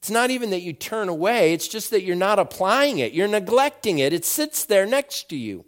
It's 0.00 0.10
not 0.10 0.30
even 0.30 0.50
that 0.50 0.62
you 0.62 0.72
turn 0.72 1.08
away. 1.08 1.52
It's 1.52 1.68
just 1.68 1.90
that 1.90 2.02
you're 2.02 2.16
not 2.16 2.38
applying 2.38 2.98
it. 2.98 3.12
You're 3.12 3.28
neglecting 3.28 3.98
it. 3.98 4.12
It 4.12 4.24
sits 4.24 4.64
there 4.64 4.86
next 4.86 5.28
to 5.30 5.36
you. 5.36 5.64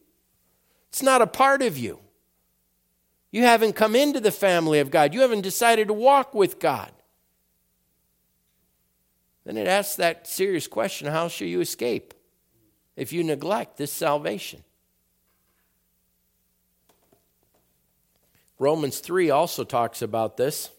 It's 0.91 1.03
not 1.03 1.23
a 1.23 1.27
part 1.27 1.63
of 1.63 1.77
you. 1.79 2.01
You 3.35 3.43
haven't 3.43 3.73
come 3.73 3.97
into 3.97 4.21
the 4.21 4.31
family 4.31 4.79
of 4.79 4.93
God. 4.93 5.13
You 5.13 5.23
haven't 5.23 5.41
decided 5.41 5.89
to 5.89 5.93
walk 5.93 6.35
with 6.35 6.61
God. 6.61 6.93
Then 9.45 9.57
it 9.57 9.67
asks 9.67 9.97
that 9.97 10.29
serious 10.29 10.69
question 10.69 11.09
how 11.09 11.27
shall 11.27 11.49
you 11.49 11.61
escape 11.61 12.15
if 12.95 13.13
you 13.13 13.25
neglect 13.25 13.77
this 13.77 13.93
salvation? 13.93 14.63
Romans 18.61 19.01
3 19.01 19.31
also 19.31 19.65
talks 19.65 20.01
about 20.01 20.37
this. 20.37 20.71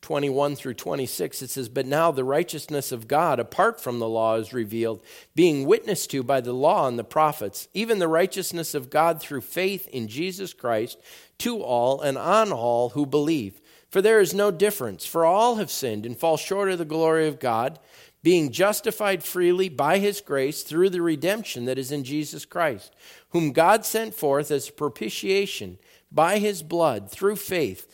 21 0.00 0.56
through 0.56 0.74
26, 0.74 1.42
it 1.42 1.50
says, 1.50 1.68
But 1.68 1.86
now 1.86 2.10
the 2.10 2.24
righteousness 2.24 2.92
of 2.92 3.08
God 3.08 3.40
apart 3.40 3.80
from 3.80 3.98
the 3.98 4.08
law 4.08 4.36
is 4.36 4.52
revealed, 4.52 5.02
being 5.34 5.66
witnessed 5.66 6.10
to 6.10 6.22
by 6.22 6.40
the 6.40 6.52
law 6.52 6.86
and 6.86 6.98
the 6.98 7.04
prophets, 7.04 7.68
even 7.74 7.98
the 7.98 8.08
righteousness 8.08 8.74
of 8.74 8.90
God 8.90 9.20
through 9.20 9.40
faith 9.40 9.88
in 9.88 10.08
Jesus 10.08 10.52
Christ 10.52 10.98
to 11.38 11.60
all 11.60 12.00
and 12.00 12.16
on 12.16 12.52
all 12.52 12.90
who 12.90 13.06
believe. 13.06 13.60
For 13.90 14.02
there 14.02 14.20
is 14.20 14.34
no 14.34 14.50
difference, 14.50 15.06
for 15.06 15.24
all 15.24 15.56
have 15.56 15.70
sinned 15.70 16.06
and 16.06 16.16
fall 16.16 16.36
short 16.36 16.70
of 16.70 16.78
the 16.78 16.84
glory 16.84 17.26
of 17.26 17.40
God, 17.40 17.78
being 18.22 18.52
justified 18.52 19.22
freely 19.22 19.68
by 19.68 19.98
his 19.98 20.20
grace 20.20 20.62
through 20.62 20.90
the 20.90 21.02
redemption 21.02 21.64
that 21.64 21.78
is 21.78 21.90
in 21.90 22.04
Jesus 22.04 22.44
Christ, 22.44 22.94
whom 23.30 23.52
God 23.52 23.84
sent 23.84 24.14
forth 24.14 24.50
as 24.50 24.70
propitiation 24.70 25.78
by 26.10 26.38
his 26.38 26.62
blood 26.62 27.10
through 27.10 27.36
faith 27.36 27.86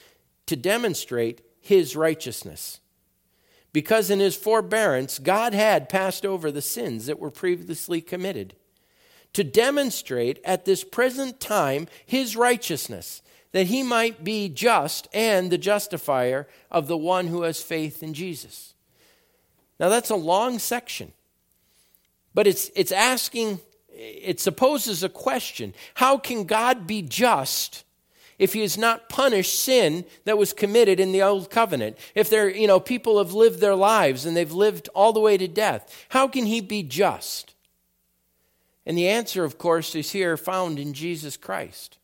to 0.46 0.56
demonstrate 0.56 1.42
his 1.64 1.96
righteousness. 1.96 2.78
Because 3.72 4.10
in 4.10 4.20
his 4.20 4.36
forbearance, 4.36 5.18
God 5.18 5.54
had 5.54 5.88
passed 5.88 6.26
over 6.26 6.50
the 6.50 6.60
sins 6.60 7.06
that 7.06 7.18
were 7.18 7.30
previously 7.30 8.02
committed, 8.02 8.54
to 9.32 9.42
demonstrate 9.42 10.38
at 10.44 10.66
this 10.66 10.84
present 10.84 11.40
time 11.40 11.88
his 12.04 12.36
righteousness, 12.36 13.22
that 13.52 13.68
he 13.68 13.82
might 13.82 14.22
be 14.22 14.50
just 14.50 15.08
and 15.14 15.50
the 15.50 15.56
justifier 15.56 16.46
of 16.70 16.86
the 16.86 16.98
one 16.98 17.28
who 17.28 17.42
has 17.42 17.62
faith 17.62 18.02
in 18.02 18.12
Jesus. 18.12 18.74
Now, 19.80 19.88
that's 19.88 20.10
a 20.10 20.16
long 20.16 20.58
section, 20.58 21.12
but 22.34 22.46
it's, 22.46 22.70
it's 22.76 22.92
asking, 22.92 23.58
it 23.88 24.38
supposes 24.38 25.02
a 25.02 25.08
question 25.08 25.72
How 25.94 26.18
can 26.18 26.44
God 26.44 26.86
be 26.86 27.00
just 27.00 27.83
if 28.38 28.52
he 28.52 28.60
has 28.60 28.76
not 28.76 29.08
punished 29.08 29.58
sin 29.58 30.04
that 30.24 30.38
was 30.38 30.52
committed 30.52 30.98
in 31.00 31.12
the 31.12 31.22
old 31.22 31.50
covenant, 31.50 31.96
if 32.14 32.28
they're, 32.28 32.50
you 32.50 32.66
know, 32.66 32.80
people 32.80 33.18
have 33.18 33.32
lived 33.32 33.60
their 33.60 33.76
lives 33.76 34.26
and 34.26 34.36
they've 34.36 34.52
lived 34.52 34.88
all 34.94 35.12
the 35.12 35.20
way 35.20 35.36
to 35.36 35.48
death, 35.48 36.06
how 36.10 36.26
can 36.26 36.46
he 36.46 36.60
be 36.60 36.82
just? 36.82 37.54
And 38.86 38.98
the 38.98 39.08
answer, 39.08 39.44
of 39.44 39.58
course, 39.58 39.94
is 39.94 40.12
here 40.12 40.36
found 40.36 40.78
in 40.78 40.92
Jesus 40.92 41.36
Christ. 41.36 41.98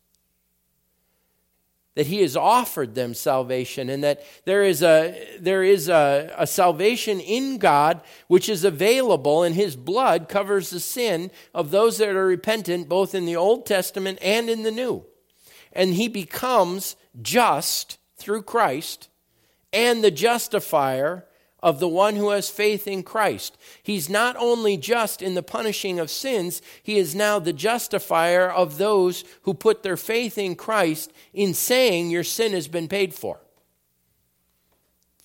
That 1.97 2.07
he 2.07 2.23
has 2.23 2.37
offered 2.37 2.95
them 2.95 3.12
salvation, 3.12 3.90
and 3.90 4.03
that 4.05 4.23
there 4.47 4.62
is 4.62 4.83
a, 4.83 5.37
there 5.40 5.64
is 5.64 5.88
a, 5.88 6.33
a 6.38 6.47
salvation 6.47 7.21
in 7.21 7.59
God 7.59 8.01
which 8.29 8.49
is 8.49 8.64
available, 8.64 9.43
and 9.43 9.55
his 9.55 9.77
blood 9.77 10.29
covers 10.29 10.71
the 10.71 10.81
sin 10.81 11.31
of 11.53 11.71
those 11.71 11.99
that 11.99 12.09
are 12.09 12.27
repentant, 12.27 12.88
both 12.88 13.14
in 13.14 13.27
the 13.27 13.37
Old 13.37 13.66
Testament 13.66 14.19
and 14.23 14.49
in 14.49 14.62
the 14.62 14.71
New 14.71 15.05
and 15.73 15.95
he 15.95 16.09
becomes 16.09 16.97
just 17.21 17.99
through 18.17 18.43
Christ 18.43 19.09
and 19.73 20.03
the 20.03 20.11
justifier 20.11 21.27
of 21.63 21.79
the 21.79 21.89
one 21.89 22.17
who 22.17 22.31
has 22.31 22.49
faith 22.49 22.87
in 22.87 23.03
Christ. 23.03 23.57
He's 23.83 24.09
not 24.09 24.37
only 24.37 24.77
just 24.77 25.21
in 25.21 25.35
the 25.35 25.43
punishing 25.43 25.99
of 25.99 26.11
sins, 26.11 26.63
he 26.83 26.99
is 26.99 27.15
now 27.15 27.39
the 27.39 27.53
justifier 27.53 28.49
of 28.51 28.79
those 28.79 29.25
who 29.43 29.55
put 29.55 29.83
their 29.83 29.97
faith 29.97 30.39
in 30.39 30.55
Christ 30.55 31.13
in 31.35 31.55
saying 31.55 32.11
your 32.11 32.25
sin 32.25 32.53
has 32.53 32.69
been 32.69 32.89
paid 32.89 33.13
for. 33.15 33.41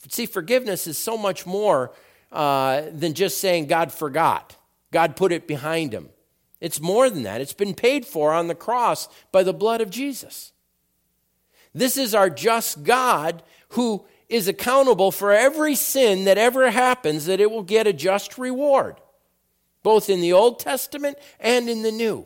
See, 0.10 0.26
forgiveness 0.26 0.88
is 0.88 0.98
so 0.98 1.18
much 1.18 1.46
more 1.46 1.94
uh, 2.32 2.84
than 2.92 3.14
just 3.14 3.40
saying 3.40 3.68
God 3.68 3.92
forgot, 3.92 4.56
God 4.92 5.16
put 5.16 5.32
it 5.32 5.48
behind 5.48 5.94
him. 5.94 6.10
It's 6.66 6.82
more 6.82 7.12
than 7.12 7.22
that. 7.22 7.42
It's 7.42 7.54
been 7.54 7.76
paid 7.76 8.08
for 8.08 8.34
on 8.34 8.48
the 8.48 8.56
cross 8.56 9.08
by 9.32 9.44
the 9.44 9.54
blood 9.54 9.82
of 9.82 9.92
Jesus. 9.92 10.52
This 11.76 11.96
is 11.96 12.16
our 12.16 12.28
just 12.28 12.84
God 12.84 13.44
who 13.70 14.04
is 14.30 14.48
accountable 14.48 15.12
for 15.12 15.32
every 15.32 15.76
sin 15.76 16.26
that 16.26 16.40
ever 16.40 16.72
happens, 16.72 17.28
that 17.28 17.40
it 17.40 17.52
will 17.52 17.62
get 17.62 17.86
a 17.86 17.94
just 17.94 18.40
reward, 18.40 19.00
both 19.84 20.10
in 20.10 20.22
the 20.22 20.34
Old 20.34 20.60
Testament 20.60 21.20
and 21.40 21.70
in 21.70 21.84
the 21.84 21.92
New. 21.92 22.26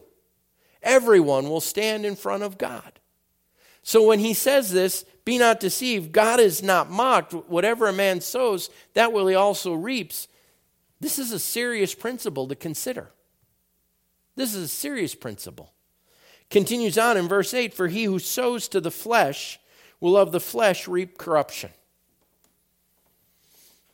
Everyone 0.81 1.49
will 1.49 1.59
stand 1.59 2.05
in 2.05 2.15
front 2.15 2.43
of 2.43 2.57
God. 2.57 3.01
So 3.83 4.07
when 4.07 4.19
he 4.19 4.33
says 4.33 4.71
this, 4.71 5.03
be 5.25 5.37
not 5.37 5.59
deceived, 5.59 6.13
God 6.13 6.39
is 6.39 6.63
not 6.63 6.89
mocked. 6.89 7.33
Whatever 7.33 7.89
a 7.89 7.93
man 7.93 8.21
sows, 8.21 8.69
that 8.93 9.11
will 9.11 9.27
he 9.27 9.35
also 9.35 9.73
reaps. 9.73 10.29
This 11.01 11.19
is 11.19 11.33
a 11.33 11.39
serious 11.39 11.93
principle 11.93 12.47
to 12.47 12.55
consider. 12.55 13.11
This 14.39 14.55
is 14.55 14.63
a 14.63 14.67
serious 14.69 15.15
principle. 15.15 15.73
Continues 16.49 16.97
on 16.97 17.17
in 17.17 17.27
verse 17.27 17.53
8 17.53 17.73
For 17.73 17.89
he 17.89 18.05
who 18.05 18.19
sows 18.19 18.69
to 18.69 18.79
the 18.79 18.89
flesh 18.89 19.59
will 19.99 20.15
of 20.15 20.31
the 20.31 20.39
flesh 20.39 20.87
reap 20.87 21.17
corruption. 21.17 21.71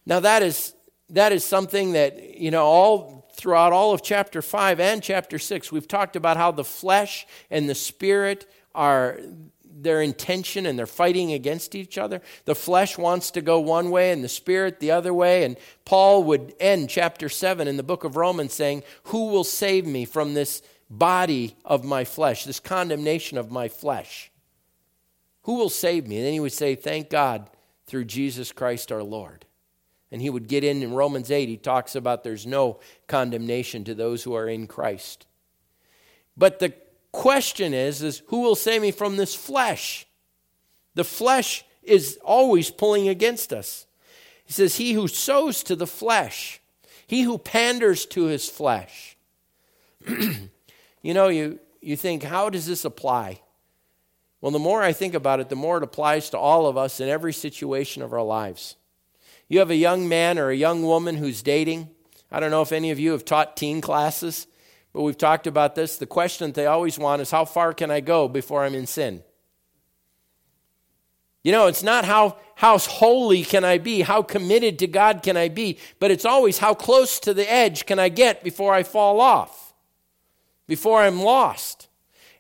Now, 0.06 0.20
that 0.20 0.44
is, 0.44 0.76
that 1.10 1.32
is 1.32 1.44
something 1.44 1.94
that, 1.94 2.40
you 2.40 2.52
know, 2.52 2.64
all 2.64 3.28
throughout 3.34 3.74
all 3.74 3.92
of 3.92 4.04
chapter 4.04 4.44
5 4.44 4.80
and 4.80 5.02
chapter 5.02 5.40
6, 5.40 5.72
we've 5.72 5.88
talked 5.88 6.16
about 6.16 6.38
how 6.38 6.52
the 6.52 6.64
flesh 6.64 7.26
and 7.50 7.68
the 7.68 7.74
spirit 7.74 8.48
are 8.76 9.20
their 9.76 10.02
intention 10.02 10.66
and 10.66 10.80
they're 10.80 10.88
fighting 10.88 11.34
against 11.34 11.76
each 11.76 11.98
other. 11.98 12.22
The 12.46 12.56
flesh 12.56 12.98
wants 12.98 13.32
to 13.32 13.42
go 13.42 13.60
one 13.60 13.90
way 13.92 14.12
and 14.12 14.24
the 14.24 14.30
spirit 14.30 14.80
the 14.80 14.92
other 14.92 15.14
way. 15.14 15.44
And 15.44 15.58
Paul 15.84 16.24
would 16.24 16.54
end 16.60 16.90
chapter 16.90 17.28
7 17.30 17.68
in 17.68 17.78
the 17.78 17.84
book 17.84 18.04
of 18.04 18.16
Romans 18.16 18.54
saying, 18.54 18.84
Who 19.06 19.28
will 19.28 19.44
save 19.44 19.86
me 19.86 20.06
from 20.06 20.34
this 20.34 20.62
body 20.90 21.56
of 21.66 21.84
my 21.84 22.06
flesh, 22.06 22.46
this 22.46 22.60
condemnation 22.60 23.38
of 23.38 23.52
my 23.52 23.68
flesh? 23.68 24.32
Who 25.44 25.56
will 25.56 25.70
save 25.70 26.08
me? 26.08 26.18
And 26.18 26.26
then 26.26 26.34
he 26.34 26.40
would 26.40 26.54
say, 26.54 26.76
Thank 26.76 27.10
God 27.10 27.50
through 27.86 28.06
Jesus 28.06 28.52
Christ 28.52 28.92
our 28.92 29.04
Lord. 29.04 29.46
And 30.12 30.22
he 30.22 30.30
would 30.30 30.48
get 30.48 30.64
in 30.64 30.82
in 30.82 30.94
Romans 30.94 31.30
8, 31.30 31.50
he 31.50 31.58
talks 31.58 31.96
about 31.96 32.24
there's 32.24 32.48
no 32.48 32.80
condemnation 33.08 33.84
to 33.84 33.94
those 33.94 34.24
who 34.24 34.34
are 34.34 34.48
in 34.48 34.66
Christ. 34.68 35.26
But 36.38 36.60
the 36.60 36.74
question 37.16 37.74
is, 37.74 38.04
is 38.04 38.22
who 38.28 38.42
will 38.42 38.56
save 38.56 38.82
me 38.82 38.92
from 38.92 39.18
this 39.18 39.34
flesh? 39.34 40.06
The 40.94 41.04
flesh 41.04 41.66
is 41.82 42.20
always 42.24 42.70
pulling 42.70 43.08
against 43.08 43.54
us. 43.54 43.88
He 44.46 44.54
says, 44.54 44.76
He 44.76 44.94
who 44.94 45.08
sows 45.08 45.64
to 45.64 45.76
the 45.76 45.88
flesh, 45.88 46.62
he 47.08 47.24
who 47.24 47.38
panders 47.38 48.06
to 48.08 48.26
his 48.26 48.50
flesh. 48.50 49.18
you 50.08 51.14
know, 51.14 51.30
you, 51.30 51.60
you 51.82 51.96
think, 51.96 52.24
how 52.24 52.50
does 52.50 52.68
this 52.68 52.86
apply? 52.86 53.42
Well, 54.42 54.52
the 54.52 54.60
more 54.60 54.84
I 54.84 54.94
think 54.94 55.14
about 55.14 55.40
it, 55.40 55.50
the 55.50 55.56
more 55.56 55.78
it 55.78 55.84
applies 55.84 56.30
to 56.30 56.38
all 56.38 56.68
of 56.68 56.78
us 56.78 57.00
in 57.00 57.10
every 57.10 57.34
situation 57.34 58.04
of 58.04 58.14
our 58.14 58.22
lives. 58.22 58.76
You 59.48 59.60
have 59.60 59.72
a 59.72 59.76
young 59.76 60.08
man 60.08 60.38
or 60.38 60.50
a 60.50 60.56
young 60.56 60.84
woman 60.84 61.18
who's 61.18 61.42
dating. 61.42 61.90
I 62.32 62.40
don't 62.40 62.52
know 62.52 62.62
if 62.62 62.72
any 62.72 62.92
of 62.92 63.00
you 63.00 63.12
have 63.12 63.26
taught 63.26 63.58
teen 63.58 63.82
classes. 63.82 64.48
But 64.96 65.02
we've 65.02 65.18
talked 65.18 65.46
about 65.46 65.76
this. 65.76 65.98
The 65.98 66.06
question 66.06 66.48
that 66.48 66.54
they 66.54 66.68
always 66.68 66.98
want 66.98 67.22
is 67.22 67.30
how 67.30 67.44
far 67.44 67.74
can 67.74 67.92
I 67.92 68.00
go 68.00 68.30
before 68.30 68.64
I'm 68.64 68.74
in 68.74 68.88
sin? 68.88 69.24
You 71.44 71.52
know, 71.52 71.68
it's 71.68 71.84
not 71.84 72.06
how, 72.06 72.38
how 72.56 72.78
holy 72.78 73.44
can 73.44 73.66
I 73.66 73.78
be, 73.78 74.04
how 74.04 74.22
committed 74.22 74.80
to 74.80 74.88
God 74.88 75.22
can 75.22 75.36
I 75.36 75.50
be, 75.50 75.80
but 76.00 76.12
it's 76.12 76.24
always 76.24 76.60
how 76.60 76.74
close 76.74 77.20
to 77.20 77.34
the 77.34 77.52
edge 77.52 77.86
can 77.86 78.00
I 78.00 78.08
get 78.08 78.42
before 78.42 78.74
I 78.74 78.84
fall 78.84 79.20
off, 79.20 79.74
before 80.66 81.02
I'm 81.02 81.20
lost. 81.20 81.90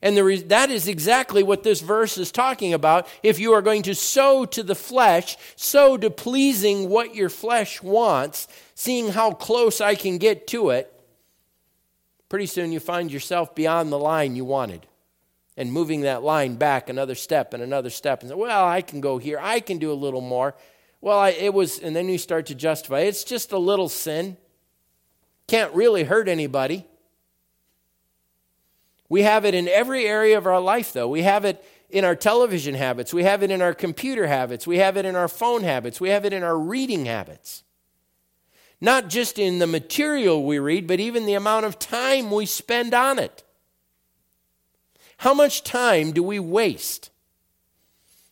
And 0.02 0.18
re- 0.18 0.42
that 0.44 0.70
is 0.70 0.88
exactly 0.88 1.44
what 1.44 1.64
this 1.64 1.82
verse 1.82 2.18
is 2.18 2.32
talking 2.32 2.74
about. 2.74 3.06
If 3.22 3.38
you 3.38 3.52
are 3.52 3.62
going 3.62 3.82
to 3.82 3.94
sow 3.96 4.46
to 4.46 4.64
the 4.64 4.76
flesh, 4.76 5.36
sow 5.58 5.98
to 5.98 6.10
pleasing 6.10 6.88
what 6.88 7.16
your 7.16 7.30
flesh 7.30 7.84
wants, 7.84 8.48
seeing 8.76 9.10
how 9.10 9.32
close 9.34 9.82
I 9.82 9.96
can 9.96 10.18
get 10.20 10.48
to 10.48 10.70
it, 10.70 10.94
pretty 12.36 12.48
soon 12.48 12.74
you 12.74 12.82
find 12.82 13.14
yourself 13.14 13.56
beyond 13.56 13.94
the 13.94 13.98
line 13.98 14.36
you 14.36 14.44
wanted 14.44 14.86
and 15.56 15.72
moving 15.72 16.02
that 16.02 16.22
line 16.22 16.56
back 16.56 16.90
another 16.90 17.16
step 17.16 17.54
and 17.54 17.64
another 17.64 17.90
step 17.90 18.20
and 18.20 18.30
say, 18.30 18.36
well, 18.36 18.68
I 18.68 18.82
can 18.82 19.00
go 19.00 19.18
here. 19.18 19.40
I 19.42 19.62
can 19.62 19.78
do 19.78 19.90
a 19.90 19.94
little 19.94 20.20
more. 20.20 20.54
Well, 21.00 21.18
I, 21.18 21.30
it 21.30 21.54
was, 21.54 21.80
and 21.80 21.96
then 21.96 22.10
you 22.10 22.18
start 22.18 22.48
to 22.48 22.54
justify 22.54 23.00
it's 23.00 23.24
just 23.24 23.54
a 23.54 23.58
little 23.58 23.88
sin. 23.88 24.36
Can't 25.48 25.74
really 25.74 26.04
hurt 26.04 26.28
anybody. 26.28 26.86
We 29.08 29.22
have 29.22 29.46
it 29.46 29.56
in 29.56 29.70
every 29.70 30.06
area 30.06 30.38
of 30.38 30.46
our 30.46 30.60
life, 30.60 30.92
though. 30.92 31.08
We 31.08 31.22
have 31.22 31.46
it 31.46 31.64
in 31.90 32.04
our 32.04 32.18
television 32.18 32.76
habits. 32.76 33.14
We 33.14 33.24
have 33.24 33.44
it 33.44 33.50
in 33.50 33.62
our 33.62 33.74
computer 33.74 34.28
habits. 34.28 34.68
We 34.68 34.80
have 34.80 34.98
it 34.98 35.06
in 35.06 35.16
our 35.16 35.30
phone 35.30 35.64
habits. 35.64 36.02
We 36.02 36.10
have 36.10 36.26
it 36.26 36.34
in 36.34 36.44
our 36.44 36.60
reading 36.60 37.06
habits. 37.06 37.64
Not 38.86 39.10
just 39.10 39.40
in 39.40 39.58
the 39.58 39.66
material 39.66 40.46
we 40.46 40.60
read, 40.60 40.86
but 40.86 41.00
even 41.00 41.26
the 41.26 41.34
amount 41.34 41.66
of 41.66 41.80
time 41.80 42.30
we 42.30 42.46
spend 42.46 42.94
on 42.94 43.18
it. 43.18 43.44
How 45.18 45.34
much 45.34 45.64
time 45.64 46.12
do 46.12 46.22
we 46.22 46.38
waste? 46.38 47.10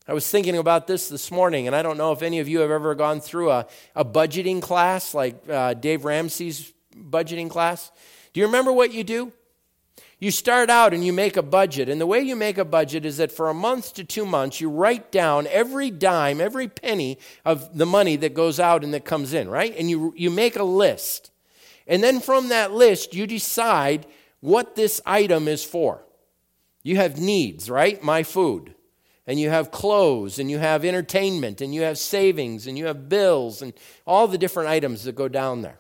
I 0.08 0.14
was 0.14 0.30
thinking 0.30 0.56
about 0.56 0.86
this 0.86 1.10
this 1.10 1.32
morning, 1.32 1.66
and 1.66 1.76
I 1.76 1.82
don't 1.82 1.98
know 1.98 2.12
if 2.12 2.22
any 2.22 2.38
of 2.38 2.48
you 2.48 2.60
have 2.60 2.70
ever 2.70 2.94
gone 2.94 3.20
through 3.20 3.50
a, 3.50 3.66
a 3.96 4.06
budgeting 4.06 4.62
class 4.62 5.16
like 5.16 5.42
uh, 5.50 5.74
Dave 5.74 6.06
Ramsey's 6.06 6.72
budgeting 6.96 7.50
class. 7.50 7.92
Do 8.32 8.40
you 8.40 8.46
remember 8.46 8.72
what 8.72 8.94
you 8.94 9.04
do? 9.04 9.32
You 10.24 10.32
start 10.32 10.70
out 10.70 10.94
and 10.94 11.06
you 11.06 11.12
make 11.12 11.36
a 11.36 11.44
budget. 11.44 11.90
And 11.90 12.00
the 12.00 12.08
way 12.08 12.22
you 12.22 12.38
make 12.38 12.58
a 12.58 12.64
budget 12.64 13.04
is 13.04 13.18
that 13.18 13.30
for 13.30 13.50
a 13.50 13.54
month 13.54 13.94
to 13.96 14.06
two 14.06 14.26
months, 14.26 14.62
you 14.62 14.70
write 14.70 15.12
down 15.12 15.48
every 15.48 15.92
dime, 15.92 16.40
every 16.40 16.70
penny 16.70 17.18
of 17.44 17.78
the 17.78 17.86
money 17.86 18.16
that 18.16 18.34
goes 18.34 18.58
out 18.58 18.86
and 18.86 18.94
that 18.94 19.04
comes 19.04 19.34
in, 19.34 19.50
right? 19.50 19.76
And 19.78 19.90
you, 19.90 20.14
you 20.16 20.30
make 20.30 20.56
a 20.56 20.64
list. 20.64 21.30
And 21.88 22.02
then 22.02 22.22
from 22.22 22.48
that 22.48 22.72
list, 22.72 23.14
you 23.14 23.28
decide 23.28 24.06
what 24.40 24.78
this 24.78 25.02
item 25.06 25.50
is 25.50 25.66
for. 25.66 26.06
You 26.84 26.96
have 26.96 27.20
needs, 27.20 27.70
right? 27.70 28.02
My 28.02 28.24
food. 28.24 28.76
And 29.28 29.42
you 29.42 29.50
have 29.50 29.72
clothes, 29.72 30.40
and 30.40 30.50
you 30.50 30.58
have 30.58 30.86
entertainment, 30.86 31.60
and 31.60 31.76
you 31.76 31.82
have 31.82 31.98
savings, 31.98 32.66
and 32.66 32.78
you 32.78 32.86
have 32.86 33.10
bills, 33.10 33.62
and 33.62 33.74
all 34.08 34.30
the 34.30 34.38
different 34.38 34.70
items 34.70 35.04
that 35.04 35.16
go 35.16 35.28
down 35.28 35.64
there. 35.64 35.80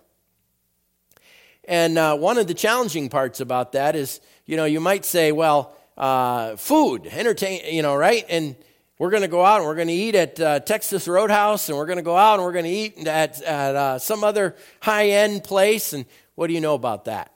And 1.65 1.97
uh, 1.97 2.17
one 2.17 2.37
of 2.37 2.47
the 2.47 2.53
challenging 2.53 3.09
parts 3.09 3.39
about 3.39 3.71
that 3.71 3.95
is, 3.95 4.19
you 4.45 4.57
know, 4.57 4.65
you 4.65 4.79
might 4.79 5.05
say, 5.05 5.31
well, 5.31 5.75
uh, 5.97 6.55
food, 6.55 7.07
entertain, 7.07 7.73
you 7.73 7.81
know, 7.81 7.95
right? 7.95 8.25
And 8.27 8.55
we're 8.99 9.09
going 9.09 9.21
to 9.21 9.29
go 9.29 9.43
out 9.43 9.57
and 9.57 9.65
we're 9.65 9.75
going 9.75 9.87
to 9.87 9.93
eat 9.93 10.15
at 10.15 10.39
uh, 10.39 10.59
Texas 10.59 11.07
Roadhouse, 11.07 11.69
and 11.69 11.77
we're 11.77 11.85
going 11.85 11.97
to 11.97 12.03
go 12.03 12.17
out 12.17 12.35
and 12.35 12.43
we're 12.43 12.51
going 12.51 12.65
to 12.65 12.71
eat 12.71 13.07
at, 13.07 13.41
at 13.41 13.75
uh, 13.75 13.99
some 13.99 14.23
other 14.23 14.55
high 14.81 15.09
end 15.09 15.43
place. 15.43 15.93
And 15.93 16.05
what 16.35 16.47
do 16.47 16.53
you 16.53 16.61
know 16.61 16.75
about 16.75 17.05
that? 17.05 17.31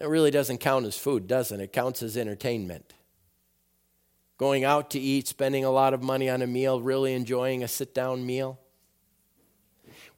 It 0.00 0.08
really 0.08 0.30
doesn't 0.30 0.58
count 0.58 0.86
as 0.86 0.96
food, 0.96 1.26
doesn't 1.26 1.60
it? 1.60 1.64
It 1.64 1.72
counts 1.72 2.02
as 2.02 2.16
entertainment. 2.16 2.94
Going 4.38 4.64
out 4.64 4.90
to 4.90 4.98
eat, 4.98 5.28
spending 5.28 5.64
a 5.64 5.70
lot 5.70 5.94
of 5.94 6.02
money 6.02 6.30
on 6.30 6.42
a 6.42 6.46
meal, 6.46 6.80
really 6.80 7.12
enjoying 7.12 7.62
a 7.62 7.68
sit 7.68 7.94
down 7.94 8.24
meal. 8.24 8.58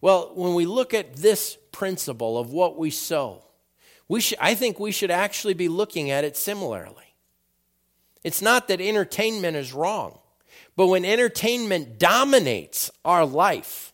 Well, 0.01 0.33
when 0.35 0.55
we 0.55 0.65
look 0.65 0.95
at 0.95 1.17
this 1.17 1.59
principle 1.75 2.39
of 2.39 2.53
what 2.53 2.79
we 2.79 2.89
sow, 2.89 3.43
we 4.07 4.21
should, 4.21 4.39
I 4.41 4.55
think 4.55 4.79
we 4.79 4.93
should 4.93 5.11
actually 5.11 5.55
be 5.55 5.69
looking 5.69 6.11
at 6.11 6.25
it 6.25 6.37
similarly. 6.37 7.15
It's 8.23 8.41
not 8.41 8.69
that 8.69 8.81
entertainment 8.81 9.57
is 9.57 9.73
wrong, 9.73 10.19
but 10.77 10.87
when 10.87 11.05
entertainment 11.05 11.99
dominates 11.99 12.91
our 13.05 13.27
life, 13.27 13.93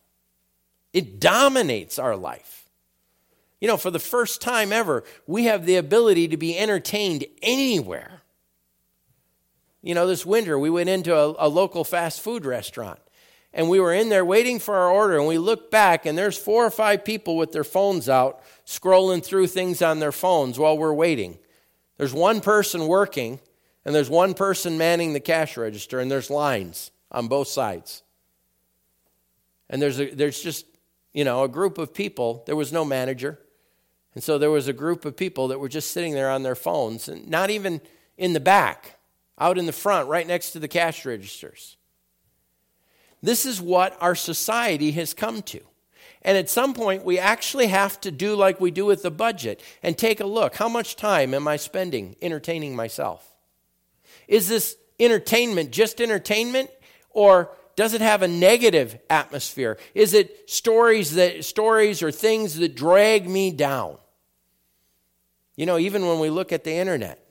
it 0.93 1.19
dominates 1.21 1.99
our 1.99 2.17
life. 2.17 2.69
You 3.61 3.69
know, 3.69 3.77
for 3.77 3.91
the 3.91 3.99
first 3.99 4.41
time 4.43 4.73
ever, 4.73 5.05
we 5.27 5.45
have 5.45 5.65
the 5.65 5.77
ability 5.77 6.29
to 6.29 6.37
be 6.37 6.59
entertained 6.59 7.25
anywhere. 7.43 8.23
You 9.83 9.95
know, 9.95 10.07
this 10.07 10.27
winter 10.27 10.59
we 10.59 10.71
went 10.71 10.91
into 10.91 11.17
a, 11.17 11.35
a, 11.39 11.49
local 11.49 11.85
fast 11.85 12.21
food 12.21 12.45
restaurant 12.45 13.01
and 13.53 13.69
we 13.69 13.81
were 13.81 13.93
in 13.93 14.09
there 14.09 14.25
waiting 14.25 14.59
for 14.59 14.77
our 14.77 14.91
order 14.91 15.19
and 15.19 15.27
we 15.27 15.39
looked 15.39 15.71
back 15.71 16.07
and 16.07 16.17
there's 16.17 16.39
four 16.39 16.65
or 16.65 16.71
five 16.71 17.05
people 17.05 17.37
with 17.37 17.53
their 17.53 17.65
phones 17.65 18.09
out 18.09 18.41
scrolling 18.65 19.25
through 19.25 19.49
things 19.49 19.83
on 19.83 19.99
their 19.99 20.13
phones 20.13 20.59
while 20.59 20.79
we're 20.79 20.95
waiting. 20.95 21.39
There's 21.97 22.15
one 22.15 22.41
person 22.41 22.87
working 22.87 23.41
and 23.85 23.95
there's 23.95 24.11
one 24.11 24.35
person 24.35 24.79
manning 24.79 25.13
the 25.13 25.21
cash 25.21 25.57
register 25.57 25.99
and 25.99 26.11
there's 26.11 26.31
lines 26.31 26.93
on 27.11 27.29
both 27.29 27.49
sides. 27.49 28.03
And 29.69 29.81
there's, 29.81 30.01
a, 30.01 30.11
there's 30.11 30.41
just, 30.41 30.67
you 31.13 31.25
know, 31.25 31.45
a 31.45 31.49
group 31.49 31.79
of 31.79 31.95
people. 31.95 32.43
There 32.47 32.57
was 32.57 32.73
no 32.73 32.85
manager. 32.85 33.39
And 34.15 34.23
so 34.23 34.39
there 34.39 34.51
was 34.51 34.69
a 34.69 34.73
group 34.73 35.05
of 35.05 35.17
people 35.17 35.49
that 35.49 35.61
were 35.61 35.69
just 35.69 35.93
sitting 35.93 36.15
there 36.15 36.31
on 36.31 36.43
their 36.43 36.57
phones, 36.57 37.09
and 37.09 37.29
not 37.29 37.51
even 37.51 37.81
in 38.19 38.33
the 38.33 38.41
back, 38.41 38.99
out 39.39 39.57
in 39.57 39.67
the 39.67 39.73
front, 39.73 40.09
right 40.09 40.27
next 40.27 40.51
to 40.51 40.59
the 40.59 40.67
cash 40.69 41.07
registers. 41.07 41.77
This 43.23 43.45
is 43.47 43.61
what 43.61 43.97
our 44.01 44.15
society 44.15 44.93
has 44.93 45.15
come 45.15 45.43
to. 45.43 45.61
And 46.23 46.37
at 46.37 46.51
some 46.51 46.75
point, 46.75 47.05
we 47.05 47.19
actually 47.19 47.69
have 47.69 48.01
to 48.03 48.11
do 48.11 48.35
like 48.35 48.61
we 48.61 48.71
do 48.71 48.85
with 48.85 49.03
the 49.03 49.11
budget 49.11 49.63
and 49.83 49.97
take 49.97 50.21
a 50.21 50.27
look. 50.27 50.57
How 50.57 50.69
much 50.69 50.97
time 50.97 51.33
am 51.33 51.49
I 51.49 51.57
spending 51.57 52.17
entertaining 52.21 52.77
myself? 52.77 53.27
Is 54.29 54.49
this 54.49 54.77
entertainment 54.99 55.71
just 55.71 56.01
entertainment? 56.01 56.71
Or 57.11 57.51
does 57.75 57.95
it 57.95 58.03
have 58.03 58.21
a 58.23 58.29
negative 58.29 58.99
atmosphere? 59.09 59.79
Is 59.95 60.13
it 60.13 60.51
stories 60.51 61.15
that 61.15 61.45
stories 61.45 62.03
or 62.03 62.13
things 62.13 62.57
that 62.57 62.75
drag 62.75 63.29
me 63.29 63.51
down? 63.51 63.97
You 65.57 65.67
know, 65.67 65.79
even 65.79 66.07
when 66.07 66.19
we 66.19 66.31
look 66.31 66.53
at 66.53 66.65
the 66.65 66.73
internet, 66.73 67.25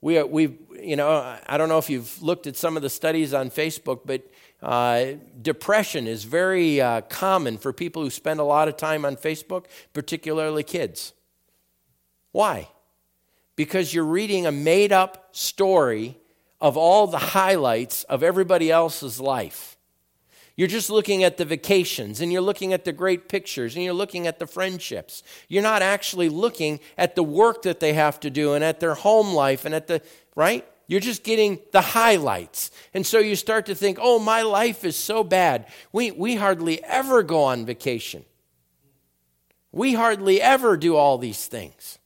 we 0.00 0.22
we 0.22 0.58
you 0.80 0.96
know 0.96 1.36
I 1.46 1.56
don't 1.56 1.68
know 1.68 1.78
if 1.78 1.90
you've 1.90 2.20
looked 2.22 2.46
at 2.46 2.56
some 2.56 2.76
of 2.76 2.82
the 2.82 2.90
studies 2.90 3.32
on 3.34 3.50
Facebook, 3.50 4.00
but 4.04 4.22
uh, 4.62 5.12
depression 5.40 6.06
is 6.06 6.24
very 6.24 6.80
uh, 6.80 7.00
common 7.02 7.58
for 7.58 7.72
people 7.72 8.02
who 8.02 8.10
spend 8.10 8.40
a 8.40 8.44
lot 8.44 8.68
of 8.68 8.76
time 8.76 9.04
on 9.04 9.16
Facebook, 9.16 9.66
particularly 9.92 10.62
kids. 10.62 11.12
Why? 12.32 12.68
Because 13.56 13.94
you're 13.94 14.04
reading 14.04 14.46
a 14.46 14.52
made 14.52 14.92
up 14.92 15.28
story 15.32 16.18
of 16.60 16.76
all 16.76 17.06
the 17.06 17.18
highlights 17.18 18.04
of 18.04 18.22
everybody 18.22 18.70
else's 18.70 19.18
life. 19.18 19.76
You're 20.56 20.68
just 20.68 20.90
looking 20.90 21.24
at 21.24 21.38
the 21.38 21.46
vacations 21.46 22.20
and 22.20 22.30
you're 22.30 22.42
looking 22.42 22.74
at 22.74 22.84
the 22.84 22.92
great 22.92 23.30
pictures 23.30 23.76
and 23.76 23.84
you're 23.84 23.94
looking 23.94 24.26
at 24.26 24.38
the 24.38 24.46
friendships. 24.46 25.22
You're 25.48 25.62
not 25.62 25.80
actually 25.80 26.28
looking 26.28 26.80
at 26.98 27.14
the 27.14 27.22
work 27.22 27.62
that 27.62 27.80
they 27.80 27.94
have 27.94 28.20
to 28.20 28.28
do 28.28 28.52
and 28.52 28.62
at 28.62 28.78
their 28.78 28.94
home 28.94 29.32
life 29.32 29.64
and 29.64 29.74
at 29.74 29.86
the, 29.86 30.02
right? 30.36 30.66
You're 30.90 30.98
just 30.98 31.22
getting 31.22 31.60
the 31.70 31.80
highlights. 31.80 32.72
And 32.94 33.06
so 33.06 33.20
you 33.20 33.36
start 33.36 33.66
to 33.66 33.76
think, 33.76 33.98
oh, 34.02 34.18
my 34.18 34.42
life 34.42 34.84
is 34.84 34.96
so 34.96 35.22
bad. 35.22 35.66
We, 35.92 36.10
we 36.10 36.34
hardly 36.34 36.82
ever 36.82 37.22
go 37.22 37.44
on 37.44 37.64
vacation. 37.64 38.24
We 39.70 39.94
hardly 39.94 40.42
ever 40.42 40.76
do 40.76 40.96
all 40.96 41.16
these 41.16 41.46
things. 41.46 42.00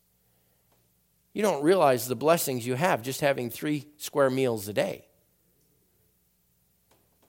You 1.33 1.40
don't 1.40 1.62
realize 1.62 2.07
the 2.07 2.14
blessings 2.14 2.66
you 2.66 2.75
have 2.75 3.01
just 3.01 3.23
having 3.23 3.49
three 3.49 3.87
square 3.97 4.29
meals 4.29 4.68
a 4.68 4.75
day. 4.75 5.07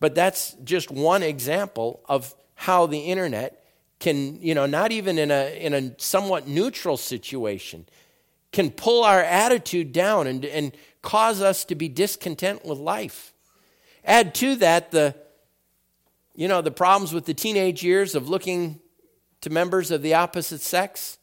But 0.01 0.13
that's 0.13 0.57
just 0.65 0.91
one 0.91 1.23
example 1.23 2.01
of 2.09 2.35
how 2.55 2.85
the 2.85 2.99
internet 2.99 3.63
can, 4.01 4.41
you 4.41 4.55
know, 4.55 4.65
not 4.65 4.91
even 4.91 5.17
in 5.17 5.31
a, 5.31 5.57
in 5.57 5.73
a 5.73 5.97
somewhat 6.01 6.49
neutral 6.49 6.97
situation, 6.97 7.85
can 8.51 8.71
pull 8.71 9.05
our 9.05 9.21
attitude 9.21 9.93
down 9.93 10.27
and, 10.27 10.43
and 10.43 10.75
cause 11.05 11.41
us 11.41 11.63
to 11.65 11.75
be 11.75 11.87
discontent 11.87 12.65
with 12.65 12.77
life. 12.77 13.31
Add 14.03 14.35
to 14.35 14.55
that 14.55 14.91
the, 14.91 15.15
you 16.35 16.49
know, 16.49 16.61
the 16.61 16.71
problems 16.71 17.13
with 17.13 17.25
the 17.25 17.33
teenage 17.33 17.83
years 17.83 18.15
of 18.15 18.27
looking 18.27 18.81
to 19.41 19.49
members 19.49 19.91
of 19.91 20.01
the 20.01 20.15
opposite 20.15 20.61
sex 20.61 21.17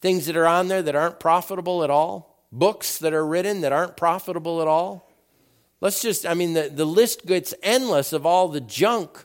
things 0.00 0.26
that 0.26 0.36
are 0.36 0.46
on 0.46 0.68
there 0.68 0.82
that 0.82 0.94
aren't 0.94 1.18
profitable 1.18 1.82
at 1.82 1.88
all, 1.88 2.44
books 2.52 2.98
that 2.98 3.14
are 3.14 3.24
written 3.24 3.62
that 3.62 3.72
aren't 3.72 3.96
profitable 3.96 4.60
at 4.60 4.68
all. 4.68 5.10
Let's 5.80 6.02
just, 6.02 6.26
I 6.26 6.34
mean, 6.34 6.52
the, 6.52 6.68
the 6.68 6.84
list 6.84 7.24
gets 7.24 7.54
endless 7.62 8.12
of 8.12 8.26
all 8.26 8.48
the 8.48 8.60
junk 8.60 9.24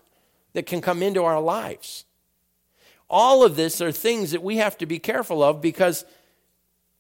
that 0.54 0.66
can 0.66 0.80
come 0.80 1.04
into 1.04 1.26
our 1.26 1.42
lives. 1.42 2.06
All 3.10 3.44
of 3.44 3.58
this 3.58 3.82
are 3.82 3.92
things 3.92 4.32
that 4.32 4.42
we 4.42 4.56
have 4.58 4.78
to 4.78 4.86
be 4.86 5.00
careful 5.00 5.44
of 5.44 5.60
because 5.60 6.06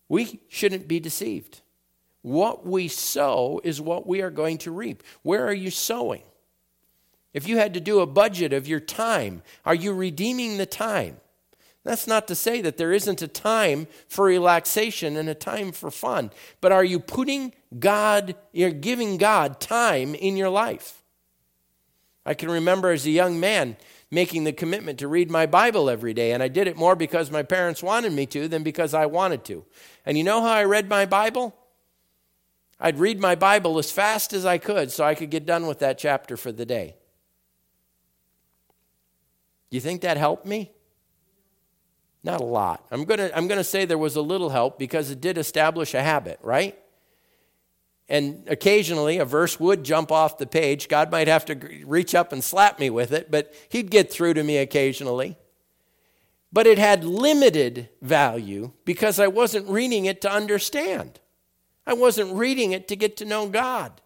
we 0.09 0.41
shouldn't 0.49 0.87
be 0.87 0.99
deceived. 0.99 1.61
What 2.21 2.65
we 2.65 2.87
sow 2.87 3.61
is 3.63 3.79
what 3.79 4.05
we 4.05 4.21
are 4.21 4.29
going 4.29 4.57
to 4.59 4.71
reap. 4.71 5.03
Where 5.23 5.47
are 5.47 5.53
you 5.53 5.71
sowing? 5.71 6.23
If 7.33 7.47
you 7.47 7.57
had 7.57 7.73
to 7.75 7.79
do 7.79 7.99
a 7.99 8.07
budget 8.07 8.53
of 8.53 8.67
your 8.67 8.79
time, 8.79 9.43
are 9.65 9.75
you 9.75 9.93
redeeming 9.93 10.57
the 10.57 10.65
time? 10.65 11.17
That's 11.83 12.07
not 12.07 12.27
to 12.27 12.35
say 12.35 12.61
that 12.61 12.77
there 12.77 12.91
isn't 12.91 13.21
a 13.21 13.27
time 13.27 13.87
for 14.07 14.25
relaxation 14.25 15.15
and 15.15 15.29
a 15.29 15.35
time 15.35 15.71
for 15.71 15.89
fun, 15.89 16.31
but 16.59 16.71
are 16.71 16.83
you 16.83 16.99
putting 16.99 17.53
God, 17.79 18.35
you're 18.51 18.71
giving 18.71 19.17
God 19.17 19.59
time 19.61 20.13
in 20.13 20.35
your 20.35 20.49
life? 20.49 21.03
I 22.25 22.33
can 22.33 22.51
remember 22.51 22.91
as 22.91 23.05
a 23.05 23.11
young 23.11 23.39
man 23.39 23.77
making 24.11 24.43
the 24.43 24.51
commitment 24.51 24.99
to 24.99 25.07
read 25.07 25.31
my 25.31 25.45
Bible 25.45 25.89
every 25.89 26.13
day, 26.13 26.31
and 26.31 26.43
I 26.43 26.47
did 26.47 26.67
it 26.67 26.75
more 26.75 26.95
because 26.95 27.31
my 27.31 27.43
parents 27.43 27.81
wanted 27.81 28.11
me 28.11 28.25
to 28.27 28.47
than 28.47 28.63
because 28.63 28.93
I 28.93 29.05
wanted 29.05 29.45
to. 29.45 29.65
And 30.05 30.17
you 30.17 30.23
know 30.23 30.41
how 30.41 30.51
I 30.51 30.65
read 30.65 30.89
my 30.89 31.05
Bible? 31.05 31.55
I'd 32.79 32.97
read 32.97 33.19
my 33.19 33.35
Bible 33.35 33.77
as 33.77 33.91
fast 33.91 34.31
as 34.31 34.45
I 34.45 34.57
could 34.57 34.91
so 34.91 35.03
I 35.03 35.15
could 35.15 35.29
get 35.29 35.45
done 35.45 35.67
with 35.67 35.79
that 35.79 35.97
chapter 35.97 36.37
for 36.37 36.51
the 36.51 36.65
day. 36.65 36.95
You 39.69 39.79
think 39.79 40.01
that 40.01 40.17
helped 40.17 40.45
me? 40.45 40.71
Not 42.23 42.41
a 42.41 42.45
lot. 42.45 42.85
I'm 42.91 43.05
going 43.05 43.19
to 43.19 43.37
I'm 43.37 43.47
going 43.47 43.59
to 43.59 43.63
say 43.63 43.85
there 43.85 43.97
was 43.97 44.15
a 44.15 44.21
little 44.21 44.49
help 44.49 44.77
because 44.79 45.11
it 45.11 45.21
did 45.21 45.37
establish 45.37 45.93
a 45.93 46.01
habit, 46.01 46.39
right? 46.41 46.77
And 48.09 48.43
occasionally 48.47 49.19
a 49.19 49.25
verse 49.25 49.59
would 49.59 49.83
jump 49.83 50.11
off 50.11 50.37
the 50.37 50.47
page. 50.47 50.89
God 50.89 51.11
might 51.11 51.27
have 51.27 51.45
to 51.45 51.55
reach 51.85 52.15
up 52.15 52.33
and 52.33 52.43
slap 52.43 52.79
me 52.79 52.89
with 52.89 53.11
it, 53.11 53.29
but 53.29 53.53
he'd 53.69 53.91
get 53.91 54.11
through 54.11 54.33
to 54.33 54.43
me 54.43 54.57
occasionally. 54.57 55.37
But 56.51 56.65
it 56.65 56.79
had 56.79 57.03
limited 57.03 57.89
value 58.01 58.71
because 58.83 59.19
I 59.19 59.27
wasn't 59.27 59.69
reading 59.69 60.05
it 60.05 60.21
to 60.21 60.31
understand. 60.31 61.19
I 61.85 61.93
wasn't 61.93 62.35
reading 62.35 62.71
it 62.71 62.87
to 62.89 62.95
get 62.95 63.17
to 63.17 63.25
know 63.25 63.47
God. 63.47 64.01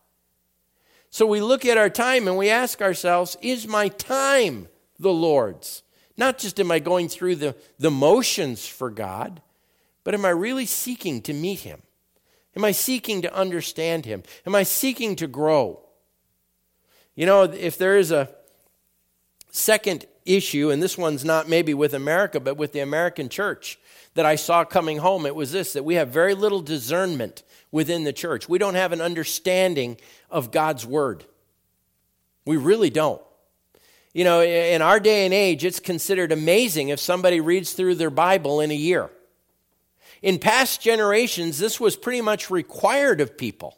So 1.10 1.26
we 1.26 1.42
look 1.42 1.66
at 1.66 1.78
our 1.78 1.90
time 1.90 2.28
and 2.28 2.38
we 2.38 2.50
ask 2.50 2.82
ourselves, 2.82 3.38
is 3.42 3.68
my 3.68 3.88
time 3.88 4.68
the 4.98 5.14
Lord's? 5.14 5.84
Not 6.18 6.38
just 6.38 6.60
am 6.60 6.72
I 6.72 6.80
going 6.80 7.10
through 7.10 7.36
the, 7.36 7.56
the 7.78 7.92
motions 7.92 8.68
for 8.68 8.90
God, 8.90 9.42
but 10.04 10.14
am 10.14 10.26
I 10.26 10.30
really 10.30 10.66
seeking 10.66 11.22
to 11.24 11.34
meet 11.34 11.60
Him? 11.60 11.82
Am 12.56 12.64
I 12.64 12.72
seeking 12.72 13.22
to 13.22 13.34
understand 13.34 14.06
Him? 14.06 14.24
Am 14.46 14.56
I 14.56 14.64
seeking 14.64 15.16
to 15.18 15.28
grow? 15.28 15.82
You 17.16 17.26
know, 17.26 17.44
if 17.44 17.78
there 17.78 17.98
is 17.98 18.12
a 18.12 18.30
second 19.52 20.06
issue, 20.26 20.72
and 20.72 20.82
this 20.82 20.98
one's 20.98 21.24
not 21.24 21.48
maybe 21.48 21.74
with 21.74 21.94
America, 21.94 22.40
but 22.40 22.58
with 22.58 22.72
the 22.72 22.80
American 22.80 23.30
church 23.30 23.78
that 24.16 24.26
I 24.26 24.36
saw 24.36 24.64
coming 24.64 24.98
home, 24.98 25.26
it 25.26 25.36
was 25.36 25.52
this 25.52 25.74
that 25.74 25.86
we 25.86 25.96
have 25.96 26.10
very 26.10 26.36
little 26.36 26.62
discernment 26.62 27.44
within 27.72 28.04
the 28.04 28.14
church. 28.14 28.48
We 28.48 28.60
don't 28.60 28.76
have 28.76 28.92
an 28.92 29.02
understanding 29.02 29.98
of 30.30 30.52
God's 30.52 30.86
Word. 30.86 31.26
We 32.46 32.58
really 32.58 32.90
don't. 32.90 33.22
You 34.14 34.24
know, 34.24 34.44
in 34.44 34.84
our 34.84 35.00
day 35.00 35.26
and 35.26 35.34
age, 35.34 35.66
it's 35.66 35.80
considered 35.80 36.32
amazing 36.32 36.90
if 36.90 37.00
somebody 37.00 37.42
reads 37.42 37.74
through 37.74 37.96
their 37.96 38.12
Bible 38.12 38.60
in 38.60 38.70
a 38.70 38.76
year. 38.76 39.10
In 40.22 40.38
past 40.38 40.82
generations, 40.82 41.58
this 41.58 41.80
was 41.80 41.96
pretty 41.96 42.22
much 42.22 42.52
required 42.52 43.22
of 43.22 43.38
people. 43.38 43.78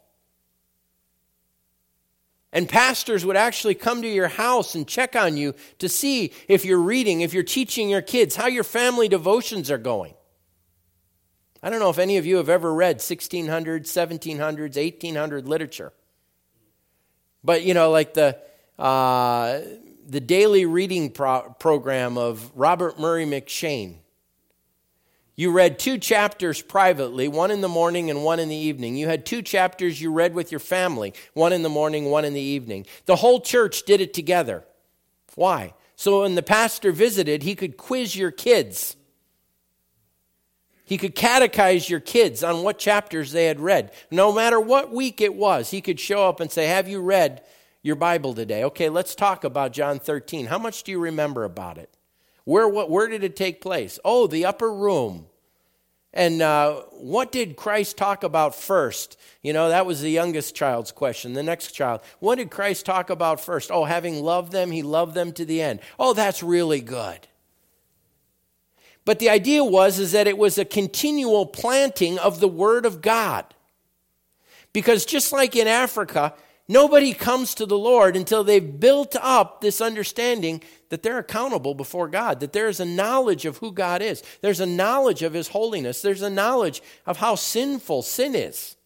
And 2.52 2.68
pastors 2.68 3.24
would 3.24 3.36
actually 3.36 3.74
come 3.74 4.02
to 4.02 4.08
your 4.08 4.28
house 4.28 4.74
and 4.74 4.86
check 4.86 5.16
on 5.16 5.36
you 5.36 5.54
to 5.78 5.88
see 5.88 6.32
if 6.48 6.64
you're 6.64 6.80
reading, 6.80 7.22
if 7.22 7.34
you're 7.34 7.42
teaching 7.42 7.88
your 7.88 8.02
kids, 8.02 8.36
how 8.36 8.46
your 8.46 8.64
family 8.64 9.08
devotions 9.08 9.70
are 9.70 9.78
going. 9.78 10.14
I 11.62 11.70
don't 11.70 11.80
know 11.80 11.90
if 11.90 11.98
any 11.98 12.16
of 12.16 12.26
you 12.26 12.36
have 12.36 12.48
ever 12.48 12.72
read 12.72 12.98
1600s, 12.98 13.86
1700s, 13.86 14.76
1800 14.76 15.48
literature. 15.48 15.92
But, 17.42 17.62
you 17.62 17.74
know, 17.74 17.90
like 17.90 18.14
the, 18.14 18.38
uh, 18.78 19.60
the 20.06 20.20
daily 20.20 20.66
reading 20.66 21.10
pro- 21.10 21.54
program 21.58 22.18
of 22.18 22.50
Robert 22.54 22.98
Murray 22.98 23.24
M'Cheyne. 23.24 23.96
You 25.38 25.52
read 25.52 25.78
two 25.78 25.98
chapters 25.98 26.62
privately, 26.62 27.28
one 27.28 27.50
in 27.50 27.60
the 27.60 27.68
morning 27.68 28.08
and 28.08 28.24
one 28.24 28.40
in 28.40 28.48
the 28.48 28.56
evening. 28.56 28.96
You 28.96 29.06
had 29.06 29.26
two 29.26 29.42
chapters 29.42 30.00
you 30.00 30.10
read 30.10 30.34
with 30.34 30.50
your 30.50 30.60
family, 30.60 31.12
one 31.34 31.52
in 31.52 31.62
the 31.62 31.68
morning, 31.68 32.06
one 32.06 32.24
in 32.24 32.32
the 32.32 32.40
evening. 32.40 32.86
The 33.04 33.16
whole 33.16 33.40
church 33.40 33.82
did 33.82 34.00
it 34.00 34.14
together. 34.14 34.64
Why? 35.34 35.74
So 35.94 36.22
when 36.22 36.36
the 36.36 36.42
pastor 36.42 36.90
visited, 36.90 37.42
he 37.42 37.54
could 37.54 37.76
quiz 37.76 38.16
your 38.16 38.30
kids. 38.30 38.96
He 40.86 40.98
could 40.98 41.16
catechize 41.16 41.88
your 41.88 41.98
kids 41.98 42.44
on 42.44 42.62
what 42.62 42.78
chapters 42.78 43.32
they 43.32 43.46
had 43.46 43.58
read. 43.58 43.92
No 44.10 44.32
matter 44.32 44.60
what 44.60 44.92
week 44.92 45.20
it 45.20 45.34
was, 45.34 45.72
he 45.72 45.80
could 45.80 45.98
show 45.98 46.28
up 46.28 46.38
and 46.38 46.50
say, 46.50 46.66
Have 46.66 46.88
you 46.88 47.00
read 47.00 47.42
your 47.82 47.96
Bible 47.96 48.34
today? 48.34 48.62
Okay, 48.64 48.88
let's 48.88 49.16
talk 49.16 49.42
about 49.42 49.72
John 49.72 49.98
13. 49.98 50.46
How 50.46 50.58
much 50.58 50.84
do 50.84 50.92
you 50.92 51.00
remember 51.00 51.42
about 51.42 51.76
it? 51.76 51.90
Where, 52.44 52.68
what, 52.68 52.88
where 52.88 53.08
did 53.08 53.24
it 53.24 53.34
take 53.34 53.60
place? 53.60 53.98
Oh, 54.04 54.28
the 54.28 54.46
upper 54.46 54.72
room. 54.72 55.26
And 56.12 56.40
uh, 56.40 56.82
what 56.92 57.32
did 57.32 57.56
Christ 57.56 57.96
talk 57.96 58.22
about 58.22 58.54
first? 58.54 59.18
You 59.42 59.52
know, 59.52 59.68
that 59.68 59.86
was 59.86 60.00
the 60.00 60.10
youngest 60.10 60.54
child's 60.54 60.92
question. 60.92 61.32
The 61.32 61.42
next 61.42 61.72
child, 61.72 62.00
what 62.20 62.36
did 62.36 62.52
Christ 62.52 62.86
talk 62.86 63.10
about 63.10 63.40
first? 63.40 63.72
Oh, 63.72 63.84
having 63.84 64.22
loved 64.22 64.52
them, 64.52 64.70
he 64.70 64.82
loved 64.82 65.14
them 65.14 65.32
to 65.32 65.44
the 65.44 65.60
end. 65.60 65.80
Oh, 65.98 66.14
that's 66.14 66.44
really 66.44 66.80
good. 66.80 67.26
But 69.06 69.18
the 69.18 69.30
idea 69.30 69.64
was 69.64 69.98
is 69.98 70.12
that 70.12 70.26
it 70.26 70.36
was 70.36 70.58
a 70.58 70.66
continual 70.66 71.46
planting 71.46 72.18
of 72.18 72.40
the 72.40 72.48
word 72.48 72.84
of 72.84 73.00
God. 73.00 73.46
Because 74.74 75.06
just 75.06 75.32
like 75.32 75.56
in 75.56 75.66
Africa, 75.66 76.34
Nobody 76.68 77.12
comes 77.12 77.54
to 77.54 77.66
the 77.66 77.78
Lord 77.78 78.16
until 78.16 78.42
they've 78.42 78.80
built 78.80 79.14
up 79.20 79.60
this 79.60 79.80
understanding 79.80 80.62
that 80.88 81.02
they're 81.02 81.18
accountable 81.18 81.74
before 81.74 82.08
God, 82.08 82.40
that 82.40 82.52
there's 82.52 82.80
a 82.80 82.84
knowledge 82.84 83.44
of 83.44 83.58
who 83.58 83.70
God 83.70 84.02
is, 84.02 84.22
there's 84.40 84.58
a 84.58 84.66
knowledge 84.66 85.22
of 85.22 85.32
His 85.32 85.48
holiness, 85.48 86.02
there's 86.02 86.22
a 86.22 86.30
knowledge 86.30 86.82
of 87.06 87.18
how 87.18 87.36
sinful 87.36 88.02
sin 88.02 88.34
is. 88.34 88.76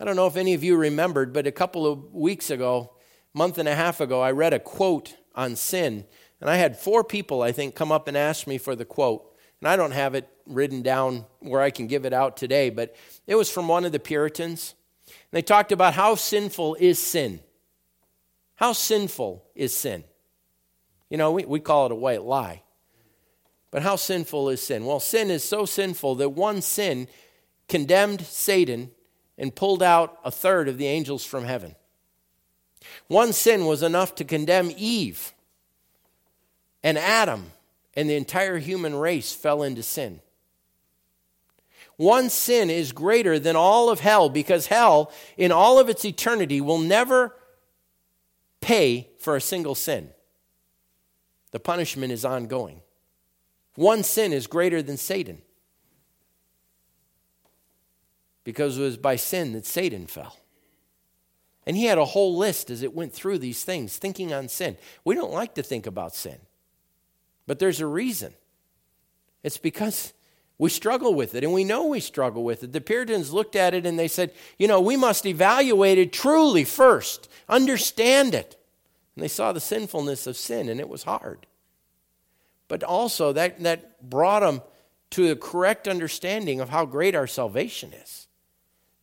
I 0.00 0.04
don't 0.04 0.16
know 0.16 0.26
if 0.26 0.36
any 0.36 0.54
of 0.54 0.64
you 0.64 0.76
remembered, 0.76 1.34
but 1.34 1.46
a 1.46 1.52
couple 1.52 1.86
of 1.86 2.12
weeks 2.14 2.48
ago, 2.48 2.94
month 3.34 3.58
and 3.58 3.68
a 3.68 3.74
half 3.74 4.00
ago, 4.00 4.22
I 4.22 4.30
read 4.30 4.54
a 4.54 4.58
quote 4.58 5.16
on 5.34 5.54
sin, 5.54 6.06
and 6.42 6.50
I 6.50 6.56
had 6.56 6.76
four 6.76 7.04
people, 7.04 7.40
I 7.40 7.52
think, 7.52 7.76
come 7.76 7.92
up 7.92 8.08
and 8.08 8.16
ask 8.16 8.48
me 8.48 8.58
for 8.58 8.74
the 8.74 8.84
quote. 8.84 9.32
And 9.60 9.68
I 9.68 9.76
don't 9.76 9.92
have 9.92 10.16
it 10.16 10.28
written 10.44 10.82
down 10.82 11.24
where 11.38 11.60
I 11.60 11.70
can 11.70 11.86
give 11.86 12.04
it 12.04 12.12
out 12.12 12.36
today, 12.36 12.68
but 12.68 12.96
it 13.28 13.36
was 13.36 13.48
from 13.48 13.68
one 13.68 13.84
of 13.84 13.92
the 13.92 14.00
Puritans. 14.00 14.74
They 15.30 15.40
talked 15.40 15.70
about 15.70 15.94
how 15.94 16.16
sinful 16.16 16.74
is 16.80 16.98
sin. 16.98 17.38
How 18.56 18.72
sinful 18.72 19.44
is 19.54 19.72
sin? 19.72 20.02
You 21.08 21.16
know, 21.16 21.30
we, 21.30 21.44
we 21.44 21.60
call 21.60 21.86
it 21.86 21.92
a 21.92 21.94
white 21.94 22.22
lie. 22.22 22.64
But 23.70 23.84
how 23.84 23.94
sinful 23.94 24.48
is 24.48 24.60
sin? 24.60 24.84
Well, 24.84 24.98
sin 24.98 25.30
is 25.30 25.44
so 25.44 25.64
sinful 25.64 26.16
that 26.16 26.30
one 26.30 26.60
sin 26.60 27.06
condemned 27.68 28.22
Satan 28.22 28.90
and 29.38 29.54
pulled 29.54 29.82
out 29.82 30.18
a 30.24 30.32
third 30.32 30.68
of 30.68 30.76
the 30.76 30.88
angels 30.88 31.24
from 31.24 31.44
heaven. 31.44 31.76
One 33.06 33.32
sin 33.32 33.64
was 33.64 33.84
enough 33.84 34.16
to 34.16 34.24
condemn 34.24 34.72
Eve 34.76 35.34
and 36.82 36.98
Adam, 36.98 37.52
and 37.94 38.08
the 38.08 38.16
entire 38.16 38.58
human 38.58 38.94
race 38.94 39.32
fell 39.32 39.62
into 39.62 39.82
sin. 39.82 40.20
One 41.96 42.30
sin 42.30 42.70
is 42.70 42.92
greater 42.92 43.38
than 43.38 43.54
all 43.54 43.90
of 43.90 44.00
hell 44.00 44.28
because 44.28 44.66
hell, 44.66 45.12
in 45.36 45.52
all 45.52 45.78
of 45.78 45.88
its 45.88 46.04
eternity, 46.04 46.60
will 46.60 46.78
never 46.78 47.36
pay 48.60 49.10
for 49.18 49.36
a 49.36 49.40
single 49.40 49.74
sin. 49.74 50.10
The 51.52 51.60
punishment 51.60 52.12
is 52.12 52.24
ongoing. 52.24 52.80
One 53.74 54.02
sin 54.02 54.32
is 54.32 54.46
greater 54.46 54.82
than 54.82 54.96
Satan 54.96 55.42
because 58.44 58.78
it 58.78 58.82
was 58.82 58.96
by 58.96 59.16
sin 59.16 59.52
that 59.52 59.66
Satan 59.66 60.06
fell. 60.06 60.36
And 61.66 61.76
he 61.76 61.84
had 61.84 61.98
a 61.98 62.04
whole 62.04 62.36
list 62.36 62.70
as 62.70 62.82
it 62.82 62.94
went 62.94 63.12
through 63.12 63.38
these 63.38 63.62
things, 63.62 63.96
thinking 63.96 64.32
on 64.32 64.48
sin. 64.48 64.76
We 65.04 65.14
don't 65.14 65.32
like 65.32 65.54
to 65.54 65.62
think 65.62 65.86
about 65.86 66.14
sin, 66.14 66.38
but 67.52 67.58
there's 67.58 67.82
a 67.82 67.86
reason. 67.86 68.32
It's 69.42 69.58
because 69.58 70.14
we 70.56 70.70
struggle 70.70 71.12
with 71.12 71.34
it, 71.34 71.44
and 71.44 71.52
we 71.52 71.64
know 71.64 71.84
we 71.84 72.00
struggle 72.00 72.44
with 72.44 72.64
it. 72.64 72.72
The 72.72 72.80
Puritans 72.80 73.30
looked 73.30 73.56
at 73.56 73.74
it 73.74 73.84
and 73.84 73.98
they 73.98 74.08
said, 74.08 74.32
you 74.58 74.66
know, 74.66 74.80
we 74.80 74.96
must 74.96 75.26
evaluate 75.26 75.98
it 75.98 76.14
truly 76.14 76.64
first, 76.64 77.28
understand 77.50 78.34
it. 78.34 78.56
And 79.14 79.22
they 79.22 79.28
saw 79.28 79.52
the 79.52 79.60
sinfulness 79.60 80.26
of 80.26 80.38
sin, 80.38 80.70
and 80.70 80.80
it 80.80 80.88
was 80.88 81.02
hard. 81.02 81.46
But 82.68 82.82
also, 82.82 83.34
that, 83.34 83.60
that 83.64 84.00
brought 84.08 84.40
them 84.40 84.62
to 85.10 85.30
a 85.30 85.36
correct 85.36 85.86
understanding 85.86 86.58
of 86.58 86.70
how 86.70 86.86
great 86.86 87.14
our 87.14 87.26
salvation 87.26 87.92
is, 87.92 88.28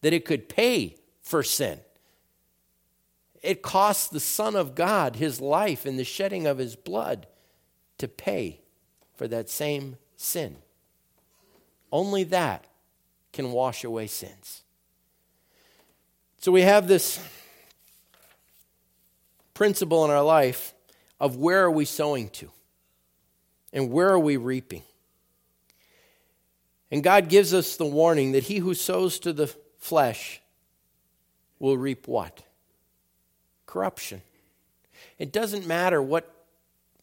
that 0.02 0.12
it 0.12 0.26
could 0.26 0.50
pay 0.50 0.96
for 1.22 1.44
sin. 1.44 1.82
It 3.44 3.62
cost 3.62 4.10
the 4.10 4.20
Son 4.20 4.56
of 4.56 4.74
God 4.74 5.18
his 5.18 5.40
life 5.40 5.86
in 5.86 5.98
the 5.98 6.04
shedding 6.04 6.48
of 6.48 6.58
his 6.58 6.76
blood 6.76 7.28
to 8.00 8.08
pay 8.08 8.60
for 9.16 9.28
that 9.28 9.50
same 9.50 9.98
sin. 10.18 10.58
Only 11.92 12.24
that 12.26 12.66
can 13.32 13.52
wash 13.52 13.84
away 13.84 14.08
sins. 14.08 14.64
So 16.40 16.52
we 16.52 16.62
have 16.62 16.88
this 16.88 17.20
principle 19.54 20.06
in 20.06 20.12
our 20.12 20.24
life 20.24 20.74
of 21.20 21.36
where 21.36 21.64
are 21.64 21.72
we 21.72 21.86
sowing 21.86 22.30
to 22.30 22.50
and 23.74 23.92
where 23.92 24.10
are 24.10 24.20
we 24.20 24.38
reaping. 24.38 24.84
And 26.92 27.04
God 27.04 27.30
gives 27.30 27.54
us 27.54 27.76
the 27.76 27.86
warning 27.86 28.32
that 28.32 28.44
he 28.44 28.58
who 28.58 28.74
sows 28.74 29.20
to 29.20 29.34
the 29.34 29.48
flesh 29.78 30.42
will 31.60 31.78
reap 31.78 32.08
what? 32.08 32.42
Corruption. 33.66 34.22
It 35.18 35.32
doesn't 35.32 35.68
matter 35.68 36.02
what 36.02 36.39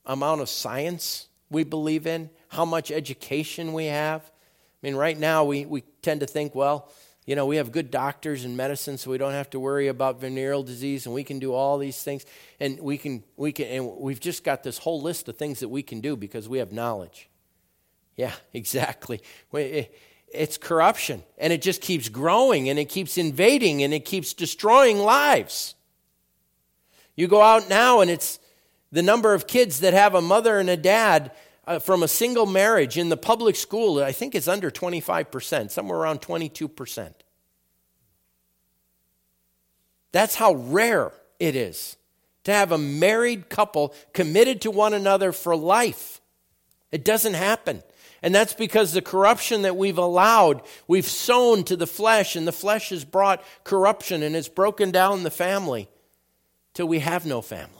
amount 0.07 0.41
of 0.41 0.49
science 0.49 1.29
we 1.51 1.65
believe 1.65 2.07
in, 2.07 2.31
how 2.49 2.65
much 2.65 2.91
education 2.91 3.73
we 3.73 3.87
have. 3.87 4.23
I 4.23 4.87
mean, 4.87 4.97
right 4.97 5.19
now 5.19 5.45
we, 5.45 5.65
we 5.67 5.83
tend 6.03 6.21
to 6.21 6.27
think, 6.27 6.55
well, 6.55 6.91
you 7.27 7.35
know, 7.35 7.45
we 7.45 7.57
have 7.57 7.73
good 7.73 7.91
doctors 7.91 8.45
and 8.45 8.57
medicine, 8.57 8.99
so 8.99 9.11
we 9.11 9.19
don't 9.19 9.33
have 9.33 9.51
to 9.51 9.61
worry 9.61 9.89
about 9.89 10.21
venereal 10.21 10.63
disease, 10.63 11.07
and 11.07 11.15
we 11.15 11.25
can 11.25 11.41
do 11.41 11.53
all 11.53 11.77
these 11.77 12.01
things, 12.03 12.25
and 12.61 12.79
we 12.79 12.97
can, 12.97 13.25
we 13.37 13.51
can, 13.51 13.67
and 13.67 13.97
we've 13.99 14.21
just 14.21 14.45
got 14.45 14.63
this 14.63 14.79
whole 14.79 15.03
list 15.03 15.29
of 15.29 15.37
things 15.37 15.59
that 15.61 15.69
we 15.69 15.83
can 15.83 16.01
do 16.01 16.17
because 16.17 16.49
we 16.49 16.59
have 16.59 16.71
knowledge. 16.73 17.29
Yeah, 18.17 18.33
exactly. 18.55 19.21
It's 19.53 20.57
corruption, 20.57 21.25
and 21.37 21.53
it 21.53 21.63
just 21.63 21.81
keeps 21.81 22.09
growing, 22.09 22.69
and 22.69 22.79
it 22.79 22.89
keeps 22.89 23.19
invading, 23.19 23.83
and 23.83 23.93
it 23.93 24.05
keeps 24.05 24.33
destroying 24.33 24.99
lives. 24.99 25.75
You 27.17 27.27
go 27.27 27.43
out 27.43 27.69
now, 27.69 28.03
and 28.03 28.11
it's 28.11 28.39
the 28.93 29.03
number 29.03 29.35
of 29.35 29.47
kids 29.47 29.81
that 29.81 29.95
have 29.95 30.15
a 30.15 30.23
mother 30.23 30.59
and 30.59 30.71
a 30.71 30.77
dad 30.77 31.33
uh, 31.67 31.79
from 31.79 32.03
a 32.03 32.09
single 32.09 32.47
marriage 32.47 32.97
in 32.97 33.09
the 33.09 33.17
public 33.17 33.57
school, 33.57 34.03
I 34.03 34.13
think 34.13 34.35
is 34.35 34.49
under 34.49 34.71
25%, 34.71 35.71
somewhere 35.71 35.99
around 35.99 36.21
22%. 36.23 37.13
That's 40.13 40.37
how 40.37 40.55
rare 40.55 41.13
it 41.39 41.57
is 41.57 41.97
to 42.45 42.53
have 42.53 42.71
a 42.71 42.79
married 42.79 43.49
couple 43.49 43.93
committed 44.13 44.61
to 44.63 44.71
one 44.71 44.95
another 44.95 45.33
for 45.33 45.57
life. 45.57 46.21
It 46.93 47.05
doesn't 47.05 47.35
happen. 47.35 47.83
And 48.23 48.35
that's 48.35 48.55
because 48.55 48.93
the 48.93 49.03
corruption 49.03 49.63
that 49.63 49.77
we've 49.77 49.99
allowed, 49.99 50.63
we've 50.89 51.07
sown 51.07 51.65
to 51.65 51.77
the 51.77 51.87
flesh, 51.87 52.35
and 52.35 52.47
the 52.47 52.53
flesh 52.53 52.91
has 52.91 53.05
brought 53.05 53.45
corruption 53.65 54.23
and 54.23 54.35
it's 54.35 54.49
broken 54.49 54.91
down 54.91 55.23
the 55.23 55.31
family 55.31 55.89
till 56.73 56.89
we 56.89 57.01
have 57.01 57.27
no 57.27 57.43
families. 57.43 57.76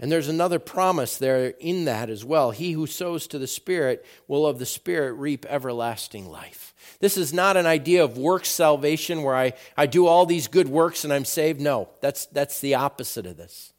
And 0.00 0.12
there's 0.12 0.28
another 0.28 0.60
promise 0.60 1.16
there 1.16 1.48
in 1.58 1.84
that 1.86 2.08
as 2.08 2.24
well. 2.24 2.52
He 2.52 2.72
who 2.72 2.86
sows 2.86 3.26
to 3.28 3.38
the 3.38 3.48
Spirit 3.48 4.06
will 4.28 4.46
of 4.46 4.60
the 4.60 4.66
Spirit 4.66 5.14
reap 5.14 5.44
everlasting 5.46 6.30
life. 6.30 6.72
This 7.00 7.16
is 7.16 7.32
not 7.32 7.56
an 7.56 7.66
idea 7.66 8.04
of 8.04 8.16
works 8.16 8.48
salvation 8.48 9.22
where 9.22 9.36
I, 9.36 9.54
I 9.76 9.86
do 9.86 10.06
all 10.06 10.24
these 10.24 10.46
good 10.46 10.68
works 10.68 11.02
and 11.02 11.12
I'm 11.12 11.24
saved. 11.24 11.60
No, 11.60 11.88
that's, 12.00 12.26
that's 12.26 12.60
the 12.60 12.76
opposite 12.76 13.26
of 13.26 13.36
this. 13.36 13.72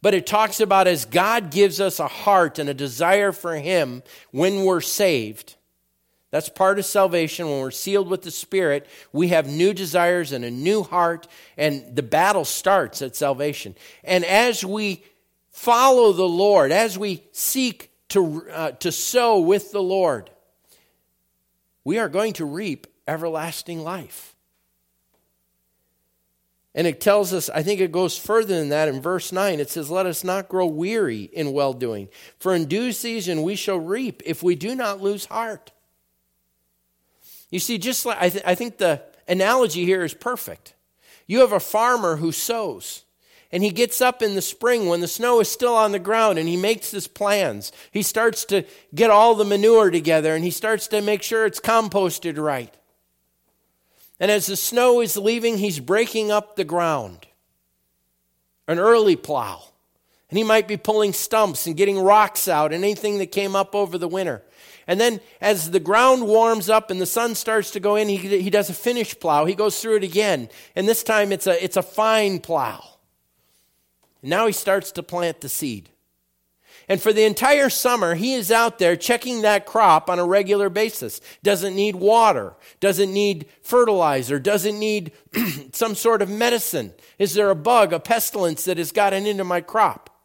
But 0.00 0.14
it 0.14 0.26
talks 0.26 0.60
about 0.60 0.86
as 0.86 1.04
God 1.04 1.50
gives 1.50 1.80
us 1.80 1.98
a 1.98 2.06
heart 2.06 2.60
and 2.60 2.68
a 2.68 2.74
desire 2.74 3.32
for 3.32 3.56
Him 3.56 4.04
when 4.30 4.64
we're 4.64 4.80
saved. 4.80 5.56
That's 6.30 6.48
part 6.48 6.78
of 6.78 6.84
salvation. 6.84 7.48
When 7.48 7.60
we're 7.60 7.70
sealed 7.70 8.08
with 8.08 8.22
the 8.22 8.30
Spirit, 8.30 8.86
we 9.12 9.28
have 9.28 9.48
new 9.48 9.72
desires 9.72 10.32
and 10.32 10.44
a 10.44 10.50
new 10.50 10.82
heart, 10.82 11.26
and 11.56 11.96
the 11.96 12.02
battle 12.02 12.44
starts 12.44 13.00
at 13.00 13.16
salvation. 13.16 13.74
And 14.04 14.24
as 14.24 14.64
we 14.64 15.04
follow 15.50 16.12
the 16.12 16.28
Lord, 16.28 16.70
as 16.70 16.98
we 16.98 17.24
seek 17.32 17.90
to, 18.10 18.46
uh, 18.50 18.70
to 18.72 18.92
sow 18.92 19.40
with 19.40 19.72
the 19.72 19.82
Lord, 19.82 20.30
we 21.82 21.98
are 21.98 22.10
going 22.10 22.34
to 22.34 22.44
reap 22.44 22.86
everlasting 23.06 23.82
life. 23.82 24.34
And 26.74 26.86
it 26.86 27.00
tells 27.00 27.32
us, 27.32 27.48
I 27.48 27.62
think 27.62 27.80
it 27.80 27.90
goes 27.90 28.18
further 28.18 28.54
than 28.54 28.68
that 28.68 28.88
in 28.88 29.00
verse 29.00 29.32
9. 29.32 29.58
It 29.58 29.70
says, 29.70 29.90
Let 29.90 30.04
us 30.04 30.22
not 30.22 30.48
grow 30.48 30.66
weary 30.66 31.22
in 31.22 31.52
well 31.52 31.72
doing, 31.72 32.08
for 32.38 32.54
in 32.54 32.66
due 32.66 32.92
season 32.92 33.42
we 33.42 33.56
shall 33.56 33.80
reap 33.80 34.22
if 34.26 34.42
we 34.42 34.54
do 34.54 34.76
not 34.76 35.00
lose 35.00 35.24
heart. 35.24 35.72
You 37.50 37.58
see, 37.58 37.78
just 37.78 38.04
like 38.04 38.18
I, 38.20 38.28
th- 38.28 38.44
I 38.46 38.54
think 38.54 38.78
the 38.78 39.02
analogy 39.26 39.84
here 39.84 40.04
is 40.04 40.14
perfect. 40.14 40.74
You 41.26 41.40
have 41.40 41.52
a 41.52 41.60
farmer 41.60 42.16
who 42.16 42.32
sows, 42.32 43.04
and 43.50 43.62
he 43.62 43.70
gets 43.70 44.00
up 44.00 44.22
in 44.22 44.34
the 44.34 44.42
spring 44.42 44.86
when 44.86 45.00
the 45.00 45.08
snow 45.08 45.40
is 45.40 45.50
still 45.50 45.74
on 45.74 45.92
the 45.92 45.98
ground 45.98 46.38
and 46.38 46.48
he 46.48 46.56
makes 46.56 46.90
his 46.90 47.08
plans. 47.08 47.72
He 47.90 48.02
starts 48.02 48.44
to 48.46 48.64
get 48.94 49.10
all 49.10 49.34
the 49.34 49.44
manure 49.44 49.90
together 49.90 50.34
and 50.34 50.44
he 50.44 50.50
starts 50.50 50.86
to 50.88 51.00
make 51.00 51.22
sure 51.22 51.46
it's 51.46 51.60
composted 51.60 52.38
right. 52.38 52.74
And 54.20 54.30
as 54.30 54.46
the 54.46 54.56
snow 54.56 55.00
is 55.00 55.16
leaving, 55.16 55.58
he's 55.58 55.80
breaking 55.80 56.30
up 56.30 56.56
the 56.56 56.64
ground. 56.64 57.26
An 58.66 58.78
early 58.78 59.16
plow. 59.16 59.62
And 60.28 60.36
he 60.36 60.44
might 60.44 60.68
be 60.68 60.76
pulling 60.76 61.14
stumps 61.14 61.66
and 61.66 61.76
getting 61.76 61.98
rocks 61.98 62.48
out 62.48 62.74
and 62.74 62.84
anything 62.84 63.16
that 63.18 63.32
came 63.32 63.56
up 63.56 63.74
over 63.74 63.96
the 63.96 64.08
winter. 64.08 64.42
And 64.88 64.98
then 64.98 65.20
as 65.42 65.70
the 65.70 65.80
ground 65.80 66.26
warms 66.26 66.70
up 66.70 66.90
and 66.90 67.00
the 67.00 67.06
sun 67.06 67.34
starts 67.34 67.70
to 67.72 67.80
go 67.80 67.94
in, 67.94 68.08
he, 68.08 68.16
he 68.16 68.48
does 68.48 68.70
a 68.70 68.74
finish 68.74 69.18
plow. 69.20 69.44
He 69.44 69.54
goes 69.54 69.80
through 69.80 69.96
it 69.96 70.04
again. 70.04 70.48
And 70.74 70.88
this 70.88 71.04
time 71.04 71.30
it's 71.30 71.46
a, 71.46 71.62
it's 71.62 71.76
a 71.76 71.82
fine 71.82 72.40
plow. 72.40 72.82
And 74.22 74.30
now 74.30 74.46
he 74.46 74.52
starts 74.52 74.90
to 74.92 75.02
plant 75.02 75.42
the 75.42 75.48
seed. 75.50 75.90
And 76.88 77.02
for 77.02 77.12
the 77.12 77.24
entire 77.24 77.68
summer, 77.68 78.14
he 78.14 78.32
is 78.32 78.50
out 78.50 78.78
there 78.78 78.96
checking 78.96 79.42
that 79.42 79.66
crop 79.66 80.08
on 80.08 80.18
a 80.18 80.24
regular 80.24 80.70
basis. 80.70 81.20
Doesn't 81.42 81.76
need 81.76 81.96
water, 81.96 82.54
doesn't 82.80 83.12
need 83.12 83.46
fertilizer, 83.62 84.38
doesn't 84.38 84.78
need 84.78 85.12
some 85.72 85.94
sort 85.94 86.22
of 86.22 86.30
medicine. 86.30 86.94
Is 87.18 87.34
there 87.34 87.50
a 87.50 87.54
bug, 87.54 87.92
a 87.92 88.00
pestilence 88.00 88.64
that 88.64 88.78
has 88.78 88.90
gotten 88.90 89.26
into 89.26 89.44
my 89.44 89.60
crop? 89.60 90.17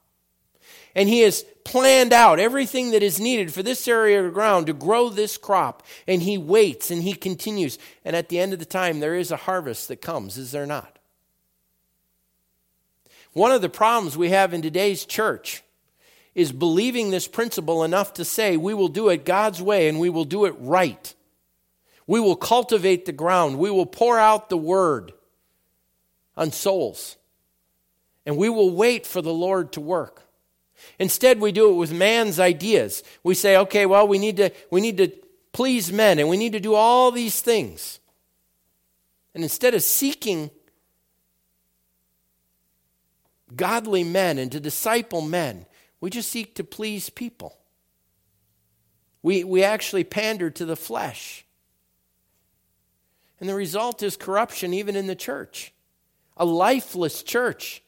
And 0.96 1.10
he 1.10 1.22
has 1.22 1.44
planned 1.64 2.14
out 2.14 2.40
everything 2.40 2.92
that 2.92 3.02
is 3.02 3.20
needed 3.20 3.54
for 3.54 3.64
this 3.64 3.88
area 3.88 4.24
of 4.24 4.34
ground 4.34 4.68
to 4.68 4.74
grow 4.74 5.10
this 5.10 5.38
crop. 5.38 5.84
And 6.08 6.22
he 6.22 6.38
waits 6.38 6.92
and 6.92 7.02
he 7.02 7.14
continues. 7.14 7.80
And 8.06 8.16
at 8.16 8.30
the 8.30 8.40
end 8.40 8.54
of 8.54 8.60
the 8.60 8.66
time, 8.66 9.00
there 9.00 9.16
is 9.16 9.32
a 9.32 9.38
harvest 9.38 9.88
that 9.88 10.02
comes, 10.02 10.38
is 10.38 10.52
there 10.52 10.68
not? 10.68 11.00
One 13.34 13.52
of 13.52 13.64
the 13.64 13.70
problems 13.70 14.16
we 14.16 14.30
have 14.30 14.54
in 14.54 14.62
today's 14.62 15.06
church 15.06 15.64
is 16.36 16.52
believing 16.52 17.10
this 17.10 17.28
principle 17.28 17.84
enough 17.84 18.14
to 18.14 18.26
say 18.26 18.58
we 18.58 18.74
will 18.74 18.88
do 18.88 19.10
it 19.10 19.26
God's 19.26 19.62
way 19.62 19.88
and 19.88 20.00
we 20.00 20.10
will 20.10 20.26
do 20.26 20.46
it 20.46 20.56
right. 20.60 21.14
We 22.06 22.20
will 22.20 22.36
cultivate 22.36 23.06
the 23.06 23.12
ground. 23.12 23.58
We 23.58 23.72
will 23.72 23.86
pour 23.86 24.20
out 24.20 24.50
the 24.50 24.58
word 24.58 25.14
on 26.36 26.52
souls. 26.52 27.18
And 28.26 28.38
we 28.38 28.50
will 28.50 28.70
wait 28.70 29.06
for 29.06 29.22
the 29.22 29.34
Lord 29.34 29.74
to 29.74 29.82
work. 29.82 30.23
Instead, 31.00 31.40
we 31.40 31.52
do 31.52 31.72
it 31.72 31.76
with 31.76 31.92
man's 31.92 32.40
ideas. 32.40 33.04
We 33.24 33.34
say, 33.34 33.58
okay, 33.58 33.86
well, 33.86 34.08
we 34.08 34.20
need 34.20 34.38
to, 34.38 34.52
we 34.72 34.82
need 34.82 34.98
to 34.98 35.12
please 35.52 35.92
men 35.92 36.20
and 36.20 36.30
we 36.30 36.38
need 36.38 36.54
to 36.54 36.60
do 36.60 36.76
all 36.76 37.12
these 37.12 37.42
things. 37.42 38.00
And 39.34 39.44
instead 39.44 39.74
of 39.74 39.82
seeking 39.82 40.52
godly 43.56 44.04
men 44.04 44.38
and 44.38 44.52
to 44.52 44.60
disciple 44.60 45.22
men, 45.22 45.66
we 46.00 46.10
just 46.10 46.32
seek 46.32 46.56
to 46.56 46.64
please 46.64 47.10
people. 47.10 47.58
We, 49.22 49.44
we 49.44 49.64
actually 49.64 50.04
pander 50.04 50.50
to 50.52 50.66
the 50.66 50.76
flesh. 50.76 51.46
And 53.40 53.50
the 53.50 53.56
result 53.56 54.04
is 54.04 54.18
corruption 54.18 54.74
even 54.74 54.96
in 54.96 55.08
the 55.08 55.16
church. 55.16 55.74
A 56.38 56.46
lifeless 56.46 57.24
church. 57.24 57.82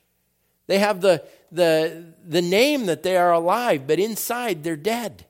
They 0.67 0.79
have 0.79 1.01
the, 1.01 1.23
the, 1.55 2.13
the 2.25 2.41
name 2.41 2.85
that 2.87 3.03
they 3.03 3.17
are 3.17 3.31
alive, 3.31 3.87
but 3.87 3.99
inside 3.99 4.63
they're 4.63 4.75
dead. 4.75 5.25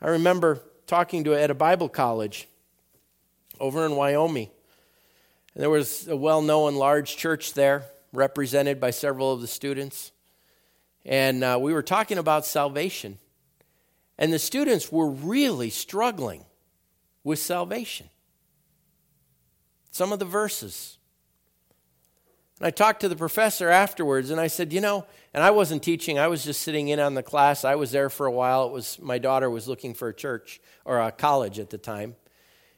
I 0.00 0.10
remember 0.10 0.60
talking 0.86 1.24
to 1.24 1.34
at 1.34 1.50
a 1.50 1.54
Bible 1.54 1.88
college 1.88 2.48
over 3.58 3.84
in 3.86 3.96
Wyoming. 3.96 4.50
And 5.54 5.62
there 5.62 5.70
was 5.70 6.06
a 6.06 6.16
well 6.16 6.42
known 6.42 6.76
large 6.76 7.16
church 7.16 7.54
there, 7.54 7.84
represented 8.12 8.80
by 8.80 8.90
several 8.90 9.32
of 9.32 9.40
the 9.40 9.46
students 9.46 10.12
and 11.06 11.44
uh, 11.44 11.56
we 11.60 11.72
were 11.72 11.84
talking 11.84 12.18
about 12.18 12.44
salvation. 12.44 13.18
And 14.18 14.32
the 14.32 14.40
students 14.40 14.90
were 14.90 15.08
really 15.08 15.70
struggling 15.70 16.44
with 17.22 17.38
salvation. 17.38 18.10
Some 19.92 20.12
of 20.12 20.18
the 20.18 20.24
verses. 20.24 20.95
And 22.58 22.66
I 22.66 22.70
talked 22.70 23.00
to 23.00 23.08
the 23.08 23.16
professor 23.16 23.68
afterwards 23.68 24.30
and 24.30 24.40
I 24.40 24.46
said, 24.46 24.72
you 24.72 24.80
know, 24.80 25.06
and 25.34 25.44
I 25.44 25.50
wasn't 25.50 25.82
teaching, 25.82 26.18
I 26.18 26.28
was 26.28 26.44
just 26.44 26.62
sitting 26.62 26.88
in 26.88 26.98
on 27.00 27.14
the 27.14 27.22
class. 27.22 27.64
I 27.64 27.74
was 27.74 27.92
there 27.92 28.08
for 28.08 28.26
a 28.26 28.32
while. 28.32 28.66
It 28.66 28.72
was 28.72 28.98
my 29.00 29.18
daughter 29.18 29.50
was 29.50 29.68
looking 29.68 29.92
for 29.94 30.08
a 30.08 30.14
church 30.14 30.60
or 30.84 30.98
a 31.00 31.12
college 31.12 31.58
at 31.58 31.70
the 31.70 31.78
time. 31.78 32.16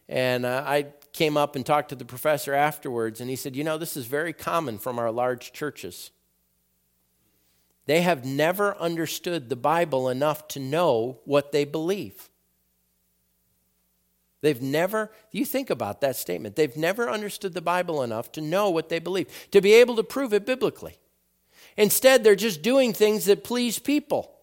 And 0.09 0.45
uh, 0.45 0.65
I 0.67 0.87
came 1.13 1.37
up 1.37 1.55
and 1.55 1.65
talked 1.65 1.91
to 1.91 1.95
the 1.95 2.05
professor 2.05 2.55
afterwards 2.55 3.21
and 3.21 3.31
he 3.31 3.37
said, 3.37 3.55
you 3.55 3.63
know, 3.65 3.79
this 3.79 3.97
is 3.97 4.07
very 4.07 4.33
common 4.33 4.79
from 4.79 4.99
our 4.99 5.13
large 5.13 5.53
churches 5.53 6.11
They 7.87 8.03
have 8.03 8.25
never 8.25 8.77
understood 8.77 9.49
the 9.49 9.57
Bible 9.57 10.09
enough 10.09 10.47
to 10.49 10.61
know 10.61 11.21
what 11.25 11.53
they 11.53 11.65
believe. 11.65 12.28
They've 14.41 14.63
never, 14.63 15.11
you 15.33 15.45
think 15.45 15.69
about 15.69 16.01
that 16.01 16.17
statement, 16.17 16.57
they've 16.57 16.77
never 16.77 17.11
understood 17.11 17.55
the 17.55 17.61
Bible 17.61 18.03
enough 18.03 18.31
to 18.33 18.41
know 18.41 18.71
what 18.71 18.89
they 18.89 18.99
believe, 18.99 19.29
to 19.51 19.61
be 19.61 19.75
able 19.75 19.97
to 19.97 20.05
prove 20.05 20.33
it 20.33 20.47
biblically. 20.47 20.99
Instead, 21.77 22.23
they're 22.23 22.37
just 22.37 22.63
doing 22.63 22.93
things 22.93 23.25
that 23.27 23.45
please 23.45 23.79
people. 23.79 24.35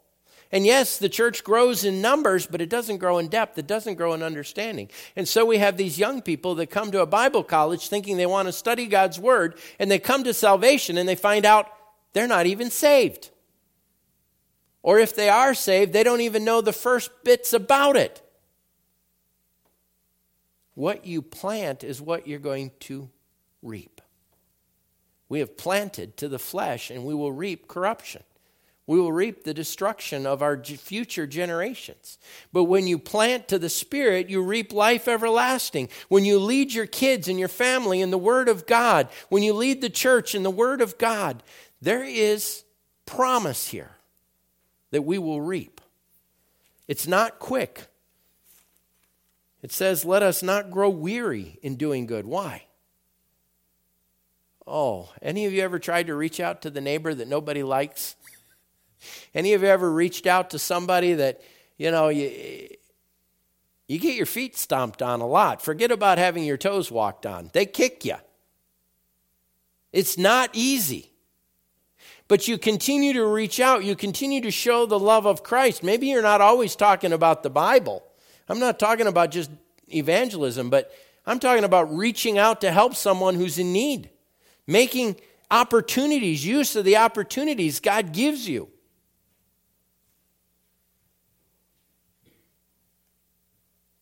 And 0.52 0.66
yes, 0.66 0.98
the 0.98 1.10
church 1.10 1.44
grows 1.44 1.84
in 1.84 2.02
numbers, 2.02 2.46
but 2.46 2.62
it 2.62 2.70
doesn't 2.70 3.00
grow 3.00 3.18
in 3.18 3.28
depth. 3.28 3.58
It 3.58 3.68
doesn't 3.68 3.96
grow 3.96 4.14
in 4.14 4.24
understanding. 4.24 4.90
And 5.16 5.28
so 5.28 5.44
we 5.44 5.58
have 5.58 5.76
these 5.76 5.98
young 5.98 6.22
people 6.22 6.56
that 6.56 6.68
come 6.68 6.92
to 6.92 7.02
a 7.02 7.06
Bible 7.06 7.44
college 7.44 7.90
thinking 7.90 8.16
they 8.16 8.26
want 8.26 8.48
to 8.48 8.54
study 8.54 8.86
God's 8.86 9.20
Word, 9.20 9.58
and 9.80 9.92
they 9.92 10.00
come 10.00 10.24
to 10.24 10.34
salvation 10.34 10.98
and 10.98 11.10
they 11.10 11.16
find 11.16 11.46
out 11.46 11.68
they're 12.14 12.28
not 12.28 12.46
even 12.46 12.70
saved. 12.70 13.32
Or 14.82 15.00
if 15.00 15.16
they 15.16 15.30
are 15.30 15.54
saved, 15.54 15.92
they 15.94 16.04
don't 16.04 16.22
even 16.22 16.46
know 16.46 16.62
the 16.62 16.72
first 16.72 17.10
bits 17.24 17.52
about 17.52 17.98
it. 17.98 18.22
What 20.76 21.06
you 21.06 21.22
plant 21.22 21.84
is 21.84 22.02
what 22.02 22.28
you're 22.28 22.40
going 22.40 22.72
to 22.82 23.10
reap. 23.62 24.02
We 25.28 25.40
have 25.40 25.58
planted 25.58 26.18
to 26.18 26.28
the 26.28 26.38
flesh, 26.38 26.92
and 26.92 27.04
we 27.04 27.16
will 27.16 27.32
reap 27.32 27.68
corruption. 27.68 28.24
We 28.88 29.00
will 29.00 29.12
reap 29.12 29.44
the 29.44 29.54
destruction 29.54 30.28
of 30.28 30.44
our 30.44 30.62
future 30.64 31.26
generations. 31.26 32.20
But 32.54 32.66
when 32.66 32.86
you 32.86 33.00
plant 33.00 33.48
to 33.48 33.58
the 33.58 33.70
Spirit, 33.70 34.30
you 34.30 34.44
reap 34.44 34.72
life 34.72 35.08
everlasting. 35.08 35.90
When 36.08 36.24
you 36.24 36.38
lead 36.38 36.72
your 36.72 36.86
kids 36.86 37.28
and 37.28 37.40
your 37.40 37.48
family 37.48 38.02
in 38.02 38.12
the 38.12 38.18
Word 38.18 38.48
of 38.48 38.68
God, 38.68 39.10
when 39.30 39.42
you 39.42 39.54
lead 39.54 39.82
the 39.82 39.90
church 39.90 40.36
in 40.36 40.44
the 40.44 40.52
Word 40.52 40.82
of 40.82 41.00
God, 41.00 41.42
there 41.82 42.04
is 42.04 42.64
promise 43.08 43.70
here 43.70 43.96
that 44.92 45.02
we 45.02 45.18
will 45.18 45.42
reap. 45.42 45.82
It's 46.88 47.08
not 47.08 47.40
quick. 47.40 47.88
It 49.66 49.72
says, 49.72 50.06
Let 50.06 50.22
us 50.22 50.44
not 50.44 50.70
grow 50.70 50.92
weary 50.92 51.58
in 51.64 51.76
doing 51.76 52.06
good. 52.06 52.28
Why? 52.28 52.66
Oh, 54.68 55.10
any 55.24 55.48
of 55.48 55.54
you 55.54 55.64
ever 55.64 55.80
tried 55.80 56.06
to 56.06 56.14
reach 56.14 56.40
out 56.40 56.62
to 56.62 56.70
the 56.70 56.82
neighbor 56.82 57.16
that 57.16 57.28
nobody 57.28 57.64
likes? 57.64 58.16
Any 59.34 59.54
of 59.54 59.64
you 59.64 59.68
ever 59.68 59.92
reached 59.92 60.28
out 60.28 60.52
to 60.52 60.60
somebody 60.60 61.16
that, 61.16 61.42
you 61.80 61.90
know, 61.90 62.10
you, 62.10 62.68
you 63.88 63.98
get 63.98 64.14
your 64.14 64.28
feet 64.28 64.56
stomped 64.56 65.02
on 65.02 65.20
a 65.20 65.26
lot. 65.26 65.64
Forget 65.64 65.90
about 65.90 66.20
having 66.20 66.44
your 66.44 66.58
toes 66.58 66.92
walked 66.92 67.26
on, 67.26 67.50
they 67.54 67.66
kick 67.66 68.06
you. 68.06 68.18
It's 69.92 70.16
not 70.16 70.52
easy. 70.54 71.10
But 72.28 72.48
you 72.48 72.60
continue 72.60 73.14
to 73.14 73.26
reach 73.26 73.60
out, 73.60 73.84
you 73.84 73.96
continue 73.96 74.42
to 74.42 74.52
show 74.52 74.86
the 74.86 75.00
love 75.00 75.26
of 75.26 75.42
Christ. 75.42 75.82
Maybe 75.82 76.06
you're 76.06 76.22
not 76.22 76.40
always 76.40 76.76
talking 76.76 77.12
about 77.12 77.42
the 77.42 77.50
Bible. 77.50 78.04
I'm 78.48 78.60
not 78.60 78.80
talking 78.80 79.08
about 79.08 79.32
just 79.32 79.50
evangelism, 79.88 80.70
but 80.70 80.92
I'm 81.26 81.40
talking 81.40 81.64
about 81.64 81.94
reaching 81.96 82.38
out 82.38 82.62
to 82.62 82.72
help 82.72 82.96
someone 82.96 83.36
who's 83.36 83.58
in 83.58 83.74
need, 83.74 84.10
making 84.68 85.16
opportunities, 85.50 86.46
use 86.46 86.76
of 86.76 86.86
the 86.86 86.98
opportunities 86.98 87.80
God 87.80 88.14
gives 88.14 88.48
you. 88.48 88.70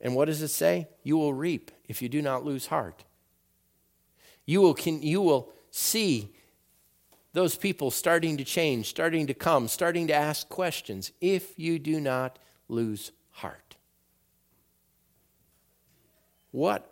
And 0.02 0.16
what 0.16 0.26
does 0.26 0.42
it 0.42 0.50
say? 0.50 0.90
You 1.04 1.18
will 1.18 1.34
reap 1.34 1.72
if 1.88 2.02
you 2.02 2.10
do 2.10 2.22
not 2.22 2.44
lose 2.44 2.68
heart. 2.68 3.06
You 4.46 4.60
will, 4.60 4.74
can, 4.74 5.02
you 5.02 5.22
will 5.22 5.54
see 5.72 6.36
those 7.32 7.56
people 7.56 7.90
starting 7.90 8.36
to 8.38 8.44
change, 8.44 8.90
starting 8.90 9.28
to 9.28 9.34
come, 9.34 9.70
starting 9.70 10.08
to 10.08 10.14
ask 10.14 10.50
questions 10.50 11.14
if 11.22 11.58
you 11.58 11.80
do 11.80 12.02
not 12.02 12.38
lose 12.68 13.14
heart. 13.32 13.76
What 16.54 16.88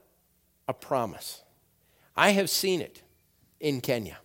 a 0.68 0.74
promise. 0.74 1.44
I 2.18 2.32
have 2.32 2.50
seen 2.50 2.82
it 2.82 3.04
in 3.60 3.80
Kenya. 3.80 4.18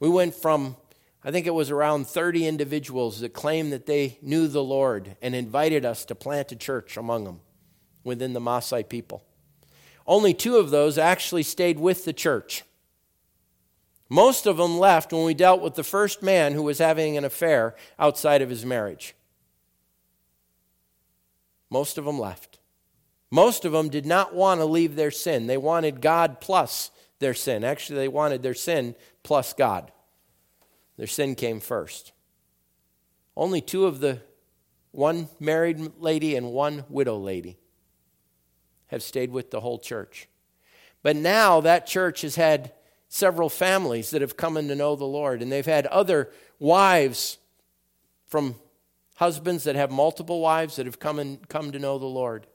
We 0.00 0.08
went 0.08 0.34
from 0.34 0.76
I 1.22 1.30
think 1.30 1.46
it 1.46 1.54
was 1.54 1.70
around 1.70 2.06
30 2.06 2.46
individuals 2.46 3.20
that 3.20 3.34
claimed 3.34 3.72
that 3.72 3.86
they 3.86 4.18
knew 4.22 4.48
the 4.48 4.64
Lord 4.64 5.16
and 5.22 5.34
invited 5.34 5.84
us 5.84 6.04
to 6.06 6.14
plant 6.14 6.52
a 6.52 6.56
church 6.56 6.96
among 6.96 7.24
them 7.24 7.40
within 8.04 8.32
the 8.32 8.40
Maasai 8.40 8.86
people. 8.86 9.22
Only 10.06 10.32
two 10.34 10.56
of 10.56 10.70
those 10.70 10.98
actually 10.98 11.42
stayed 11.42 11.78
with 11.78 12.04
the 12.04 12.12
church. 12.12 12.62
Most 14.10 14.46
of 14.46 14.58
them 14.58 14.78
left 14.78 15.12
when 15.12 15.24
we 15.24 15.34
dealt 15.34 15.62
with 15.62 15.74
the 15.74 15.84
first 15.84 16.22
man 16.22 16.52
who 16.52 16.62
was 16.62 16.78
having 16.78 17.16
an 17.16 17.24
affair 17.24 17.74
outside 17.98 18.42
of 18.42 18.50
his 18.50 18.64
marriage. 18.64 19.14
Most 21.70 21.98
of 21.98 22.04
them 22.04 22.18
left. 22.18 22.53
Most 23.34 23.64
of 23.64 23.72
them 23.72 23.88
did 23.88 24.06
not 24.06 24.32
want 24.32 24.60
to 24.60 24.64
leave 24.64 24.94
their 24.94 25.10
sin. 25.10 25.48
They 25.48 25.56
wanted 25.56 26.00
God 26.00 26.40
plus 26.40 26.92
their 27.18 27.34
sin. 27.34 27.64
Actually, 27.64 27.98
they 27.98 28.06
wanted 28.06 28.44
their 28.44 28.54
sin 28.54 28.94
plus 29.24 29.52
God. 29.52 29.90
Their 30.98 31.08
sin 31.08 31.34
came 31.34 31.58
first. 31.58 32.12
Only 33.36 33.60
two 33.60 33.86
of 33.86 33.98
the 33.98 34.20
one 34.92 35.26
married 35.40 35.94
lady 35.98 36.36
and 36.36 36.52
one 36.52 36.84
widow 36.88 37.18
lady 37.18 37.58
have 38.86 39.02
stayed 39.02 39.32
with 39.32 39.50
the 39.50 39.58
whole 39.58 39.80
church. 39.80 40.28
But 41.02 41.16
now 41.16 41.60
that 41.60 41.88
church 41.88 42.20
has 42.20 42.36
had 42.36 42.72
several 43.08 43.48
families 43.48 44.10
that 44.10 44.20
have 44.20 44.36
come 44.36 44.56
in 44.56 44.68
to 44.68 44.76
know 44.76 44.94
the 44.94 45.06
Lord, 45.06 45.42
and 45.42 45.50
they've 45.50 45.66
had 45.66 45.86
other 45.86 46.30
wives 46.60 47.38
from 48.28 48.54
husbands 49.16 49.64
that 49.64 49.74
have 49.74 49.90
multiple 49.90 50.40
wives 50.40 50.76
that 50.76 50.86
have 50.86 51.00
come 51.00 51.18
and 51.18 51.48
come 51.48 51.72
to 51.72 51.80
know 51.80 51.98
the 51.98 52.06
Lord. 52.06 52.46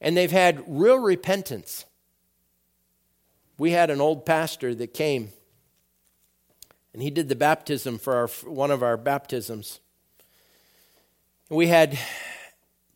And 0.00 0.16
they've 0.16 0.30
had 0.30 0.64
real 0.66 0.98
repentance. 0.98 1.84
We 3.58 3.70
had 3.70 3.90
an 3.90 4.00
old 4.00 4.26
pastor 4.26 4.74
that 4.74 4.94
came 4.94 5.30
and 6.94 7.02
he 7.02 7.10
did 7.10 7.28
the 7.28 7.34
baptism 7.34 7.98
for 7.98 8.14
our, 8.14 8.28
one 8.48 8.70
of 8.70 8.82
our 8.82 8.96
baptisms. 8.96 9.80
We 11.50 11.66
had 11.66 11.98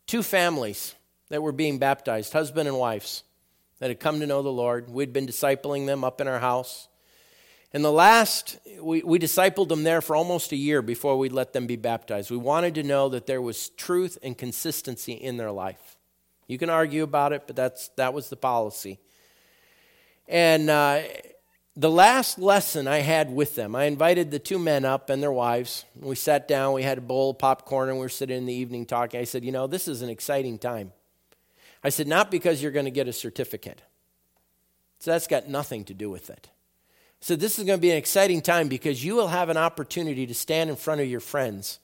two 0.07 0.23
families 0.23 0.95
that 1.27 1.43
were 1.43 1.51
being 1.51 1.77
baptized, 1.77 2.31
husband 2.31 2.69
and 2.69 2.77
wives, 2.79 3.23
that 3.79 3.89
had 3.89 3.99
come 3.99 4.21
to 4.21 4.25
know 4.25 4.41
the 4.41 4.49
Lord. 4.49 4.89
We'd 4.89 5.13
been 5.13 5.27
discipling 5.27 5.85
them 5.85 6.05
up 6.05 6.21
in 6.21 6.29
our 6.29 6.39
house. 6.39 6.87
And 7.73 7.83
the 7.83 7.91
last, 7.91 8.57
we, 8.81 9.03
we 9.03 9.19
discipled 9.19 9.67
them 9.67 9.83
there 9.83 10.01
for 10.01 10.15
almost 10.15 10.53
a 10.53 10.55
year 10.55 10.81
before 10.81 11.19
we'd 11.19 11.33
let 11.33 11.51
them 11.51 11.67
be 11.67 11.75
baptized. 11.75 12.31
We 12.31 12.37
wanted 12.37 12.75
to 12.75 12.83
know 12.83 13.09
that 13.09 13.27
there 13.27 13.41
was 13.41 13.69
truth 13.69 14.17
and 14.23 14.37
consistency 14.37 15.11
in 15.11 15.35
their 15.35 15.51
life. 15.51 15.97
You 16.49 16.57
can 16.57 16.71
argue 16.71 17.03
about 17.03 17.31
it, 17.31 17.43
but 17.45 17.55
that's, 17.55 17.89
that 17.89 18.11
was 18.11 18.29
the 18.29 18.35
policy. 18.35 18.97
And 20.27 20.67
uh, 20.67 21.03
the 21.75 21.91
last 21.91 22.39
lesson 22.39 22.87
I 22.87 22.97
had 22.97 23.31
with 23.31 23.53
them, 23.53 23.75
I 23.75 23.83
invited 23.83 24.31
the 24.31 24.39
two 24.39 24.57
men 24.57 24.83
up 24.83 25.11
and 25.11 25.21
their 25.21 25.31
wives. 25.31 25.85
We 25.95 26.15
sat 26.15 26.47
down, 26.47 26.73
we 26.73 26.81
had 26.81 26.97
a 26.97 27.01
bowl 27.01 27.29
of 27.29 27.37
popcorn, 27.37 27.89
and 27.89 27.99
we 27.99 28.01
were 28.01 28.09
sitting 28.09 28.35
in 28.35 28.45
the 28.47 28.53
evening 28.53 28.87
talking. 28.87 29.19
I 29.19 29.25
said, 29.25 29.45
You 29.45 29.51
know, 29.51 29.67
this 29.67 29.87
is 29.87 30.01
an 30.01 30.09
exciting 30.09 30.57
time. 30.57 30.91
I 31.83 31.89
said, 31.89 32.07
Not 32.07 32.31
because 32.31 32.63
you're 32.63 32.71
going 32.71 32.85
to 32.85 32.91
get 32.91 33.07
a 33.07 33.13
certificate. 33.13 33.83
So 34.97 35.11
that's 35.11 35.27
got 35.27 35.47
nothing 35.47 35.83
to 35.85 35.93
do 35.93 36.09
with 36.09 36.31
it. 36.31 36.49
So 37.21 37.35
This 37.35 37.59
is 37.59 37.65
going 37.65 37.77
to 37.77 37.81
be 37.81 37.91
an 37.91 37.97
exciting 37.97 38.41
time 38.41 38.69
because 38.69 39.05
you 39.05 39.13
will 39.13 39.27
have 39.27 39.49
an 39.49 39.57
opportunity 39.57 40.25
to 40.25 40.33
stand 40.33 40.71
in 40.71 40.75
front 40.75 40.99
of 40.99 41.07
your 41.07 41.19
friends. 41.19 41.79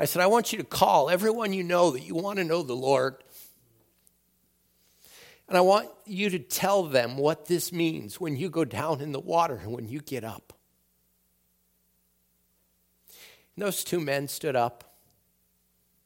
I 0.00 0.06
said, 0.06 0.22
I 0.22 0.26
want 0.26 0.52
you 0.52 0.58
to 0.58 0.64
call 0.64 1.08
everyone 1.08 1.52
you 1.52 1.62
know 1.62 1.92
that 1.92 2.02
you 2.02 2.16
want 2.16 2.38
to 2.38 2.44
know 2.44 2.64
the 2.64 2.74
Lord 2.74 3.16
and 5.48 5.56
I 5.56 5.62
want 5.62 5.88
you 6.04 6.28
to 6.30 6.38
tell 6.38 6.82
them 6.82 7.16
what 7.16 7.46
this 7.46 7.72
means 7.72 8.20
when 8.20 8.36
you 8.36 8.50
go 8.50 8.64
down 8.64 9.00
in 9.00 9.12
the 9.12 9.20
water 9.20 9.56
and 9.56 9.72
when 9.72 9.88
you 9.88 10.00
get 10.00 10.22
up. 10.22 10.52
And 13.56 13.64
those 13.64 13.82
two 13.82 13.98
men 13.98 14.28
stood 14.28 14.54
up. 14.54 14.84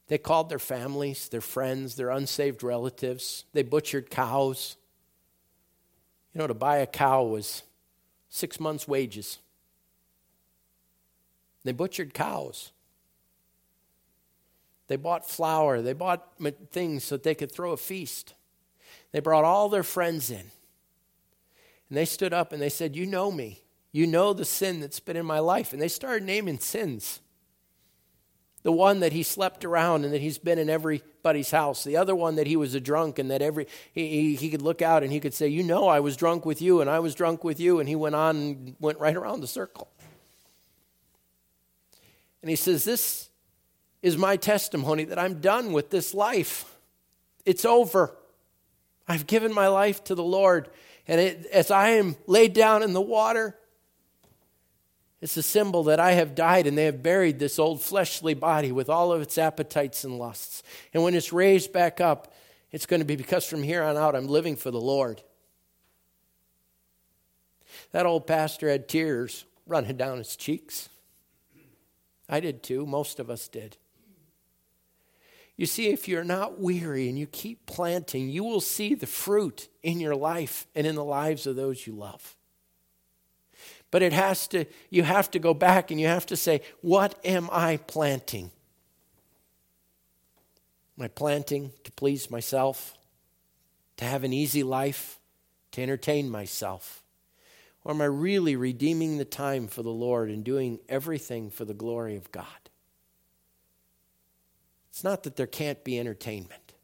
They 0.07 0.17
called 0.17 0.49
their 0.49 0.59
families, 0.59 1.27
their 1.27 1.41
friends, 1.41 1.95
their 1.95 2.09
unsaved 2.09 2.63
relatives. 2.63 3.43
They 3.53 3.63
butchered 3.63 4.09
cows. 4.09 4.77
You 6.33 6.39
know, 6.39 6.47
to 6.47 6.53
buy 6.53 6.77
a 6.77 6.87
cow 6.87 7.23
was 7.23 7.63
six 8.29 8.59
months' 8.59 8.87
wages. 8.87 9.39
They 11.63 11.73
butchered 11.73 12.13
cows. 12.13 12.71
They 14.87 14.95
bought 14.95 15.29
flour. 15.29 15.81
They 15.81 15.93
bought 15.93 16.27
things 16.71 17.03
so 17.03 17.15
that 17.15 17.23
they 17.23 17.35
could 17.35 17.51
throw 17.51 17.71
a 17.71 17.77
feast. 17.77 18.33
They 19.13 19.19
brought 19.19 19.45
all 19.45 19.69
their 19.69 19.83
friends 19.83 20.29
in. 20.29 20.51
And 21.89 21.97
they 21.97 22.05
stood 22.05 22.33
up 22.33 22.51
and 22.51 22.61
they 22.61 22.69
said, 22.69 22.95
You 22.95 23.05
know 23.05 23.31
me. 23.31 23.61
You 23.93 24.07
know 24.07 24.33
the 24.33 24.43
sin 24.43 24.79
that's 24.79 24.99
been 24.99 25.15
in 25.15 25.25
my 25.25 25.39
life. 25.39 25.71
And 25.71 25.81
they 25.81 25.87
started 25.87 26.23
naming 26.23 26.59
sins. 26.59 27.21
The 28.63 28.71
one 28.71 29.01
that 29.01 29.13
he 29.13 29.21
slept 29.23 29.63
around 29.63 30.03
and 30.03 30.13
that 30.13 30.21
he's 30.21 30.39
been 30.39 30.57
in 30.57 30.69
everybody's 30.69 31.51
house. 31.51 31.83
The 31.83 31.97
other 31.97 32.15
one 32.15 32.35
that 32.35 32.47
he 32.47 32.55
was 32.55 32.73
a 32.73 32.79
drunk 32.79 33.19
and 33.19 33.29
that 33.29 33.41
every 33.41 33.67
he, 33.93 34.09
he, 34.09 34.35
he 34.35 34.49
could 34.49 34.61
look 34.63 34.81
out 34.81 35.03
and 35.03 35.11
he 35.11 35.19
could 35.19 35.33
say, 35.33 35.47
You 35.47 35.61
know, 35.61 35.87
I 35.87 35.99
was 35.99 36.17
drunk 36.17 36.45
with 36.45 36.61
you 36.61 36.81
and 36.81 36.89
I 36.89 36.99
was 36.99 37.13
drunk 37.13 37.43
with 37.43 37.59
you. 37.59 37.79
And 37.79 37.87
he 37.87 37.95
went 37.95 38.15
on 38.15 38.35
and 38.35 38.75
went 38.79 38.99
right 38.99 39.15
around 39.15 39.41
the 39.41 39.47
circle. 39.47 39.89
And 42.41 42.49
he 42.49 42.55
says, 42.55 42.83
This 42.83 43.29
is 44.01 44.17
my 44.17 44.37
testimony 44.37 45.03
that 45.03 45.19
I'm 45.19 45.39
done 45.39 45.71
with 45.71 45.91
this 45.91 46.15
life. 46.15 46.75
It's 47.45 47.65
over. 47.65 48.15
I've 49.07 49.27
given 49.27 49.53
my 49.53 49.67
life 49.67 50.03
to 50.05 50.15
the 50.15 50.23
Lord. 50.23 50.69
And 51.07 51.19
it, 51.19 51.45
as 51.47 51.71
I 51.71 51.89
am 51.89 52.15
laid 52.27 52.53
down 52.53 52.83
in 52.83 52.93
the 52.93 53.01
water, 53.01 53.57
it's 55.21 55.37
a 55.37 55.43
symbol 55.43 55.83
that 55.83 55.99
I 55.99 56.11
have 56.13 56.35
died 56.35 56.67
and 56.67 56.77
they 56.77 56.85
have 56.85 57.01
buried 57.03 57.39
this 57.39 57.57
old 57.57 57.81
fleshly 57.81 58.33
body 58.33 58.71
with 58.71 58.89
all 58.89 59.13
of 59.13 59.21
its 59.21 59.37
appetites 59.37 60.03
and 60.03 60.19
lusts. 60.19 60.63
And 60.93 61.03
when 61.03 61.15
it's 61.15 61.31
raised 61.31 61.71
back 61.71 62.01
up, 62.01 62.33
it's 62.71 62.85
going 62.85 62.99
to 62.99 63.05
be 63.05 63.15
because 63.15 63.45
from 63.45 63.63
here 63.63 63.83
on 63.83 63.95
out 63.97 64.15
I'm 64.15 64.27
living 64.27 64.55
for 64.55 64.71
the 64.71 64.81
Lord. 64.81 65.21
That 67.91 68.05
old 68.05 68.27
pastor 68.27 68.69
had 68.69 68.89
tears 68.89 69.45
running 69.65 69.95
down 69.95 70.17
his 70.17 70.35
cheeks. 70.35 70.89
I 72.27 72.39
did 72.39 72.63
too. 72.63 72.85
Most 72.85 73.19
of 73.19 73.29
us 73.29 73.47
did. 73.47 73.77
You 75.55 75.65
see, 75.67 75.89
if 75.89 76.07
you're 76.07 76.23
not 76.23 76.59
weary 76.59 77.07
and 77.09 77.17
you 77.17 77.27
keep 77.27 77.65
planting, 77.65 78.29
you 78.29 78.43
will 78.43 78.61
see 78.61 78.95
the 78.95 79.05
fruit 79.05 79.69
in 79.83 79.99
your 79.99 80.15
life 80.15 80.65
and 80.73 80.87
in 80.87 80.95
the 80.95 81.03
lives 81.03 81.45
of 81.45 81.55
those 81.55 81.85
you 81.85 81.93
love. 81.93 82.35
But 83.91 84.01
it 84.01 84.13
has 84.13 84.47
to, 84.47 84.65
you 84.89 85.03
have 85.03 85.29
to 85.31 85.39
go 85.39 85.53
back 85.53 85.91
and 85.91 85.99
you 85.99 86.07
have 86.07 86.25
to 86.27 86.35
say, 86.35 86.61
what 86.81 87.19
am 87.23 87.49
I 87.51 87.77
planting? 87.77 88.49
Am 90.97 91.05
I 91.05 91.07
planting 91.07 91.71
to 91.83 91.91
please 91.91 92.31
myself, 92.31 92.97
to 93.97 94.05
have 94.05 94.23
an 94.23 94.33
easy 94.33 94.63
life, 94.63 95.19
to 95.73 95.83
entertain 95.83 96.29
myself? 96.29 97.03
Or 97.83 97.93
am 97.93 98.01
I 98.01 98.05
really 98.05 98.55
redeeming 98.55 99.17
the 99.19 99.25
time 99.25 99.67
for 99.67 99.83
the 99.83 99.89
Lord 99.89 100.29
and 100.29 100.43
doing 100.43 100.79
everything 100.89 101.51
for 101.51 101.65
the 101.65 101.73
glory 101.75 102.15
of 102.15 102.31
God? 102.31 102.62
It's 104.93 105.03
not 105.03 105.23
that 105.23 105.37
there 105.37 105.47
can't 105.47 105.83
be 105.83 105.99
entertainment, 105.99 106.75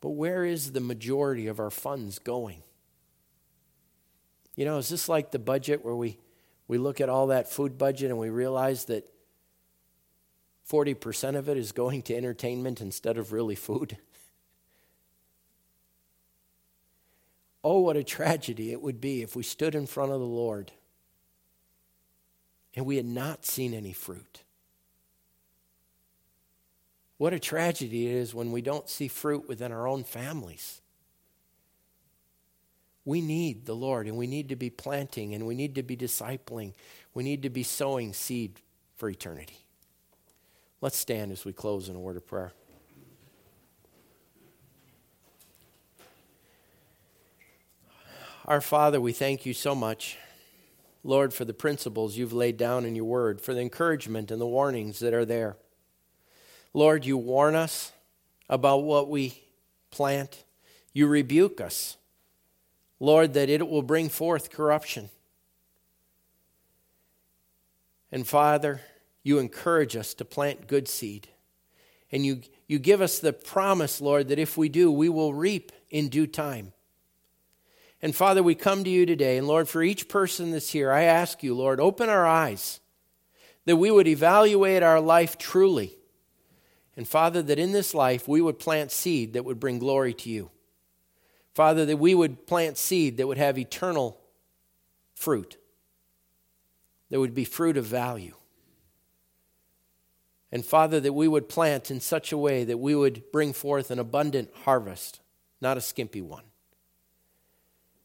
but 0.00 0.12
where 0.12 0.46
is 0.46 0.72
the 0.72 0.80
majority 0.80 1.46
of 1.46 1.60
our 1.60 1.70
funds 1.70 2.18
going? 2.18 2.62
You 4.56 4.64
know, 4.64 4.78
is 4.78 4.88
this 4.88 5.06
like 5.06 5.30
the 5.30 5.38
budget 5.38 5.84
where 5.84 5.94
we, 5.94 6.16
we 6.66 6.78
look 6.78 7.02
at 7.02 7.10
all 7.10 7.26
that 7.26 7.52
food 7.52 7.76
budget 7.76 8.10
and 8.10 8.18
we 8.18 8.30
realize 8.30 8.86
that 8.86 9.06
40% 10.66 11.36
of 11.36 11.50
it 11.50 11.58
is 11.58 11.72
going 11.72 12.00
to 12.00 12.16
entertainment 12.16 12.80
instead 12.80 13.18
of 13.18 13.34
really 13.34 13.56
food? 13.56 13.98
oh, 17.62 17.80
what 17.80 17.98
a 17.98 18.02
tragedy 18.02 18.72
it 18.72 18.80
would 18.80 19.02
be 19.02 19.20
if 19.20 19.36
we 19.36 19.42
stood 19.42 19.74
in 19.74 19.84
front 19.84 20.12
of 20.12 20.18
the 20.18 20.24
Lord 20.24 20.72
and 22.74 22.86
we 22.86 22.96
had 22.96 23.04
not 23.04 23.44
seen 23.44 23.74
any 23.74 23.92
fruit. 23.92 24.44
What 27.16 27.32
a 27.32 27.38
tragedy 27.38 28.06
it 28.06 28.14
is 28.14 28.34
when 28.34 28.50
we 28.50 28.60
don't 28.60 28.88
see 28.88 29.08
fruit 29.08 29.48
within 29.48 29.72
our 29.72 29.86
own 29.86 30.04
families. 30.04 30.80
We 33.04 33.20
need 33.20 33.66
the 33.66 33.74
Lord 33.74 34.06
and 34.06 34.16
we 34.16 34.26
need 34.26 34.48
to 34.48 34.56
be 34.56 34.70
planting 34.70 35.34
and 35.34 35.46
we 35.46 35.54
need 35.54 35.74
to 35.76 35.82
be 35.82 35.96
discipling. 35.96 36.72
We 37.12 37.22
need 37.22 37.42
to 37.42 37.50
be 37.50 37.62
sowing 37.62 38.12
seed 38.12 38.60
for 38.96 39.08
eternity. 39.08 39.58
Let's 40.80 40.98
stand 40.98 41.30
as 41.30 41.44
we 41.44 41.52
close 41.52 41.88
in 41.88 41.96
a 41.96 42.00
word 42.00 42.16
of 42.16 42.26
prayer. 42.26 42.52
Our 48.46 48.60
Father, 48.60 49.00
we 49.00 49.12
thank 49.12 49.46
you 49.46 49.54
so 49.54 49.74
much, 49.74 50.18
Lord, 51.02 51.32
for 51.32 51.46
the 51.46 51.54
principles 51.54 52.16
you've 52.18 52.34
laid 52.34 52.58
down 52.58 52.84
in 52.84 52.94
your 52.94 53.06
word, 53.06 53.40
for 53.40 53.54
the 53.54 53.62
encouragement 53.62 54.30
and 54.30 54.38
the 54.38 54.46
warnings 54.46 54.98
that 54.98 55.14
are 55.14 55.24
there. 55.24 55.56
Lord, 56.74 57.06
you 57.06 57.16
warn 57.16 57.54
us 57.54 57.92
about 58.48 58.82
what 58.82 59.08
we 59.08 59.40
plant. 59.90 60.44
You 60.92 61.06
rebuke 61.06 61.60
us, 61.60 61.96
Lord, 62.98 63.34
that 63.34 63.48
it 63.48 63.68
will 63.68 63.82
bring 63.82 64.08
forth 64.08 64.50
corruption. 64.50 65.08
And 68.10 68.26
Father, 68.26 68.80
you 69.22 69.38
encourage 69.38 69.96
us 69.96 70.14
to 70.14 70.24
plant 70.24 70.66
good 70.66 70.88
seed. 70.88 71.28
And 72.10 72.26
you, 72.26 72.42
you 72.66 72.78
give 72.78 73.00
us 73.00 73.20
the 73.20 73.32
promise, 73.32 74.00
Lord, 74.00 74.28
that 74.28 74.38
if 74.38 74.56
we 74.56 74.68
do, 74.68 74.90
we 74.90 75.08
will 75.08 75.32
reap 75.32 75.72
in 75.90 76.08
due 76.08 76.26
time. 76.26 76.72
And 78.02 78.14
Father, 78.14 78.42
we 78.42 78.54
come 78.54 78.84
to 78.84 78.90
you 78.90 79.06
today. 79.06 79.38
And 79.38 79.46
Lord, 79.46 79.68
for 79.68 79.82
each 79.82 80.08
person 80.08 80.50
that's 80.50 80.70
here, 80.70 80.92
I 80.92 81.04
ask 81.04 81.42
you, 81.42 81.54
Lord, 81.54 81.80
open 81.80 82.08
our 82.08 82.26
eyes 82.26 82.80
that 83.64 83.76
we 83.76 83.90
would 83.90 84.06
evaluate 84.06 84.82
our 84.82 85.00
life 85.00 85.38
truly 85.38 85.96
and 86.96 87.08
Father, 87.08 87.42
that 87.42 87.58
in 87.58 87.72
this 87.72 87.94
life 87.94 88.28
we 88.28 88.40
would 88.40 88.58
plant 88.58 88.92
seed 88.92 89.32
that 89.32 89.44
would 89.44 89.60
bring 89.60 89.78
glory 89.78 90.14
to 90.14 90.30
you. 90.30 90.50
Father, 91.54 91.84
that 91.86 91.98
we 91.98 92.14
would 92.14 92.46
plant 92.46 92.76
seed 92.78 93.16
that 93.16 93.26
would 93.26 93.38
have 93.38 93.58
eternal 93.58 94.20
fruit, 95.14 95.56
that 97.10 97.20
would 97.20 97.34
be 97.34 97.44
fruit 97.44 97.76
of 97.76 97.84
value. 97.84 98.34
And 100.50 100.64
Father, 100.64 101.00
that 101.00 101.12
we 101.12 101.26
would 101.26 101.48
plant 101.48 101.90
in 101.90 102.00
such 102.00 102.30
a 102.30 102.38
way 102.38 102.62
that 102.62 102.78
we 102.78 102.94
would 102.94 103.32
bring 103.32 103.52
forth 103.52 103.90
an 103.90 103.98
abundant 103.98 104.50
harvest, 104.64 105.20
not 105.60 105.76
a 105.76 105.80
skimpy 105.80 106.20
one. 106.20 106.44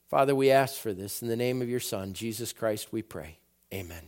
Father, 0.10 0.34
we 0.34 0.50
ask 0.50 0.76
for 0.80 0.92
this 0.92 1.22
in 1.22 1.28
the 1.28 1.36
name 1.36 1.62
of 1.62 1.70
your 1.70 1.80
Son, 1.80 2.14
Jesus 2.14 2.52
Christ, 2.52 2.92
we 2.92 3.04
pray. 3.04 3.38
Amen. 3.72 4.08